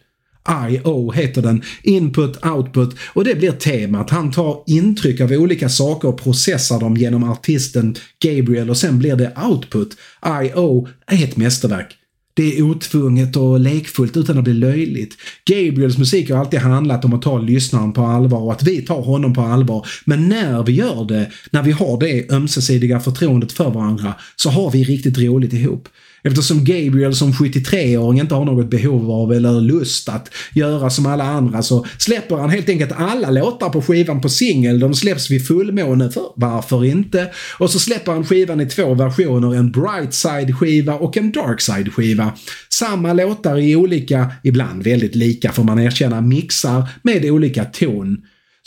I.O. 0.49 1.12
heter 1.12 1.43
den, 1.43 1.62
Input 1.83 2.47
Output 2.47 2.97
och 3.12 3.24
det 3.24 3.35
blir 3.35 3.53
temat. 3.53 4.11
Han 4.11 4.33
tar 4.33 4.62
intryck 4.66 5.20
av 5.20 5.33
olika 5.33 5.69
saker 5.69 6.09
och 6.09 6.23
processar 6.23 6.81
dem 6.81 6.97
genom 6.97 7.24
artisten 7.24 7.95
Gabriel 8.23 8.70
och 8.70 8.77
sen 8.77 8.99
blir 8.99 9.16
det 9.16 9.33
output. 9.49 9.97
I.O. 10.43 10.89
är 11.07 11.24
ett 11.24 11.37
mästerverk. 11.37 11.97
Det 12.36 12.59
är 12.59 12.62
otvunget 12.62 13.36
och 13.36 13.61
lekfullt 13.61 14.16
utan 14.16 14.39
att 14.39 14.44
bli 14.44 14.52
löjligt. 14.52 15.16
Gabriels 15.44 15.98
musik 15.98 16.31
har 16.31 16.39
alltid 16.39 16.61
handlat 16.61 17.05
om 17.05 17.12
att 17.15 17.23
ta 17.23 17.39
lyssnaren 17.39 17.93
på 17.93 18.02
allvar 18.02 18.39
och 18.39 18.52
att 18.52 18.62
vi 18.62 18.82
tar 18.82 19.02
honom 19.02 19.35
på 19.35 19.40
allvar. 19.40 19.86
Men 20.05 20.28
när 20.28 20.62
vi 20.62 20.73
gör 20.73 21.05
det, 21.05 21.31
när 21.51 21.62
vi 21.62 21.73
har 21.73 22.01
det 22.01 22.32
ömsesidiga 22.32 23.01
förtroendet 23.01 23.52
för 23.52 23.70
varandra, 23.70 24.15
så 24.36 24.51
har 24.51 24.70
vi 24.70 24.85
riktigt 24.85 25.19
roligt 25.19 25.52
ihop. 25.52 25.89
Eftersom 26.25 26.65
Gabriel 26.65 27.15
som 27.15 27.33
73-åring 27.33 28.21
inte 28.21 28.35
har 28.35 28.45
något 28.45 28.71
behov 28.71 29.11
av 29.11 29.33
eller 29.33 29.61
lust 29.61 30.09
att 30.09 30.31
göra 30.55 30.91
som 30.91 31.07
alla 31.07 31.25
andra 31.25 31.63
så 31.63 31.87
släpper 31.99 32.37
han 32.37 32.51
helt 32.51 32.69
enkelt 32.69 32.93
alla 32.97 33.31
låtar 33.31 33.69
på 33.69 33.83
skivan 33.83 34.21
på 34.21 34.29
singel. 34.29 34.79
De 34.79 34.95
släpps 34.95 35.31
vid 35.31 35.47
fullmåne, 35.47 36.11
för 36.11 36.23
varför 36.37 36.85
inte? 36.85 37.31
Och 37.59 37.71
så 37.71 37.79
släpper 37.79 38.13
han 38.13 38.25
skivan 38.25 38.61
i 38.61 38.67
två 38.67 38.95
versioner, 38.95 39.55
en 39.55 39.73
Brightside-skiva 39.73 40.95
och 40.95 41.17
en 41.17 41.33
Darkside-skiva. 41.33 42.33
Samma 42.69 43.13
låtar 43.13 43.59
i 43.59 43.77
olika, 43.77 44.33
ibland 44.43 44.83
väldigt 44.83 45.15
lika 45.15 45.53
får 45.53 45.65
man 45.65 45.79
erkänna, 45.79 46.21
mixar 46.21 46.89
med 47.03 47.25
olika 47.25 47.65
ton 47.65 48.19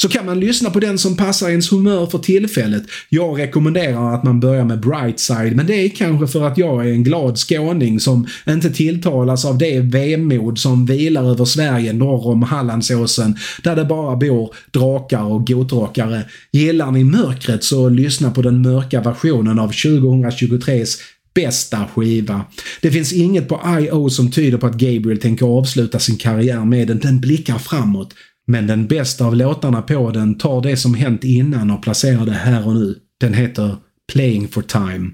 så 0.02 0.10
kan 0.10 0.26
man 0.26 0.40
lyssna 0.40 0.70
på 0.70 0.80
den 0.80 0.98
som 0.98 1.18
passar 1.18 1.50
ens 1.50 1.72
humör 1.72 2.06
för 2.06 2.18
tillfället. 2.18 2.84
Jag 3.10 3.40
rekommenderar 3.40 4.16
att 4.16 4.24
man 4.24 4.40
börjar 4.40 4.66
med 4.66 4.80
Brightside, 4.80 5.56
men 5.56 5.68
det 5.68 5.74
är 5.86 5.90
kanske 5.90 6.28
för 6.28 6.48
att 6.48 6.58
jag 6.58 6.88
är 6.88 6.92
en 6.92 7.04
glad 7.04 7.38
skåning 7.38 8.00
som 8.00 8.28
inte 8.48 8.70
tilltalas 8.70 9.46
av 9.46 9.58
det 9.58 9.80
vemod 9.80 10.60
som 10.60 10.86
vilar 10.86 11.32
över 11.32 11.46
Sverige 11.46 11.94
norr 11.94 12.28
om 12.28 12.44
Hallandsåsen, 12.44 13.38
där 13.64 13.76
det 13.76 13.86
bara 13.86 14.16
bor 14.16 14.56
drakar 14.72 15.24
och 15.24 15.48
gotrockare. 15.48 16.24
Gillar 16.52 16.92
ni 16.92 17.04
mörkret 17.04 17.64
så 17.64 17.90
lyssna 17.90 18.32
på 18.32 18.42
den 18.42 18.62
mörka 18.62 19.02
versionen 19.02 19.60
av 19.60 19.72
2023s 19.72 21.00
bästa 21.34 21.86
skiva. 21.96 22.46
Det 22.82 22.92
finns 22.92 23.14
inget 23.14 23.48
på 23.48 23.62
I.O. 23.80 24.10
som 24.10 24.32
tyder 24.32 24.58
på 24.58 24.68
att 24.68 24.78
Gabriel 24.78 25.22
tänker 25.22 25.46
avsluta 25.46 26.00
sin 26.00 26.18
karriär 26.18 26.66
med 26.66 26.88
den. 26.88 27.00
Den 27.00 27.20
blickar 27.20 27.58
framåt. 27.58 28.14
Men 28.48 28.68
den 28.68 28.88
bästa 28.88 29.26
av 29.26 29.36
låtarna 29.36 29.82
på 29.82 30.12
den 30.12 30.38
tar 30.38 30.62
det 30.62 30.78
som 30.78 30.94
hänt 30.94 31.24
innan 31.24 31.72
och 31.72 31.84
placerar 31.84 32.26
det 32.26 32.32
här 32.32 32.68
och 32.68 32.76
nu. 32.76 32.96
Den 33.20 33.34
heter 33.34 33.76
Playing 34.14 34.48
for 34.48 34.62
Time. 34.62 35.10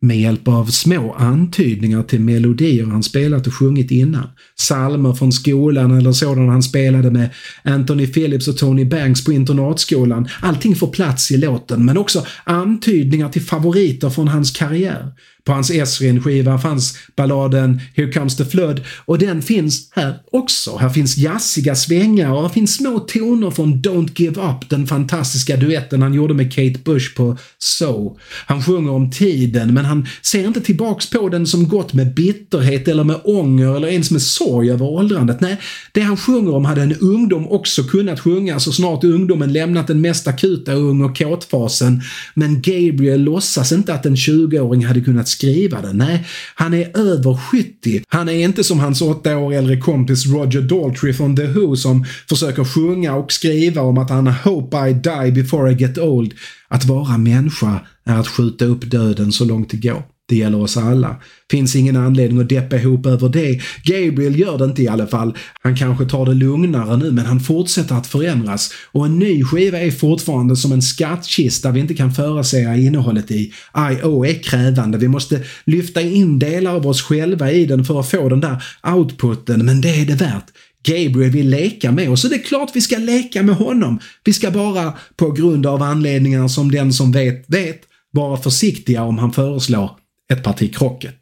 Med 0.00 0.20
hjälp 0.20 0.48
av 0.48 0.66
små 0.66 1.12
antydningar 1.12 2.02
till 2.02 2.20
melodier 2.20 2.86
han 2.86 3.02
spelat 3.02 3.46
och 3.46 3.54
sjungit 3.54 3.90
innan. 3.90 4.28
Salmer 4.60 5.12
från 5.12 5.32
skolan 5.32 5.98
eller 5.98 6.12
sådana 6.12 6.52
han 6.52 6.62
spelade 6.62 7.10
med 7.10 7.30
Anthony 7.62 8.06
Phillips 8.06 8.48
och 8.48 8.58
Tony 8.58 8.84
Banks 8.84 9.24
på 9.24 9.32
internatskolan. 9.32 10.28
Allting 10.40 10.76
får 10.76 10.86
plats 10.86 11.30
i 11.30 11.36
låten 11.36 11.84
men 11.84 11.98
också 11.98 12.26
antydningar 12.44 13.28
till 13.28 13.42
favoriter 13.42 14.10
från 14.10 14.28
hans 14.28 14.50
karriär. 14.50 15.12
På 15.48 15.52
hans 15.52 15.70
Esrin-skiva 15.70 16.58
fanns 16.58 16.98
balladen 17.16 17.80
“Here 17.94 18.12
comes 18.12 18.36
the 18.36 18.44
flood” 18.44 18.80
och 19.04 19.18
den 19.18 19.42
finns 19.42 19.90
här 19.92 20.14
också. 20.32 20.76
Här 20.76 20.88
finns 20.88 21.16
jazziga 21.16 21.74
svängar 21.74 22.32
och 22.32 22.42
här 22.42 22.48
finns 22.48 22.74
små 22.74 22.98
toner 22.98 23.50
från 23.50 23.82
“Don't 23.82 24.10
give 24.20 24.40
up”, 24.40 24.68
den 24.68 24.86
fantastiska 24.86 25.56
duetten 25.56 26.02
han 26.02 26.14
gjorde 26.14 26.34
med 26.34 26.52
Kate 26.52 26.78
Bush 26.84 27.16
på 27.16 27.38
“So”. 27.58 28.18
Han 28.46 28.62
sjunger 28.62 28.92
om 28.92 29.10
tiden 29.10 29.74
men 29.74 29.84
han 29.84 30.06
ser 30.22 30.46
inte 30.46 30.60
tillbaks 30.60 31.10
på 31.10 31.28
den 31.28 31.46
som 31.46 31.68
gått 31.68 31.92
med 31.92 32.14
bitterhet 32.14 32.88
eller 32.88 33.04
med 33.04 33.20
ånger 33.24 33.76
eller 33.76 33.88
ens 33.88 34.10
med 34.10 34.22
sorg 34.22 34.47
över 34.48 34.86
åldrandet. 34.86 35.40
Nej, 35.40 35.60
det 35.92 36.00
han 36.00 36.16
sjunger 36.16 36.54
om 36.54 36.64
hade 36.64 36.82
en 36.82 36.96
ungdom 36.96 37.48
också 37.48 37.82
kunnat 37.82 38.20
sjunga 38.20 38.60
så 38.60 38.72
snart 38.72 39.04
ungdomen 39.04 39.52
lämnat 39.52 39.86
den 39.86 40.00
mest 40.00 40.28
akuta 40.28 40.72
ung 40.72 41.02
och 41.02 41.18
kåtfasen. 41.18 42.02
Men 42.34 42.62
Gabriel 42.62 43.22
låtsas 43.22 43.72
inte 43.72 43.94
att 43.94 44.06
en 44.06 44.14
20-åring 44.14 44.84
hade 44.84 45.00
kunnat 45.00 45.28
skriva 45.28 45.80
den. 45.80 45.96
Nej, 45.96 46.26
han 46.54 46.74
är 46.74 46.98
över 46.98 47.36
70. 47.50 48.02
Han 48.08 48.28
är 48.28 48.44
inte 48.44 48.64
som 48.64 48.78
hans 48.78 49.02
åtta 49.02 49.36
år 49.36 49.54
äldre 49.54 49.76
kompis 49.76 50.26
Roger 50.26 50.62
Daltrey 50.62 51.12
från 51.12 51.36
The 51.36 51.46
Who 51.46 51.76
som 51.76 52.04
försöker 52.28 52.64
sjunga 52.64 53.14
och 53.14 53.32
skriva 53.32 53.82
om 53.82 53.98
att 53.98 54.10
han 54.10 54.26
“Hope 54.26 54.88
I 54.88 54.92
die 54.92 55.32
before 55.42 55.72
I 55.72 55.74
get 55.74 55.98
old”. 55.98 56.34
Att 56.68 56.84
vara 56.84 57.18
människa 57.18 57.80
är 58.04 58.14
att 58.14 58.28
skjuta 58.28 58.64
upp 58.64 58.90
döden 58.90 59.32
så 59.32 59.44
långt 59.44 59.70
det 59.70 59.76
går. 59.76 60.17
Det 60.28 60.36
gäller 60.36 60.60
oss 60.60 60.76
alla. 60.76 61.16
Finns 61.50 61.76
ingen 61.76 61.96
anledning 61.96 62.40
att 62.40 62.48
deppa 62.48 62.76
ihop 62.76 63.06
över 63.06 63.28
det. 63.28 63.60
Gabriel 63.84 64.38
gör 64.38 64.58
det 64.58 64.64
inte 64.64 64.82
i 64.82 64.88
alla 64.88 65.06
fall. 65.06 65.36
Han 65.62 65.76
kanske 65.76 66.04
tar 66.04 66.26
det 66.26 66.34
lugnare 66.34 66.96
nu 66.96 67.12
men 67.12 67.26
han 67.26 67.40
fortsätter 67.40 67.94
att 67.94 68.06
förändras. 68.06 68.72
Och 68.92 69.06
en 69.06 69.18
ny 69.18 69.44
skiva 69.44 69.78
är 69.78 69.90
fortfarande 69.90 70.56
som 70.56 70.72
en 70.72 70.82
skattkista 70.82 71.70
vi 71.70 71.80
inte 71.80 71.94
kan 71.94 72.14
förutsäga 72.14 72.76
innehållet 72.76 73.30
i. 73.30 73.52
I.O. 73.74 74.24
är 74.24 74.42
krävande. 74.42 74.98
Vi 74.98 75.08
måste 75.08 75.42
lyfta 75.64 76.00
in 76.00 76.38
delar 76.38 76.74
av 76.74 76.86
oss 76.86 77.02
själva 77.02 77.52
i 77.52 77.66
den 77.66 77.84
för 77.84 78.00
att 78.00 78.10
få 78.10 78.28
den 78.28 78.40
där 78.40 78.62
outputen, 78.96 79.64
men 79.64 79.80
det 79.80 80.00
är 80.00 80.06
det 80.06 80.14
värt. 80.14 80.46
Gabriel 80.86 81.30
vill 81.30 81.48
leka 81.48 81.92
med 81.92 82.10
oss, 82.10 82.22
så 82.22 82.28
det 82.28 82.34
är 82.34 82.42
klart 82.42 82.70
vi 82.74 82.80
ska 82.80 82.98
leka 82.98 83.42
med 83.42 83.54
honom. 83.54 83.98
Vi 84.24 84.32
ska 84.32 84.50
bara, 84.50 84.92
på 85.16 85.30
grund 85.30 85.66
av 85.66 85.82
anledningar 85.82 86.48
som 86.48 86.70
den 86.70 86.92
som 86.92 87.12
vet, 87.12 87.44
vet, 87.48 87.80
vara 88.12 88.36
försiktiga 88.36 89.02
om 89.02 89.18
han 89.18 89.32
föreslår 89.32 89.90
ett 90.32 90.42
parti 90.42 90.74
krocket. 90.74 91.16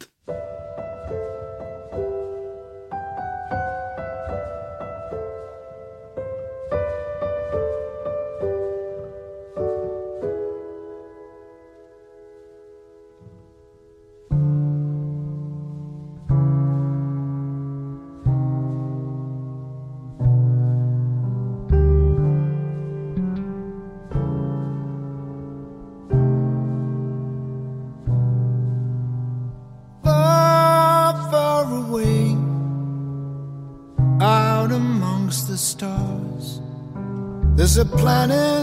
A 37.77 37.85
planet 37.85 38.56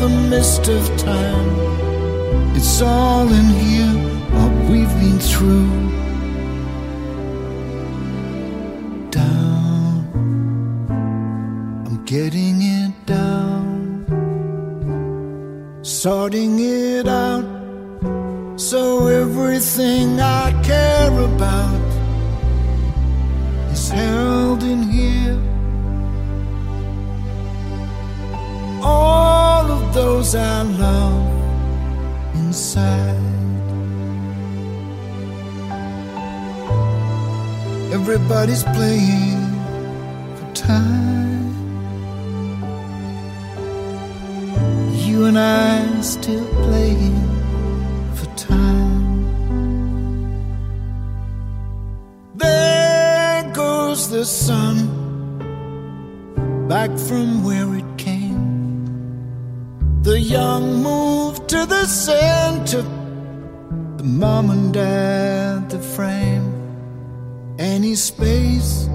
the 0.00 0.08
mist 0.08 0.66
of 0.68 0.84
time. 0.96 1.50
It's 2.56 2.80
all 2.80 3.28
in 3.28 3.48
here, 3.62 3.94
what 4.34 4.52
we've 4.70 4.94
been 4.98 5.18
through. 5.18 5.70
Down, 9.10 9.92
I'm 11.86 11.98
getting 12.06 12.56
it 12.62 12.94
down, 13.04 14.06
sorting 15.82 16.58
it 16.60 17.06
out. 17.06 17.44
So 18.56 19.06
everything 19.06 20.18
I 20.18 20.46
care 20.62 21.16
about 21.30 21.88
is 23.70 23.90
held 23.90 24.62
in 24.62 24.82
here. 24.84 25.29
Those 30.00 30.34
I 30.34 30.62
love 30.62 31.26
inside. 32.34 33.20
Everybody's 37.98 38.64
playing 38.76 39.42
for 40.36 40.48
time. 40.54 41.52
You 45.04 45.18
and 45.28 45.38
I 45.38 46.00
still 46.00 46.48
playing 46.66 47.20
for 48.16 48.28
time. 48.36 49.04
There 52.42 53.52
goes 53.52 54.00
the 54.14 54.24
sun 54.24 54.76
back 56.68 56.90
from 57.08 57.44
where 57.44 57.68
it 57.80 57.90
came. 57.98 58.09
The 60.02 60.18
young 60.18 60.82
move 60.82 61.46
to 61.48 61.66
the 61.66 61.84
center, 61.84 62.80
the 63.98 64.04
mom 64.04 64.50
and 64.50 64.72
dad, 64.72 65.68
the 65.68 65.78
frame, 65.78 66.54
any 67.58 67.94
space, 67.96 68.88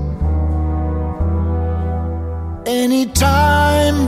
any 2.65 3.05
time, 3.05 4.07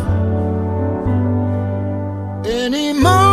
any 2.43 2.93
moment 2.93 3.26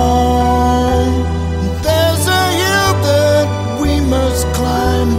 there's 1.86 2.24
a 2.42 2.44
hill 2.60 2.92
that 3.08 3.46
we 3.82 3.92
must 4.14 4.44
climb, 4.58 5.10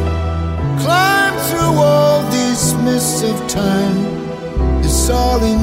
climb 0.84 1.36
through 1.48 1.76
all 1.90 2.20
this 2.38 2.62
mist 2.86 3.24
of 3.32 3.38
time. 3.48 4.00
It's 4.84 5.10
all 5.10 5.42
in 5.44 5.63